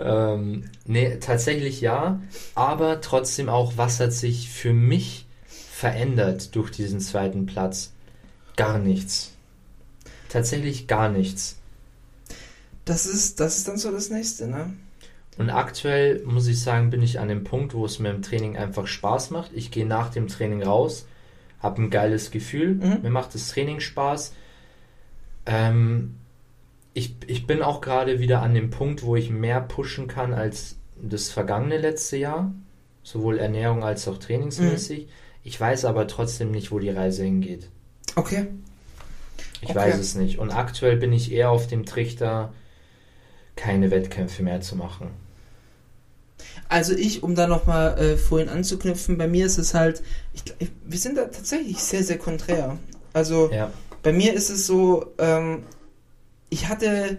[0.00, 2.20] Ähm, nee, tatsächlich ja,
[2.54, 7.92] aber trotzdem auch, was hat sich für mich verändert durch diesen zweiten Platz?
[8.56, 9.32] Gar nichts.
[10.28, 11.56] Tatsächlich gar nichts.
[12.84, 14.72] Das ist, das ist dann so das nächste, ne?
[15.36, 18.56] Und aktuell muss ich sagen, bin ich an dem Punkt, wo es mir im Training
[18.56, 19.52] einfach Spaß macht.
[19.54, 21.06] Ich gehe nach dem Training raus,
[21.60, 23.02] habe ein geiles Gefühl, Mhm.
[23.02, 24.34] mir macht das Training Spaß.
[25.46, 26.14] Ähm,
[26.94, 30.76] ich, ich bin auch gerade wieder an dem Punkt, wo ich mehr pushen kann als
[31.00, 32.52] das vergangene letzte Jahr,
[33.02, 35.06] sowohl Ernährung als auch trainingsmäßig.
[35.06, 35.10] Mhm.
[35.44, 37.68] Ich weiß aber trotzdem nicht, wo die Reise hingeht.
[38.16, 38.46] Okay.
[39.60, 39.74] Ich Okay.
[39.78, 40.38] weiß es nicht.
[40.38, 42.52] Und aktuell bin ich eher auf dem Trichter,
[43.56, 45.08] keine Wettkämpfe mehr zu machen.
[46.68, 50.02] Also ich, um da nochmal äh, vorhin anzuknüpfen, bei mir ist es halt,
[50.34, 50.42] ich,
[50.84, 52.78] wir sind da tatsächlich sehr, sehr konträr.
[53.12, 53.70] Also Ja.
[54.02, 55.62] bei mir ist es so, ähm,
[56.50, 57.18] ich hatte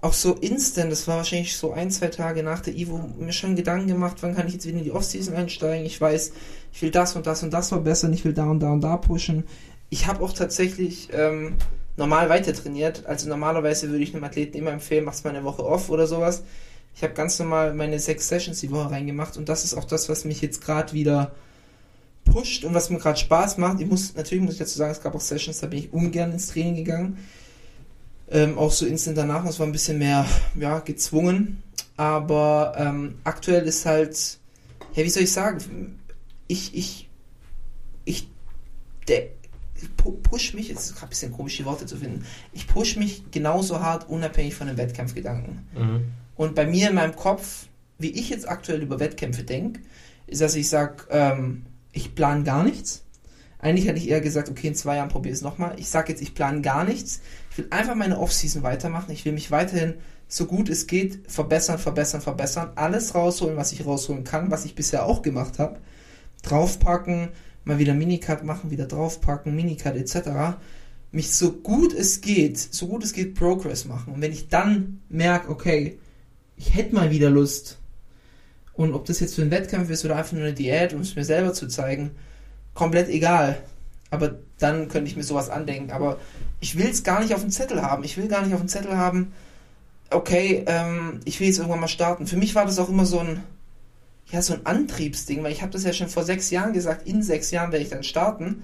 [0.00, 3.56] auch so instant, das war wahrscheinlich so ein, zwei Tage nach der Ivo, mir schon
[3.56, 5.84] Gedanken gemacht, wann kann ich jetzt wieder in die Offseason einsteigen.
[5.84, 6.32] Ich weiß,
[6.72, 8.96] ich will das und das und das verbessern, ich will da und da und da
[8.96, 9.44] pushen.
[9.90, 11.56] Ich habe auch tatsächlich ähm,
[11.96, 13.06] normal weiter trainiert.
[13.06, 16.44] Also normalerweise würde ich einem Athleten immer empfehlen, machst mal eine Woche off oder sowas.
[16.98, 20.08] Ich habe ganz normal meine sechs Sessions die Woche reingemacht und das ist auch das,
[20.08, 21.30] was mich jetzt gerade wieder
[22.24, 23.80] pusht und was mir gerade Spaß macht.
[23.80, 26.32] Ich muss, natürlich muss ich dazu sagen, es gab auch Sessions, da bin ich ungern
[26.32, 27.18] ins Training gegangen.
[28.28, 30.26] Ähm, auch so instant danach, das war ein bisschen mehr,
[30.58, 31.62] ja, gezwungen.
[31.96, 34.38] Aber ähm, aktuell ist halt,
[34.94, 36.00] ja, wie soll ich sagen,
[36.48, 37.08] ich, ich,
[38.04, 38.28] ich,
[39.06, 39.28] der,
[40.02, 42.96] pu- push mich, es ist gerade ein bisschen komisch, die Worte zu finden, ich push
[42.96, 45.68] mich genauso hart, unabhängig von den Wettkampfgedanken.
[45.76, 46.04] Mhm.
[46.38, 47.66] Und bei mir in meinem Kopf,
[47.98, 49.80] wie ich jetzt aktuell über Wettkämpfe denke,
[50.28, 53.04] ist, dass ich sage, ähm, ich plane gar nichts.
[53.58, 55.74] Eigentlich hätte ich eher gesagt, okay, in zwei Jahren probiere ich es nochmal.
[55.80, 57.22] Ich sage jetzt, ich plane gar nichts.
[57.50, 59.10] Ich will einfach meine Offseason weitermachen.
[59.10, 59.94] Ich will mich weiterhin
[60.28, 62.70] so gut es geht verbessern, verbessern, verbessern.
[62.76, 65.80] Alles rausholen, was ich rausholen kann, was ich bisher auch gemacht habe.
[66.42, 67.30] Draufpacken,
[67.64, 70.60] mal wieder Minicut machen, wieder draufpacken, Minicut etc.
[71.10, 74.12] Mich so gut es geht, so gut es geht Progress machen.
[74.14, 75.98] Und wenn ich dann merke, okay,
[76.58, 77.78] ich hätte mal wieder Lust.
[78.74, 81.16] Und ob das jetzt für einen Wettkampf ist oder einfach nur eine Diät, um es
[81.16, 82.10] mir selber zu zeigen,
[82.74, 83.58] komplett egal.
[84.10, 85.90] Aber dann könnte ich mir sowas andenken.
[85.90, 86.18] Aber
[86.60, 88.04] ich will es gar nicht auf dem Zettel haben.
[88.04, 89.32] Ich will gar nicht auf dem Zettel haben,
[90.10, 92.26] okay, ähm, ich will jetzt irgendwann mal starten.
[92.26, 93.42] Für mich war das auch immer so ein,
[94.30, 97.22] ja, so ein Antriebsding, weil ich habe das ja schon vor sechs Jahren gesagt, in
[97.22, 98.62] sechs Jahren werde ich dann starten.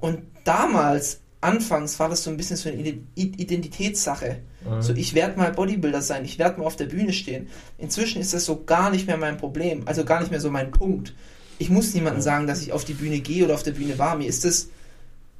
[0.00, 4.38] Und damals, anfangs, war das so ein bisschen so eine Ide- Identitätssache.
[4.80, 7.48] So, ich werde mal Bodybuilder sein, ich werde mal auf der Bühne stehen.
[7.78, 10.72] Inzwischen ist das so gar nicht mehr mein Problem, also gar nicht mehr so mein
[10.72, 11.14] Punkt.
[11.58, 14.16] Ich muss niemandem sagen, dass ich auf die Bühne gehe oder auf der Bühne war.
[14.16, 14.68] Mir ist das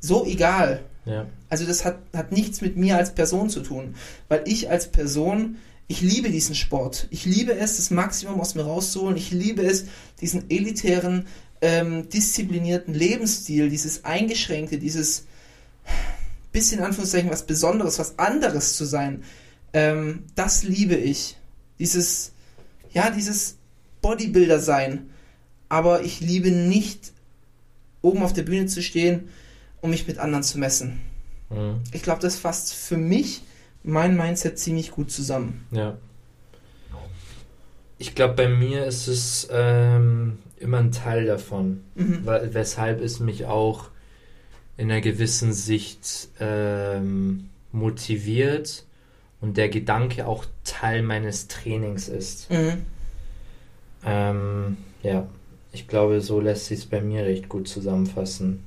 [0.01, 0.81] so egal.
[1.05, 1.27] Ja.
[1.49, 3.95] Also das hat, hat nichts mit mir als Person zu tun,
[4.29, 5.57] weil ich als Person,
[5.89, 7.07] ich liebe diesen Sport.
[7.11, 9.16] Ich liebe es, das Maximum aus mir rauszuholen.
[9.16, 9.87] Ich liebe es,
[10.20, 11.27] diesen elitären,
[11.61, 15.25] ähm, disziplinierten Lebensstil, dieses eingeschränkte, dieses
[16.52, 19.23] bisschen in Anführungszeichen was Besonderes, was anderes zu sein.
[19.73, 21.36] Ähm, das liebe ich.
[21.78, 22.32] Dieses,
[22.93, 23.56] ja, dieses
[24.02, 25.10] Bodybuilder sein.
[25.69, 27.12] Aber ich liebe nicht,
[28.01, 29.28] oben auf der Bühne zu stehen,
[29.81, 31.01] um mich mit anderen zu messen.
[31.51, 31.81] Mhm.
[31.93, 33.43] Ich glaube, das fasst für mich
[33.82, 35.66] mein Mindset ziemlich gut zusammen.
[35.70, 35.97] Ja.
[37.98, 42.20] Ich glaube, bei mir ist es ähm, immer ein Teil davon, Mhm.
[42.24, 43.89] weil, weshalb es mich auch
[44.79, 48.85] in einer gewissen Sicht ähm, motiviert
[49.41, 52.51] und der Gedanke auch Teil meines Trainings ist.
[52.51, 52.87] Mhm.
[54.07, 55.29] Ähm, ja,
[55.73, 58.65] ich glaube, so lässt sich es bei mir recht gut zusammenfassen.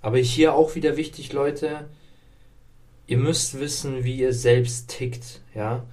[0.00, 1.84] Aber hier auch wieder wichtig, Leute,
[3.06, 5.84] ihr müsst wissen, wie ihr selbst tickt, ja.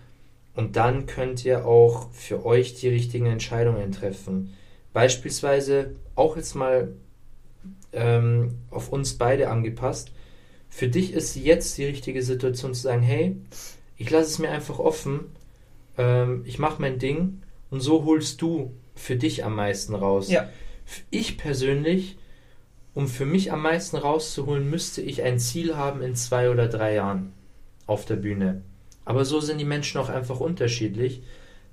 [0.56, 4.54] Und dann könnt ihr auch für euch die richtigen Entscheidungen treffen.
[4.94, 6.94] Beispielsweise auch jetzt mal
[7.94, 10.12] ähm, auf uns beide angepasst.
[10.70, 13.38] Für dich ist jetzt die richtige Situation zu sagen, hey,
[13.98, 15.22] ich lasse es mir einfach offen,
[15.98, 20.30] ähm, ich mache mein Ding und so holst du für dich am meisten raus.
[20.30, 20.50] Ja.
[21.10, 22.18] Ich persönlich,
[22.94, 26.96] um für mich am meisten rauszuholen, müsste ich ein Ziel haben in zwei oder drei
[26.96, 27.34] Jahren
[27.88, 28.64] auf der Bühne.
[29.06, 31.24] Aber so sind die Menschen auch einfach unterschiedlich.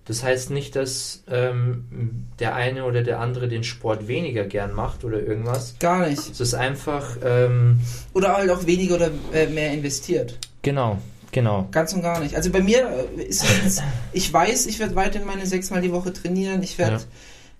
[0.07, 5.05] Das heißt nicht, dass ähm, der eine oder der andere den Sport weniger gern macht
[5.05, 5.77] oder irgendwas.
[5.79, 6.19] Gar nicht.
[6.31, 7.81] Es ist einfach, ähm,
[8.13, 10.37] Oder halt auch weniger oder äh, mehr investiert.
[10.63, 10.99] genau,
[11.33, 11.69] genau.
[11.71, 12.35] Ganz und gar nicht.
[12.35, 13.83] Also bei mir äh, ist es,
[14.13, 17.03] ich weiß, ich werde weiterhin meine sechsmal die Woche trainieren, ich werde Ja.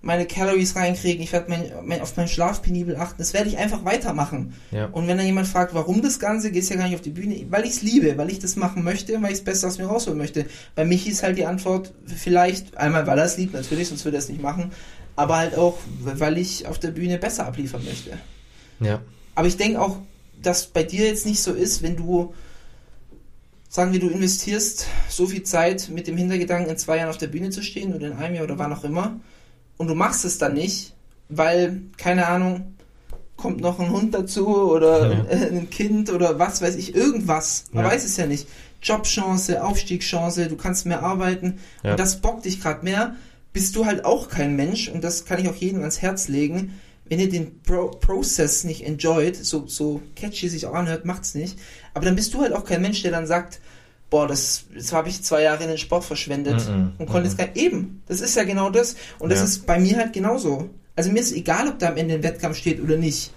[0.03, 3.57] Meine Calories reinkriegen, ich werde mein, mein, auf meinen Schlaf penibel achten, das werde ich
[3.57, 4.53] einfach weitermachen.
[4.71, 4.87] Ja.
[4.87, 7.45] Und wenn dann jemand fragt, warum das Ganze, gehst ja gar nicht auf die Bühne,
[7.49, 9.85] weil ich es liebe, weil ich das machen möchte, weil ich es besser aus mir
[9.85, 10.47] rausholen möchte.
[10.73, 14.17] Bei Michi ist halt die Antwort vielleicht, einmal weil er es liebt, natürlich, sonst würde
[14.17, 14.71] er es nicht machen,
[15.15, 18.17] aber halt auch, weil ich auf der Bühne besser abliefern möchte.
[18.79, 19.01] Ja.
[19.35, 19.99] Aber ich denke auch,
[20.41, 22.33] dass bei dir jetzt nicht so ist, wenn du,
[23.69, 27.27] sagen wir, du investierst so viel Zeit mit dem Hintergedanken, in zwei Jahren auf der
[27.27, 29.19] Bühne zu stehen oder in einem Jahr oder wann auch immer,
[29.81, 30.93] und du machst es dann nicht,
[31.29, 32.75] weil, keine Ahnung,
[33.35, 35.25] kommt noch ein Hund dazu oder Ja.
[35.29, 37.65] ein Kind oder was weiß ich, irgendwas.
[37.71, 37.91] Man Ja.
[37.91, 38.47] weiß es ja nicht.
[38.83, 41.91] Jobchance, Aufstiegschance, du kannst mehr arbeiten Ja.
[41.91, 43.15] und das bockt dich gerade mehr,
[43.53, 46.79] bist du halt auch kein Mensch und das kann ich auch jedem ans Herz legen.
[47.05, 51.57] Wenn ihr den Pro Prozess nicht enjoyt, so, so catchy sich auch anhört, macht's nicht.
[51.93, 53.59] Aber dann bist du halt auch kein Mensch, der dann sagt,
[54.11, 57.25] boah, das, das habe ich zwei Jahre in den Sport verschwendet Mhm, und konnte mhm.
[57.25, 58.03] jetzt gar eben.
[58.07, 58.95] Das ist ja genau das.
[59.17, 59.45] Und das Ja.
[59.45, 60.69] ist bei mir halt genauso.
[60.95, 63.31] Also mir ist egal, ob da am Ende ein Wettkampf steht oder nicht.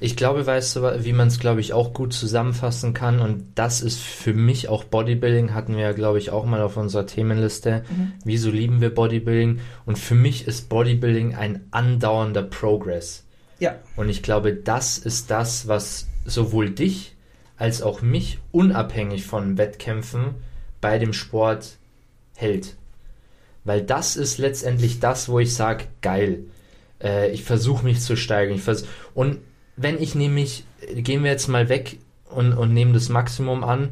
[0.00, 3.20] Ich glaube, weißt du, wie man es, glaube ich, auch gut zusammenfassen kann.
[3.20, 6.76] Und das ist für mich auch Bodybuilding, hatten wir ja, glaube ich, auch mal auf
[6.76, 7.82] unserer Themenliste.
[8.24, 9.60] Wieso lieben wir Bodybuilding?
[9.86, 13.24] Und für mich ist Bodybuilding ein andauernder Progress.
[13.58, 13.76] Ja.
[13.96, 17.15] Und ich glaube, das ist das, was sowohl dich
[17.56, 20.34] als auch mich unabhängig von Wettkämpfen
[20.80, 21.78] bei dem Sport
[22.34, 22.76] hält.
[23.64, 26.44] Weil das ist letztendlich das, wo ich sage, geil,
[27.02, 28.60] äh, ich versuche mich zu steigern.
[29.14, 29.38] Und
[29.76, 31.98] wenn ich nämlich, äh, gehen wir jetzt mal weg
[32.30, 33.90] und, und nehmen das Maximum an,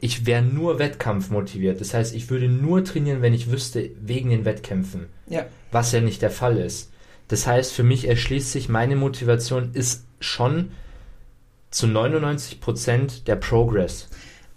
[0.00, 1.80] ich wäre nur Wettkampf motiviert.
[1.80, 5.46] Das heißt, ich würde nur trainieren, wenn ich wüsste, wegen den Wettkämpfen Ja.
[5.70, 6.90] was ja nicht der Fall ist.
[7.28, 10.72] Das heißt, für mich erschließt sich, meine Motivation ist schon
[11.70, 14.08] zu 99% der Progress.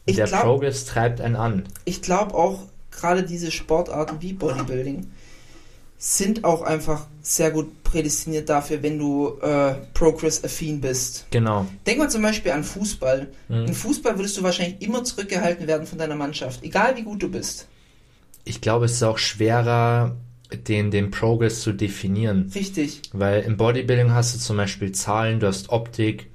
[0.05, 1.63] Ich der glaub- Progress treibt einen an.
[1.85, 2.59] ich glaube auch,
[2.91, 5.07] gerade diese Sportarten wie Bodybuilding
[5.97, 11.25] sind auch einfach sehr gut prädestiniert dafür, wenn du äh, Progress-affin bist.
[11.31, 11.65] Genau.
[11.85, 13.29] Denk mal zum Beispiel an Fußball.
[13.47, 13.65] Mhm.
[13.67, 17.29] In Fußball würdest du wahrscheinlich immer zurückgehalten werden von deiner Mannschaft, egal wie gut du
[17.29, 17.67] bist.
[18.43, 20.17] Ich glaube, es ist auch schwerer,
[20.67, 22.51] den, den Progress zu definieren.
[22.53, 23.01] Richtig.
[23.13, 26.27] Weil im Bodybuilding hast du zum Beispiel Zahlen, du hast Optik,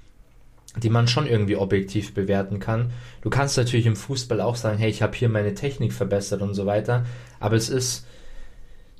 [0.77, 2.93] die man schon irgendwie objektiv bewerten kann.
[3.23, 6.55] Du kannst natürlich im Fußball auch sagen, hey, ich habe hier meine Technik verbessert und
[6.55, 7.05] so weiter.
[7.41, 8.07] Aber es ist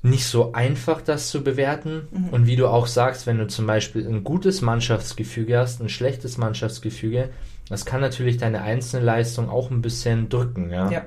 [0.01, 2.07] nicht so einfach, das zu bewerten.
[2.31, 6.37] Und wie du auch sagst, wenn du zum Beispiel ein gutes Mannschaftsgefüge hast, ein schlechtes
[6.37, 7.29] Mannschaftsgefüge,
[7.69, 10.71] das kann natürlich deine einzelne Leistung auch ein bisschen drücken.
[10.71, 10.89] Ja.
[10.89, 11.05] Ja.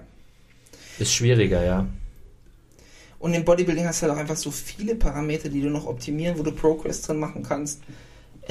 [0.99, 1.87] Ist schwieriger, ja.
[3.19, 6.39] Und im Bodybuilding hast du halt auch einfach so viele Parameter, die du noch optimieren,
[6.39, 7.83] wo du Progress drin machen kannst.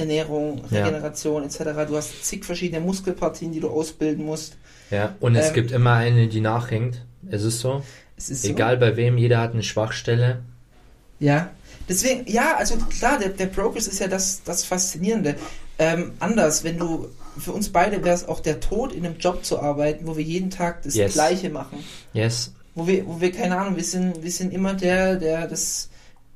[0.02, 0.84] Ernährung, Ja.
[0.84, 1.58] Regeneration etc.
[1.88, 4.56] Du hast zig verschiedene Muskelpartien, die du ausbilden musst.
[4.90, 7.04] Ja, und es Ähm, gibt immer eine, die nachhängt.
[7.30, 7.82] Es ist so.
[8.16, 8.48] Es ist so.
[8.50, 10.42] Egal bei wem, jeder hat eine Schwachstelle.
[11.18, 11.50] Ja.
[11.88, 15.34] Deswegen, ja, also klar, der, der Progress ist ja das, das Faszinierende.
[15.78, 17.08] Ähm, anders, wenn du,
[17.38, 20.22] für uns beide wäre es auch der Tod, in einem Job zu arbeiten, wo wir
[20.24, 21.14] jeden Tag das Yes.
[21.14, 21.78] Gleiche machen.
[22.12, 22.52] Yes.
[22.74, 25.88] Wo wir, wo wir, keine Ahnung, wir sind, wir sind immer der, der das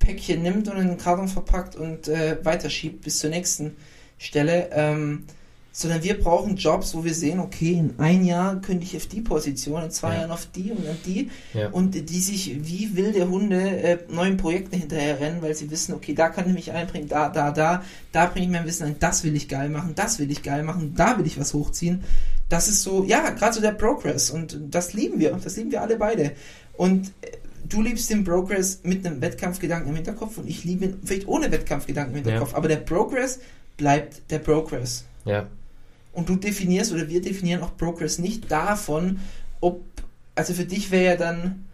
[0.06, 3.76] Päckchen nimmt und in den Karton verpackt und äh, weiterschiebt bis zur nächsten
[4.18, 4.70] Stelle.
[4.72, 5.24] Ähm,
[5.72, 9.20] sondern wir brauchen Jobs, wo wir sehen, okay, in ein Jahr könnte ich auf die
[9.20, 10.20] Position, in zwei Ja.
[10.20, 11.30] Jahren auf die und dann die.
[11.52, 11.68] Ja.
[11.68, 16.14] Und die sich wie wilde Hunde äh, neuen Projekten hinterher rennen, weil sie wissen, okay,
[16.14, 19.22] da kann ich mich einbringen, da, da, da, da bringe ich mein Wissen ein, das
[19.22, 22.04] will ich geil machen, das will ich geil machen, da will ich was hochziehen.
[22.48, 25.82] Das ist so, ja, gerade so der Progress und das lieben wir, das lieben wir
[25.82, 26.32] alle beide.
[26.72, 27.32] Und äh,
[27.68, 31.50] du liebst den Progress mit einem Wettkampfgedanken im Hinterkopf und ich liebe ihn vielleicht ohne
[31.50, 33.40] Wettkampfgedanken im Hinterkopf, aber der Progress
[33.76, 35.04] bleibt der Progress.
[35.24, 35.46] Ja.
[36.12, 39.20] Und du definierst oder wir definieren auch Progress nicht davon,
[39.60, 39.82] ob,
[40.34, 41.64] also für dich wäre ja dann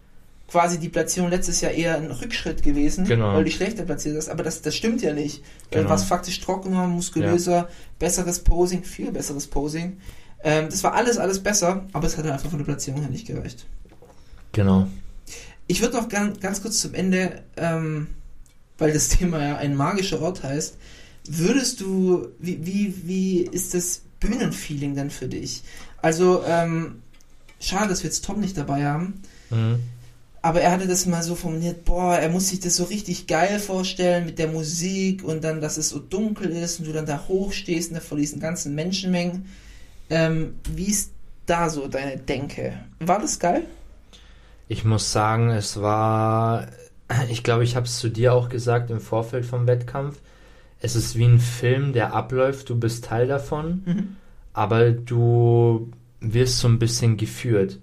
[0.49, 3.35] quasi die Platzierung letztes Jahr eher ein Rückschritt gewesen, Genau.
[3.35, 5.43] weil du schlechter platziert hast, aber das, das stimmt ja nicht.
[5.71, 5.95] Weil Genau.
[5.95, 9.99] was faktisch trockener, muskulöser, besseres Posing, viel besseres Posing.
[10.45, 13.27] Ähm, das war alles, alles besser, aber es hat einfach von der Platzierung her nicht
[13.27, 13.65] gereicht.
[14.53, 14.89] Genau.
[15.73, 18.09] Ich würde noch ganz, ganz kurz zum Ende, ähm,
[18.77, 20.77] weil das Thema ja ein magischer Ort heißt,
[21.27, 25.63] würdest du, wie, wie, wie ist das Bühnenfeeling denn für dich?
[26.03, 27.01] Also, ähm,
[27.59, 29.79] schade, dass wir jetzt Tom nicht dabei haben, Mhm.
[30.43, 33.59] aber er hatte das mal so formuliert, boah, er muss sich das so richtig geil
[33.59, 37.25] vorstellen mit der Musik und dann, dass es so dunkel ist und du dann da
[37.29, 39.47] hochstehst ne, vor diesen ganzen Menschenmengen.
[40.11, 41.13] Ähm, wie ist
[41.47, 42.79] da so deine Denke?
[43.01, 43.65] War das geil?
[44.73, 46.67] Ich muss sagen, es war,
[47.29, 50.19] ich glaube, ich habe es zu dir auch gesagt im Vorfeld vom Wettkampf.
[50.81, 54.17] Es ist wie ein Film, der abläuft, du bist Teil davon, Mhm.
[54.55, 55.91] aber du
[56.21, 57.81] wirst so ein bisschen geführt.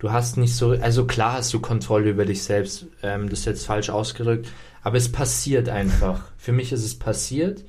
[0.00, 3.44] Du hast nicht so, also klar hast du Kontrolle über dich selbst, ähm, das ist
[3.46, 4.48] jetzt falsch ausgedrückt,
[4.82, 6.32] aber es passiert einfach.
[6.36, 7.62] Für mich ist es passiert.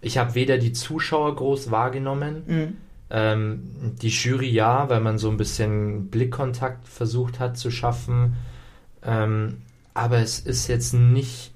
[0.00, 2.76] Ich habe weder die Zuschauer groß wahrgenommen, Mhm.
[3.12, 3.62] Ähm,
[4.00, 8.36] die Jury ja, weil man so ein bisschen Blickkontakt versucht hat zu schaffen.
[9.04, 9.58] Ähm,
[9.92, 11.52] aber es ist jetzt nicht,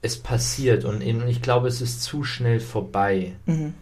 [0.00, 3.32] es passiert und ich glaube, es ist zu schnell vorbei.
[3.46, 3.74] Mhm.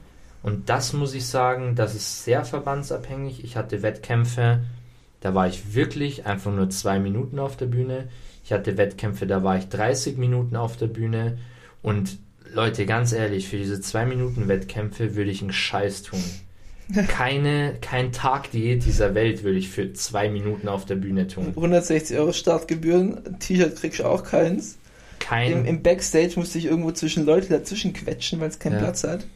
[0.43, 3.45] Und das muss ich sagen, das ist sehr verbandsabhängig.
[3.45, 4.61] Ich hatte Wettkämpfe,
[5.21, 8.09] da war ich wirklich einfach nur zwei Minuten auf der Bühne.
[8.45, 11.37] Ich hatte Wettkämpfe, da war ich 30 Minuten auf der Bühne.
[11.83, 12.19] Und
[12.55, 16.23] Leute, ganz ehrlich, für diese zwei Minuten Wettkämpfe würde ich einen Scheiß tun.
[17.09, 21.49] Keine, kein Tagdiät dieser Welt würde ich für zwei Minuten auf der Bühne tun.
[21.49, 24.77] 160 Euro Startgebühren, T-Shirt kriegst du auch keins.
[25.19, 28.79] Kein, Im, Im Backstage musste ich irgendwo zwischen Leute dazwischen quetschen, weil es keinen Ja.
[28.81, 29.27] Platz hat.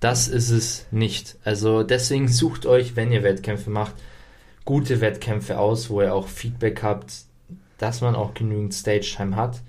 [0.00, 1.36] Das ist es nicht.
[1.44, 3.94] Also deswegen sucht euch, wenn ihr Wettkämpfe macht,
[4.66, 7.12] gute Wettkämpfe aus, wo ihr auch Feedback habt,
[7.78, 9.60] dass man auch genügend Stage-Time hat,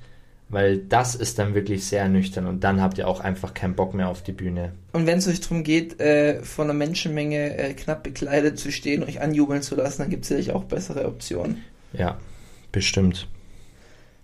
[0.50, 3.94] weil das ist dann wirklich sehr ernüchternd und dann habt ihr auch einfach keinen Bock
[3.94, 4.72] mehr auf die Bühne.
[4.94, 9.04] Und wenn es euch darum geht, äh, von einer Menschenmenge äh, knapp bekleidet zu stehen,
[9.04, 11.64] euch anjubeln zu lassen, dann gibt es sicherlich auch bessere Optionen.
[11.94, 12.18] Ja,
[12.72, 13.28] bestimmt.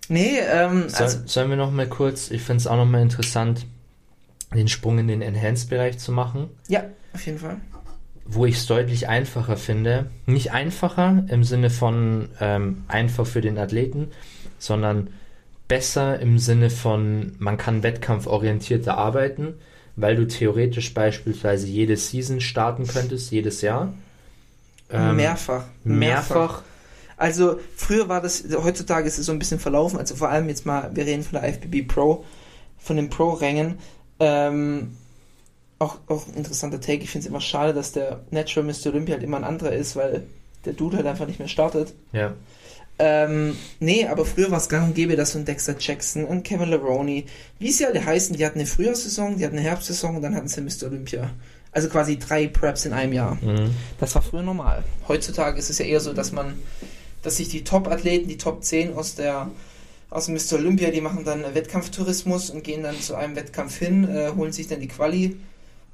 [0.09, 3.01] Nee, ähm, Soll, also, sollen wir noch mal kurz, ich finde es auch noch mal
[3.01, 3.65] interessant,
[4.53, 6.49] den Sprung in den Enhanced-Bereich zu machen.
[6.67, 6.83] ja,
[7.13, 7.57] auf jeden Fall.
[8.25, 10.09] wo ich es deutlich einfacher finde.
[10.25, 14.09] Nicht einfacher im Sinne von ähm, einfach für den Athleten,
[14.59, 15.09] sondern
[15.73, 19.55] besser im Sinne von, man kann wettkampforientierter arbeiten,
[19.95, 23.91] weil du theoretisch beispielsweise jede Season starten könntest, jedes Jahr.
[24.91, 25.65] Ähm, mehrfach.
[25.83, 26.61] Mehrfach.
[27.17, 30.67] Also früher war das, heutzutage ist es so ein bisschen verlaufen, also vor allem jetzt
[30.67, 32.23] mal, wir reden von der IFBB Pro,
[32.77, 33.79] von den Pro-Rängen.
[34.19, 34.95] Ähm,
[35.79, 38.91] auch, auch ein interessanter Take, ich finde es immer schade, dass der Natural Mr.
[38.91, 40.27] Olympia halt immer ein anderer ist, weil
[40.65, 41.95] der Dude halt einfach nicht mehr startet.
[42.11, 42.35] Ja,
[42.99, 46.43] Ähm, nee, aber früher war es gang und gäbe, dass so ein Dexter Jackson, ein
[46.43, 47.25] Kevin Leroney,
[47.59, 50.47] wie sie alle heißen, die hatten eine Frühjahrssaison, die hatten eine Herbstsaison und dann hatten
[50.47, 50.87] sie Mr.
[50.87, 51.31] Olympia.
[51.71, 53.35] Also quasi drei Preps in einem Jahr.
[53.41, 53.71] mhm.
[53.99, 54.83] Das war früher normal.
[55.07, 56.53] Heutzutage ist es ja eher so, dass man,
[57.23, 59.49] dass sich die Top-Athleten, die Top 10 aus der
[60.13, 60.59] aus dem Mr.
[60.59, 64.67] Olympia, die machen dann Wettkampftourismus und gehen dann zu einem Wettkampf hin, äh, holen sich
[64.67, 65.37] dann die Quali.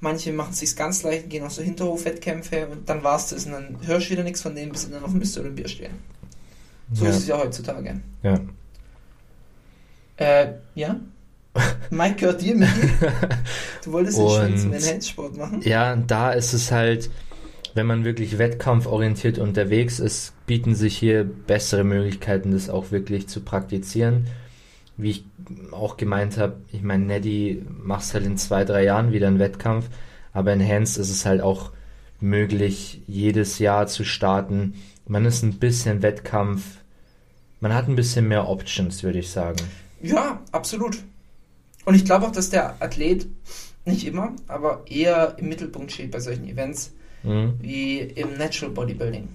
[0.02, 3.46] Manche machen es sich ganz leicht, und gehen auf so Hinterhof-Wettkämpfe und dann war's das.
[3.46, 5.40] Und dann hörst du wieder nichts von denen, bis sie dann auf dem Mr.
[5.40, 5.94] Olympia stehen.
[6.94, 7.12] So Ja.
[7.12, 8.00] ist es ja heutzutage.
[8.24, 8.40] ja.
[10.18, 11.00] Äh, ja?
[11.90, 12.72] Mike gehört dir, Michi.
[13.84, 15.62] Du wolltest den Und- zum Enhanced-Sport machen.
[15.64, 17.10] Ja, da ist es halt,
[17.74, 23.42] wenn man wirklich wettkampforientiert unterwegs ist, bieten sich hier bessere Möglichkeiten, das auch wirklich zu
[23.42, 24.28] praktizieren.
[24.98, 25.26] Wie ich
[25.72, 29.90] auch gemeint habe, ich meine, Neddy machst halt in zwei, drei Jahren wieder einen Wettkampf,
[30.34, 31.72] aber in Hands ist es halt auch
[32.20, 34.74] möglich, jedes Jahr zu starten.
[35.08, 36.79] Man ist ein bisschen Wettkampf,
[37.60, 39.58] man hat ein bisschen mehr Options, würde ich sagen.
[40.02, 40.98] Ja, absolut.
[41.86, 43.28] Und ich glaube auch, dass der Athlet
[43.86, 46.92] nicht immer, aber eher im Mittelpunkt steht bei solchen Events
[47.24, 47.56] Mhm.
[47.60, 49.28] wie im Natural Bodybuilding.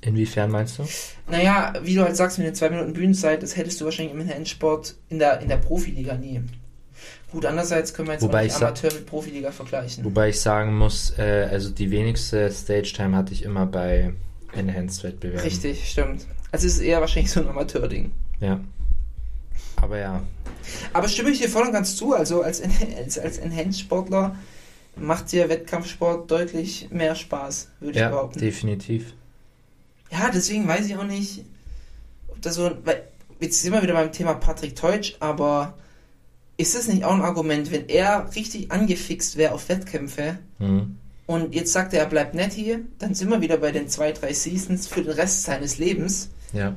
[0.00, 0.84] Inwiefern meinst du?
[1.30, 4.28] Naja, wie du halt sagst, mit den zwei Minuten Bühnenzeit, das hättest du wahrscheinlich im
[4.28, 6.40] Endsport in der, in der Profiliga nie.
[7.30, 10.04] Gut, andererseits können wir jetzt Wobei auch Amateur mit Profiliga vergleichen.
[10.04, 14.12] Wobei ich sagen muss, äh, also die wenigste Stage-Time hatte ich immer bei
[14.52, 15.42] Enhanced-Wettbewerben.
[15.44, 16.26] Richtig, stimmt.
[16.52, 18.12] Also es ist eher wahrscheinlich so ein Amateur-Ding.
[18.40, 18.60] Ja.
[19.76, 20.22] Aber ja,
[20.92, 22.62] Aber stimme ich dir voll und ganz zu, also als,
[22.96, 24.36] als, als Enhanced-Sportler
[24.96, 28.38] macht dir Wettkampfsport deutlich mehr Spaß, würde ich ja, behaupten.
[28.38, 29.14] definitiv.
[30.10, 31.44] Ja, deswegen weiß ich auch nicht,
[32.28, 33.02] ob das so, weil,
[33.40, 35.74] jetzt sind wir wieder beim Thema Patrick Teutsch, aber
[36.58, 40.96] ist das nicht auch ein Argument, wenn er richtig angefixt wäre auf Wettkämpfe Mhm.
[41.26, 44.12] und jetzt sagt er, er bleibt nett hier, dann sind wir wieder bei den zwei,
[44.12, 46.28] drei Seasons für den Rest seines Lebens.
[46.52, 46.74] Ja.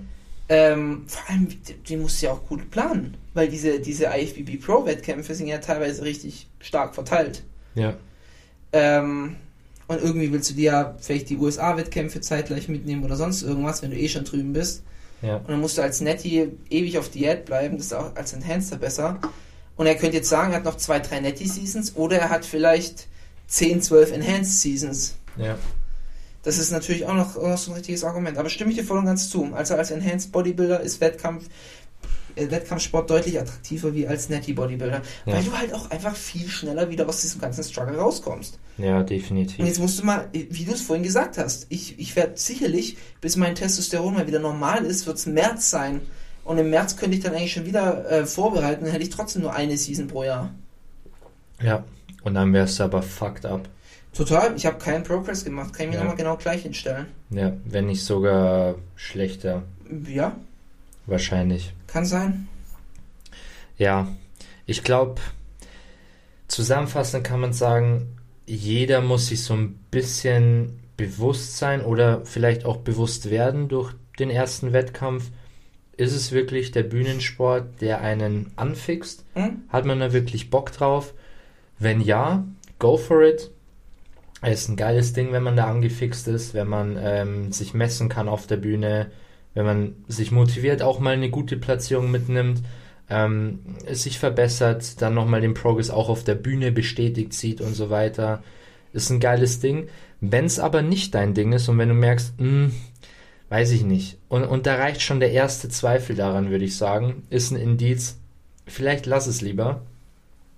[0.48, 1.48] Ähm, vor allem,
[1.88, 5.58] die, musst du ja auch gut planen, weil diese, diese IFBB Pro Wettkämpfe sind ja
[5.58, 7.44] teilweise richtig stark verteilt.
[7.74, 7.96] Ja.
[8.72, 9.38] Ähm,
[9.88, 13.92] und irgendwie willst du dir ja vielleicht die USA-Wettkämpfe zeitgleich mitnehmen oder sonst irgendwas, wenn
[13.92, 14.84] du eh schon drüben bist.
[15.22, 15.38] Ja.
[15.38, 18.78] Und dann musst du als Netty ewig auf Diät bleiben, das ist auch als Enhancer
[18.78, 19.20] besser.
[19.76, 23.08] Und er könnte jetzt sagen, er hat noch zwei, drei Netty-Seasons oder er hat vielleicht
[23.48, 25.16] 10, 12 Enhanced-Seasons.
[25.38, 25.58] Ja.
[26.46, 28.38] Das ist natürlich auch noch, auch noch so ein richtiges Argument.
[28.38, 29.52] Aber stimme ich dir voll und ganz zu.
[29.54, 31.50] Also als Enhanced Bodybuilder ist Wettkampf,
[32.36, 35.02] äh, Wettkampfsport deutlich attraktiver wie als Netty Bodybuilder.
[35.26, 35.34] Ja.
[35.34, 38.60] Weil du halt auch einfach viel schneller wieder aus diesem ganzen Struggle rauskommst.
[38.78, 39.66] Ja, Und definitiv.
[39.66, 43.38] jetzt musst du mal, wie du es vorhin gesagt hast, ich, ich werde sicherlich, bis
[43.38, 46.02] mein Testosteron mal wieder normal ist, wird es März sein.
[46.44, 49.42] Und im März könnte ich dann eigentlich schon wieder äh, vorbereiten, dann hätte ich trotzdem
[49.42, 50.54] nur eine Season pro Jahr.
[51.60, 51.84] Ja.
[52.24, 53.68] Und dann wärst du aber fucked up.
[54.16, 56.02] Total, ich habe keinen Progress gemacht, kann ich mir Ja.
[56.02, 57.08] nochmal genau gleich hinstellen.
[57.32, 59.64] Ja, wenn nicht sogar schlechter.
[60.08, 60.36] Ja,
[61.06, 61.74] Wahrscheinlich.
[61.88, 62.48] kann sein.
[63.78, 64.08] Ja,
[64.66, 65.22] ich glaube,
[66.48, 72.78] zusammenfassend kann man sagen, jeder muss sich so ein bisschen bewusst sein oder vielleicht auch
[72.78, 75.30] bewusst werden durch den ersten Wettkampf.
[75.98, 79.24] Ist es wirklich der Bühnensport, der einen anfixt?
[79.34, 79.64] Hm?
[79.70, 81.14] Hat man da wirklich Bock drauf?
[81.80, 82.46] Wenn ja,
[82.80, 83.52] go for it.
[84.52, 88.30] Ist ein geiles Ding, wenn man da angefixt ist, wenn man ähm, sich messen kann
[88.30, 89.12] auf der Bühne,
[89.54, 92.62] wenn man sich motiviert, auch mal eine gute Platzierung mitnimmt,
[93.10, 93.60] ähm,
[93.90, 98.44] sich verbessert, dann nochmal den Progress auch auf der Bühne bestätigt sieht und so weiter.
[98.94, 99.88] Ist ein geiles Ding.
[100.22, 102.72] Wenn es aber nicht dein Ding ist und wenn du merkst, hm,
[103.50, 107.24] weiß ich nicht, und, und da reicht schon der erste Zweifel daran, würde ich sagen,
[107.30, 108.18] ist ein Indiz,
[108.66, 109.82] vielleicht lass es lieber,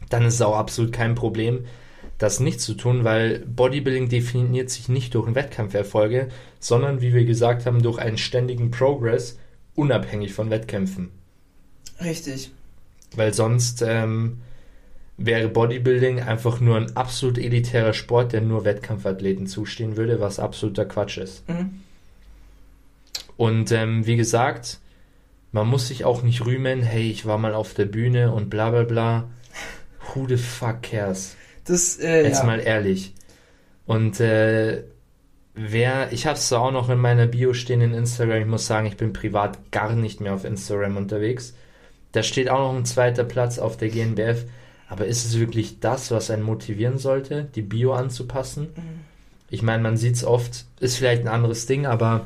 [0.09, 1.65] dann ist es auch absolut kein Problem,
[2.17, 6.29] das nicht zu tun, weil Bodybuilding definiert sich nicht durch Wettkampferfolge,
[6.59, 9.37] sondern wie wir gesagt haben, durch einen ständigen Progress,
[9.75, 11.11] unabhängig von Wettkämpfen.
[12.01, 12.51] Richtig.
[13.15, 14.39] Weil sonst ähm,
[15.17, 20.85] wäre Bodybuilding einfach nur ein absolut elitärer Sport, der nur Wettkampfathleten zustehen würde, was absoluter
[20.85, 21.47] Quatsch ist.
[21.47, 21.81] Mhm.
[23.37, 24.79] Und ähm, wie gesagt,
[25.51, 28.71] man muss sich auch nicht rühmen, hey, ich war mal auf der Bühne und bla
[28.71, 29.29] bla bla.
[30.13, 31.36] Who the fuck cares?
[31.67, 32.45] Das, äh, Jetzt ja.
[32.45, 33.13] mal ehrlich.
[33.85, 34.83] Und äh,
[35.53, 38.87] wer, ich habe es auch noch in meiner Bio stehen in Instagram, ich muss sagen,
[38.87, 41.53] ich bin privat gar nicht mehr auf Instagram unterwegs.
[42.11, 44.45] Da steht auch noch ein zweiter Platz auf der GNBF.
[44.89, 48.69] Aber ist es wirklich das, was einen motivieren sollte, die Bio anzupassen?
[49.49, 52.25] Ich meine, man sieht es oft, ist vielleicht ein anderes Ding, aber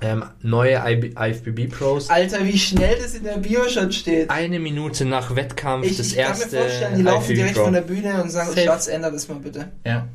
[0.00, 0.74] ähm, neue
[1.18, 4.30] IFBB Pros, Alter, wie schnell das in der Bio schon steht.
[4.30, 7.54] eine Minute nach Wettkampf, Ich, das ich kann erste mir vorstellen, die laufen IFBB direkt
[7.56, 7.64] Pro.
[7.64, 8.50] von der Bühne und sagen.
[8.56, 9.68] Schatz, änder das mal bitte.
[9.84, 10.06] Ja.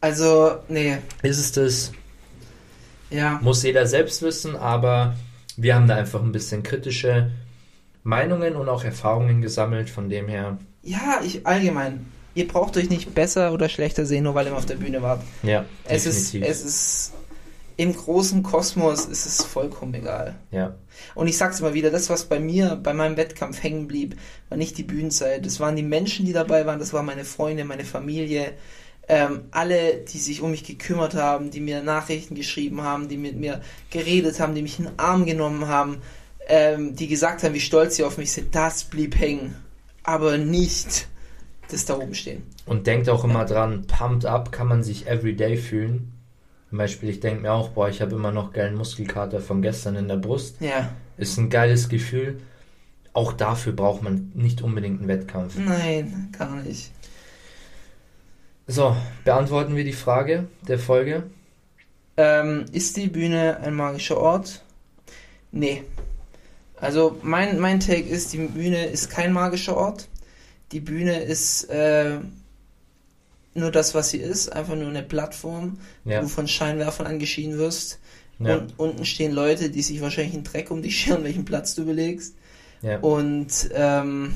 [0.00, 1.92] Also, nee, Ist es das?
[3.10, 3.38] ja.
[3.42, 5.16] Muss jeder selbst wissen, aber
[5.56, 7.30] wir haben da einfach ein bisschen kritische
[8.04, 12.06] Meinungen und auch Erfahrungen gesammelt, von dem her, Ja, ich allgemein.
[12.34, 15.02] Ihr braucht euch nicht besser oder schlechter sehen, nur weil ihr mal auf der Bühne
[15.02, 15.20] wart.
[15.42, 16.50] ja, Es ist, definitiv.
[16.52, 17.12] es ist
[17.78, 20.34] im großen Kosmos ist es vollkommen egal.
[20.50, 20.74] ja,
[21.14, 24.16] Und ich sag's immer wieder, das, was bei mir, bei meinem Wettkampf hängen blieb,
[24.48, 25.46] war nicht die Bühnenzeit.
[25.46, 28.54] Das waren die Menschen, die dabei waren, das waren meine Freunde, meine Familie,
[29.06, 33.36] ähm, alle, die sich um mich gekümmert haben, die mir Nachrichten geschrieben haben, die mit
[33.36, 33.60] mir
[33.90, 35.98] geredet haben, die mich in den Arm genommen haben,
[36.48, 39.54] ähm, die gesagt haben, wie stolz sie auf mich sind, das blieb hängen.
[40.02, 41.06] Aber nicht
[41.70, 42.42] das da oben stehen.
[42.66, 46.17] Und denkt auch immer dran, pumped up kann man sich everyday fühlen.
[46.68, 49.96] Zum Beispiel, ich denke mir auch, boah, ich habe immer noch geilen Muskelkater von gestern
[49.96, 50.60] in der Brust.
[50.60, 50.90] Ja.
[51.16, 52.40] Ist ein geiles Gefühl.
[53.14, 55.56] Auch dafür braucht man nicht unbedingt einen Wettkampf.
[55.58, 56.92] Nein, gar nicht.
[58.66, 61.22] So, beantworten wir die Frage der Folge.
[62.18, 64.62] Ähm, ist die Bühne ein magischer Ort?
[65.52, 65.84] Nee.
[66.76, 70.08] Also mein, mein Take ist, die Bühne ist kein magischer Ort.
[70.72, 72.18] Die Bühne ist äh,
[73.58, 76.18] nur das, was sie ist, einfach nur eine Plattform, Ja.
[76.18, 77.98] wo du von Scheinwerfern angeschienen wirst.
[78.38, 78.56] Ja.
[78.56, 81.84] Und unten stehen Leute, die sich wahrscheinlich einen Dreck um dich scheren, welchen Platz du
[81.84, 82.34] belegst.
[82.82, 82.98] Ja.
[83.00, 84.34] Und ähm,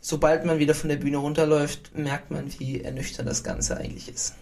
[0.00, 4.34] sobald man wieder von der Bühne runterläuft, merkt man, wie ernüchternd das Ganze eigentlich ist.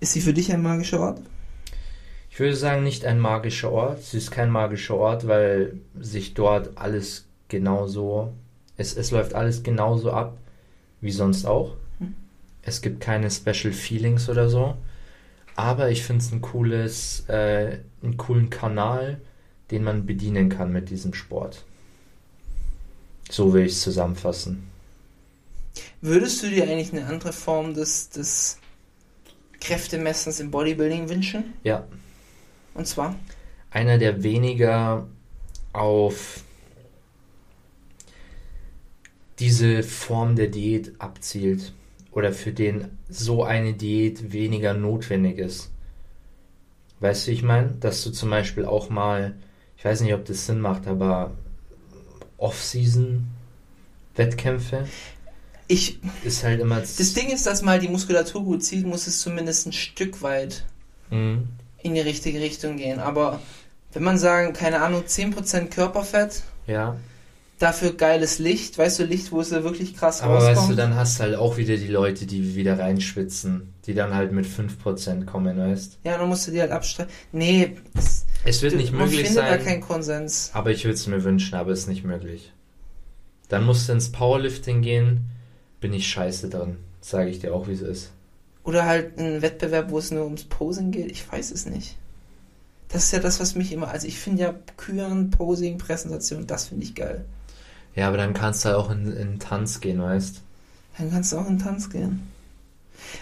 [0.00, 1.20] Ist sie für dich ein magischer Ort?
[2.30, 4.02] Ich würde sagen, nicht ein magischer Ort.
[4.02, 8.32] Sie ist kein magischer Ort, weil sich dort alles genauso,
[8.76, 10.38] es, es läuft alles genauso ab
[11.02, 11.76] wie sonst auch.
[12.62, 14.76] Es gibt keine Special Feelings oder so.
[15.56, 19.20] Aber ich finde es ein cooles, äh, einen coolen Kanal,
[19.70, 21.64] den man bedienen kann mit diesem Sport.
[23.30, 24.68] So will ich es zusammenfassen.
[26.00, 28.58] Würdest du dir eigentlich eine andere Form des, des
[29.60, 31.52] Kräftemessens im Bodybuilding wünschen?
[31.62, 31.86] Ja,
[32.74, 33.14] Und zwar?
[33.70, 35.06] einer, der weniger
[35.72, 36.42] auf
[39.38, 41.72] diese Form der Diät abzielt
[42.12, 45.70] oder für den so eine Diät weniger notwendig ist.
[47.00, 47.70] Weißt du, wie ich meine?
[47.80, 49.34] Dass du zum Beispiel auch mal,
[49.76, 51.32] ich weiß nicht, ob das Sinn macht, aber
[52.36, 54.86] Off-Season-Wettkämpfe
[55.68, 56.80] Ich, ist halt immer.
[56.80, 60.64] das Ding ist, dass mal die Muskulatur gut zieht, muss es zumindest ein Stück weit
[61.10, 61.48] Mhm.
[61.82, 62.98] in die richtige Richtung gehen.
[63.00, 63.40] Aber
[63.92, 66.96] wenn man sagen, keine Ahnung, 10% Körperfett, Ja,
[67.60, 70.56] dafür geiles Licht, weißt du, Licht, wo es wirklich krass aber rauskommt.
[70.56, 74.14] weißt du, dann hast du halt auch wieder die Leute, die wieder reinschwitzen, die dann
[74.14, 77.12] halt mit 5% kommen, weißt ja, dann musst du die halt abstreiten.
[77.32, 79.64] Nee, es, Es wird du, nicht möglich findet da sein.
[79.64, 80.50] keinen Konsens.
[80.54, 82.52] Aber ich würde es mir wünschen, aber es ist nicht möglich.
[83.48, 85.26] Dann musst du ins Powerlifting gehen,
[85.80, 86.78] bin ich scheiße drin.
[87.02, 88.12] Sage ich dir auch, wie es ist.
[88.64, 91.10] Oder halt ein Wettbewerb, wo es nur ums Posing geht.
[91.10, 91.96] Ich weiß es nicht.
[92.88, 93.88] Das ist ja das, was mich immer.
[93.88, 97.24] Also ich finde ja Küren, Posing, Präsentation, das finde ich geil.
[97.94, 100.40] Ja, aber dann kannst du halt auch in, in Tanz gehen, weißt
[100.98, 102.28] Dann kannst du auch in Tanz gehen.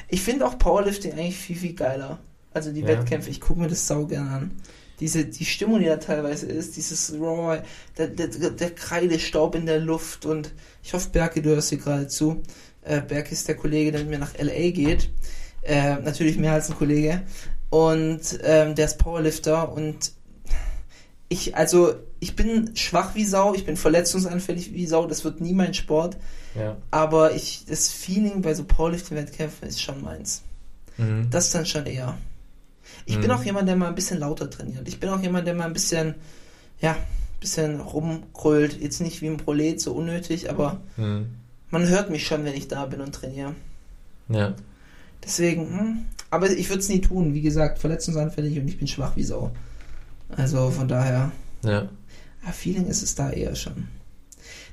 [0.08, 2.18] Ich finde auch Powerlifting eigentlich viel, viel geiler.
[2.52, 2.88] Also die Ja.
[2.88, 4.50] Wettkämpfe, ich gucke mir das sau gern an.
[5.00, 7.62] Diese, die Stimmung, die da teilweise ist, dieses Raw,
[7.96, 12.08] der, der, der Kreidestaub in der Luft und ich hoffe, Berke, du hörst hier gerade
[12.08, 12.42] zu.
[12.82, 15.10] Äh, Berke ist der Kollege, der mit mir nach LA geht.
[15.62, 17.22] Äh, natürlich mehr als ein Kollege.
[17.70, 20.12] Und ähm, der ist Powerlifter und
[21.28, 25.52] ich, also, ich bin schwach wie Sau, ich bin verletzungsanfällig wie Sau, das wird nie
[25.52, 26.16] mein Sport.
[26.55, 26.76] Ja.
[26.90, 30.42] Aber ich, das Feeling bei so Powerlifting-Wettkämpfen ist schon meins.
[30.96, 31.28] Mhm.
[31.30, 32.16] Das dann schon eher.
[33.05, 33.36] Ich bin Mhm.
[33.36, 34.88] auch jemand, der mal ein bisschen lauter trainiert.
[34.88, 36.14] Ich bin auch jemand, der mal ein bisschen,
[36.80, 38.80] ja, ein bisschen rumkrölt.
[38.80, 41.26] Jetzt nicht wie ein Prolet, so unnötig, aber Mhm.
[41.70, 43.55] man hört mich schon, wenn ich da bin und trainiere.
[44.28, 44.55] Ja.
[45.22, 45.98] Deswegen, hm,
[46.30, 47.34] aber ich würde es nie tun.
[47.34, 49.52] Wie gesagt, verletzungsanfällig und ich bin schwach wie Sau.
[50.36, 51.32] Also von daher,
[51.64, 51.88] Ja.
[52.44, 53.88] ja, Feeling ist es da eher schon.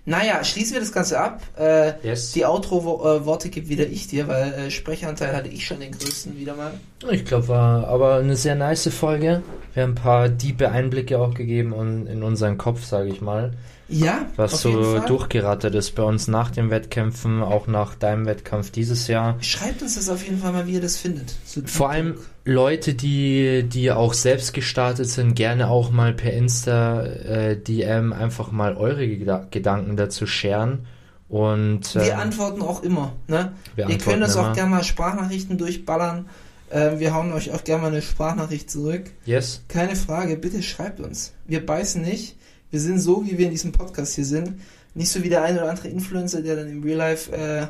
[0.07, 1.41] Naja, schließen wir das Ganze ab.
[1.57, 2.31] Äh, Yes.
[2.33, 6.55] Die Outro-Worte gibt wieder ich dir, weil äh, Sprechanteil hatte ich schon den größten wieder
[6.55, 6.73] mal.
[7.09, 9.41] Ich glaube, war aber eine sehr nice Folge.
[9.73, 13.53] Wir haben ein paar diebe Einblicke auch gegeben und in unseren Kopf, sage ich mal.
[13.87, 19.07] Ja, Was so durchgerattert ist bei uns nach den Wettkämpfen, auch nach deinem Wettkampf dieses
[19.07, 19.37] Jahr.
[19.41, 21.35] Schreibt uns das auf jeden Fall mal, wie ihr das findet.
[21.45, 27.03] So Vor allem Leute, die, die auch selbst gestartet sind, gerne auch mal per Insta
[27.03, 30.87] äh, DM einfach mal eure Geda Gedanken dazu scheren.
[31.29, 33.13] Und Wir ähm, antworten auch immer.
[33.27, 33.53] Ne?
[33.75, 36.27] wir Ihr könnt uns auch gerne mal Sprachnachrichten durchballern.
[36.71, 39.11] Ähm, wir hauen euch auch gerne mal eine Sprachnachricht zurück.
[39.25, 39.63] Yes.
[39.67, 41.33] Keine Frage, bitte schreibt uns.
[41.47, 42.35] Wir beißen nicht.
[42.71, 44.59] Wir sind so, wie wir in diesem Podcast hier sind.
[44.93, 47.67] Nicht so wie der ein oder andere Influencer, der dann im Real Life äh,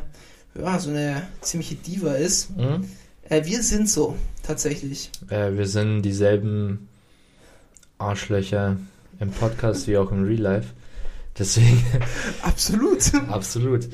[0.60, 2.56] ja, so eine ziemliche Diva ist.
[2.56, 2.86] Mhm.
[3.30, 5.12] Äh, wir sind so, tatsächlich.
[5.30, 6.88] Äh, wir sind dieselben
[7.98, 8.78] Arschlöcher
[9.20, 10.74] im Podcast wie auch im Real Life.
[11.38, 11.84] Deswegen,
[12.42, 13.14] Absolut.
[13.30, 13.90] absolut.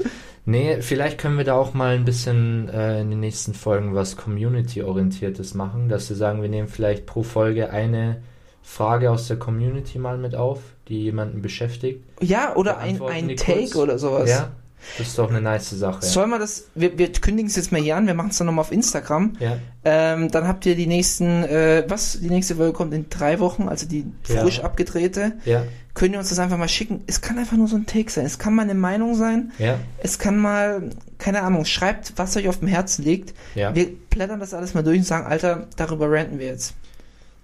[0.45, 4.17] Nee, vielleicht können wir da auch mal ein bisschen äh, in den nächsten Folgen was
[4.17, 8.21] Community-orientiertes machen, dass wir sagen, wir nehmen vielleicht pro Folge eine
[8.63, 12.03] Frage aus der Community mal mit auf, die jemanden beschäftigt.
[12.21, 13.75] Ja, oder ein, ein Take kurz.
[13.75, 14.29] oder sowas.
[14.29, 14.51] Ja,
[14.97, 16.03] das ist doch eine nice Sache.
[16.05, 18.47] Sollen wir das, wir, wir kündigen es jetzt mal hier an, wir machen es dann
[18.47, 19.33] nochmal auf Instagram.
[19.39, 23.39] Ja, Ähm, dann habt ihr die nächsten, äh, was, die nächste Folge kommt in drei
[23.39, 24.41] Wochen, also die Ja.
[24.41, 25.33] frisch abgedrehte.
[25.45, 25.63] ja,
[25.93, 27.01] Könnt ihr uns das einfach mal schicken?
[27.07, 28.25] Es kann einfach nur so ein Take sein.
[28.25, 29.51] Es kann mal eine Meinung sein.
[29.59, 33.33] ja, Es kann mal, keine Ahnung, schreibt, was euch auf dem Herzen liegt.
[33.55, 33.75] Ja.
[33.75, 36.75] Wir blättern das alles mal durch und sagen, Alter, darüber ranten wir jetzt.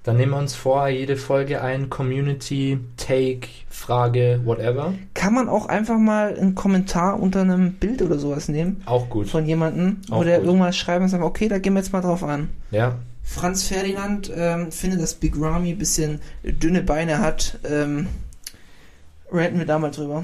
[0.08, 4.94] Dann nehmen wir uns vor, jede Folge ein Community, Take, Frage, whatever.
[5.14, 9.28] Kann man auch einfach mal einen Kommentar unter einem Bild oder sowas nehmen Auch gut.
[9.28, 10.48] von jemandem, Auch wo der gut.
[10.48, 12.48] irgendwas schreiben und sagen, okay, da gehen wir jetzt mal drauf an.
[12.72, 12.96] Ja.
[13.22, 17.60] Franz Ferdinand ähm, findet, dass Big Ramy ein bisschen dünne Beine hat.
[17.70, 18.08] Ähm,
[19.30, 20.24] ranten wir da mal drüber.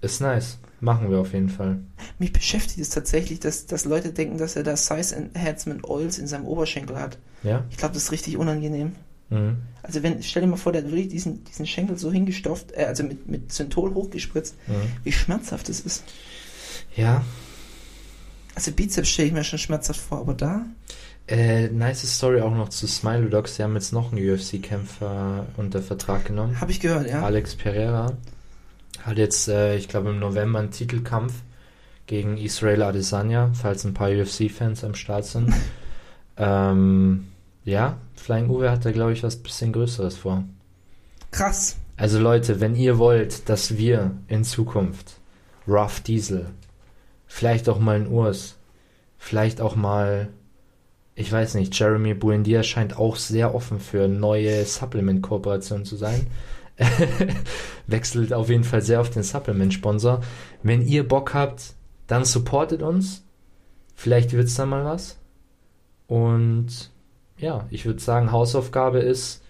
[0.00, 0.58] Ist nice.
[0.80, 1.78] Machen wir auf jeden Fall.
[2.18, 6.26] Mich beschäftigt es tatsächlich, dass, dass Leute denken, dass er da Size Enhancement Oils in
[6.26, 7.16] seinem Oberschenkel hat.
[7.44, 7.62] Ja?
[7.70, 8.96] Ich glaube, das ist richtig unangenehm.
[9.30, 9.58] Mhm.
[9.82, 12.84] Also wenn, stell dir mal vor, der hat wirklich diesen, diesen Schenkel so hingestopft, äh,
[12.84, 14.72] also mit, mit Synthol hochgespritzt, Mhm.
[15.04, 16.04] wie schmerzhaft das ist.
[16.96, 17.24] Ja.
[18.54, 20.66] Also Bizeps stelle ich mir schon schmerzhaft vor, aber da?
[21.28, 23.56] Äh, nice Story auch noch zu Smiley Dogs.
[23.56, 26.60] Die haben jetzt noch einen UFC-Kämpfer unter Vertrag genommen.
[26.60, 27.22] Habe ich gehört, ja.
[27.22, 28.12] Alex Pereira
[29.02, 31.32] hat jetzt, äh, ich glaube, im November einen Titelkampf
[32.06, 35.54] gegen Israel Adesanya, falls ein paar UFC-Fans am Start sind.
[36.36, 37.28] ähm,
[37.64, 40.44] ja, Flying Uwe hat da, glaube ich, was bisschen Größeres vor.
[41.30, 41.76] Krass.
[41.96, 45.20] Also Leute, wenn ihr wollt, dass wir in Zukunft
[45.68, 46.46] Rough Diesel,
[47.26, 48.56] vielleicht auch mal ein Urs,
[49.18, 50.28] vielleicht auch mal,
[51.14, 56.26] ich weiß nicht, Jeremy Buendia scheint auch sehr offen für neue Supplement-Kooperationen zu sein.
[57.86, 60.22] Wechselt auf jeden Fall sehr auf den Supplement-Sponsor.
[60.62, 61.74] Wenn ihr Bock habt,
[62.06, 63.24] dann supportet uns.
[63.94, 65.18] Vielleicht wird's dann mal was.
[66.06, 66.90] Und
[67.40, 69.42] ja, ich würde sagen, Hausaufgabe ist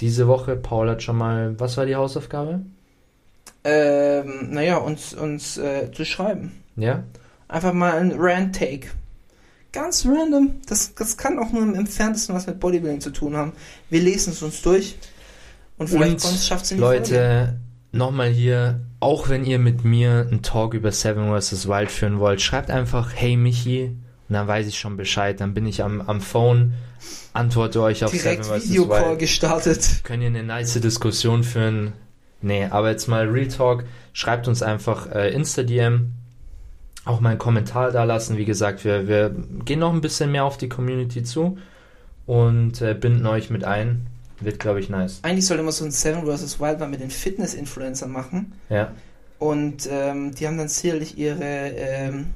[0.00, 2.60] diese Woche, Paul hat schon mal, was war die Hausaufgabe?
[3.64, 6.52] Ähm, naja, uns, uns äh, zu schreiben.
[6.76, 7.02] Ja?
[7.48, 8.88] Einfach mal ein Rant-Take.
[9.72, 10.60] Ganz random.
[10.66, 13.52] Das, das kann auch nur im entferntesten was mit Bodybuilding zu tun haben.
[13.90, 14.96] Wir lesen es uns durch.
[15.76, 16.98] Und vielleicht schafft es in die Folge.
[16.98, 17.58] Leute,
[17.92, 21.68] nochmal hier, auch wenn ihr mit mir einen Talk über Seven vs.
[21.68, 23.96] Wild führen wollt, schreibt einfach, hey Michi,
[24.28, 26.74] und dann weiß ich schon Bescheid, dann bin ich am, am Phone,
[27.32, 28.70] antworte euch auf Direkt Seven vs.
[28.70, 30.00] Videocall gestartet.
[30.04, 31.92] Können ihr eine nice Diskussion führen?
[32.40, 36.12] Nee, aber jetzt mal Real Talk, schreibt uns einfach äh, Insta-DM,
[37.04, 38.36] auch mal einen Kommentar da lassen.
[38.36, 39.34] Wie gesagt, wir, wir
[39.64, 41.58] gehen noch ein bisschen mehr auf die Community zu
[42.26, 44.06] und äh, binden euch mit ein.
[44.40, 45.18] Wird, glaube ich, nice.
[45.22, 46.60] Eigentlich sollte man so ein Seven vs.
[46.60, 48.52] Wild mal mit den Fitness-Influencern machen.
[48.68, 48.92] Ja.
[49.38, 52.26] Und ähm, die haben dann sicherlich ihre, ähm,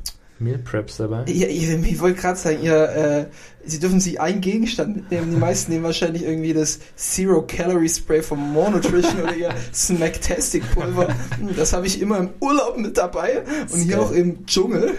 [0.42, 1.24] Meal Preps dabei.
[1.26, 3.26] ja, ihre ich wollte gerade sagen, ihr, äh,
[3.64, 5.30] sie dürfen sich einen Gegenstand mitnehmen.
[5.30, 10.62] Die meisten nehmen wahrscheinlich irgendwie das Zero Calorie Spray vom More Nutrition oder ihr Smacktastic
[10.72, 11.08] Pulver.
[11.56, 13.42] Das habe ich immer im Urlaub mit dabei
[13.72, 14.94] und hier auch im Dschungel.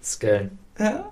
[0.00, 0.50] Das ist geil.
[0.78, 1.10] Ja,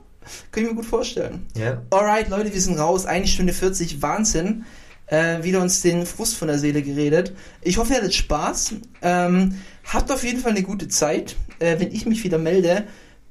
[0.51, 1.47] kann ich mir gut vorstellen.
[1.57, 1.83] Ja.
[1.91, 3.07] Alright, Leute, wir sind raus.
[3.07, 4.65] Eine Stunde 40, Wahnsinn.
[5.07, 7.33] Äh, wieder uns den Frust von der Seele geredet.
[7.63, 8.75] Ich hoffe, ihr hattet Spaß.
[9.03, 9.55] Ähm,
[9.85, 11.37] habt auf jeden Fall eine gute Zeit.
[11.61, 12.85] Äh, wenn ich mich wieder melde,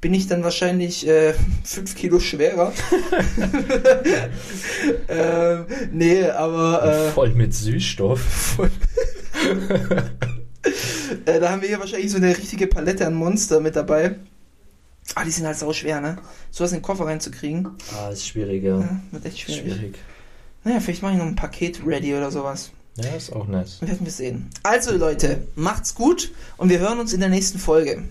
[0.06, 1.34] bin ich dann wahrscheinlich äh,
[1.64, 2.72] 5 Kilo schwerer.
[5.10, 8.60] ähm, nee, aber äh, Voll mit Süßstoff.
[11.26, 14.18] äh, da haben wir hier wahrscheinlich so eine richtige Palette an Monster mit dabei.
[15.16, 16.18] Ah, die sind halt sau schwer, ne?
[16.52, 17.70] Sowas in den Koffer reinzukriegen.
[17.98, 18.82] Ah, ist schwierig, ja.
[18.82, 19.74] Ja, wird echt schwierig.
[19.74, 19.98] Schwierig.
[20.66, 22.70] Naja, vielleicht mache ich noch ein Paket ready oder sowas.
[22.98, 23.82] Ja, ist auch nice.
[23.82, 24.52] Werden wir sehen.
[24.62, 28.04] Also Leute, macht's gut und wir hören uns in der nächsten Folge.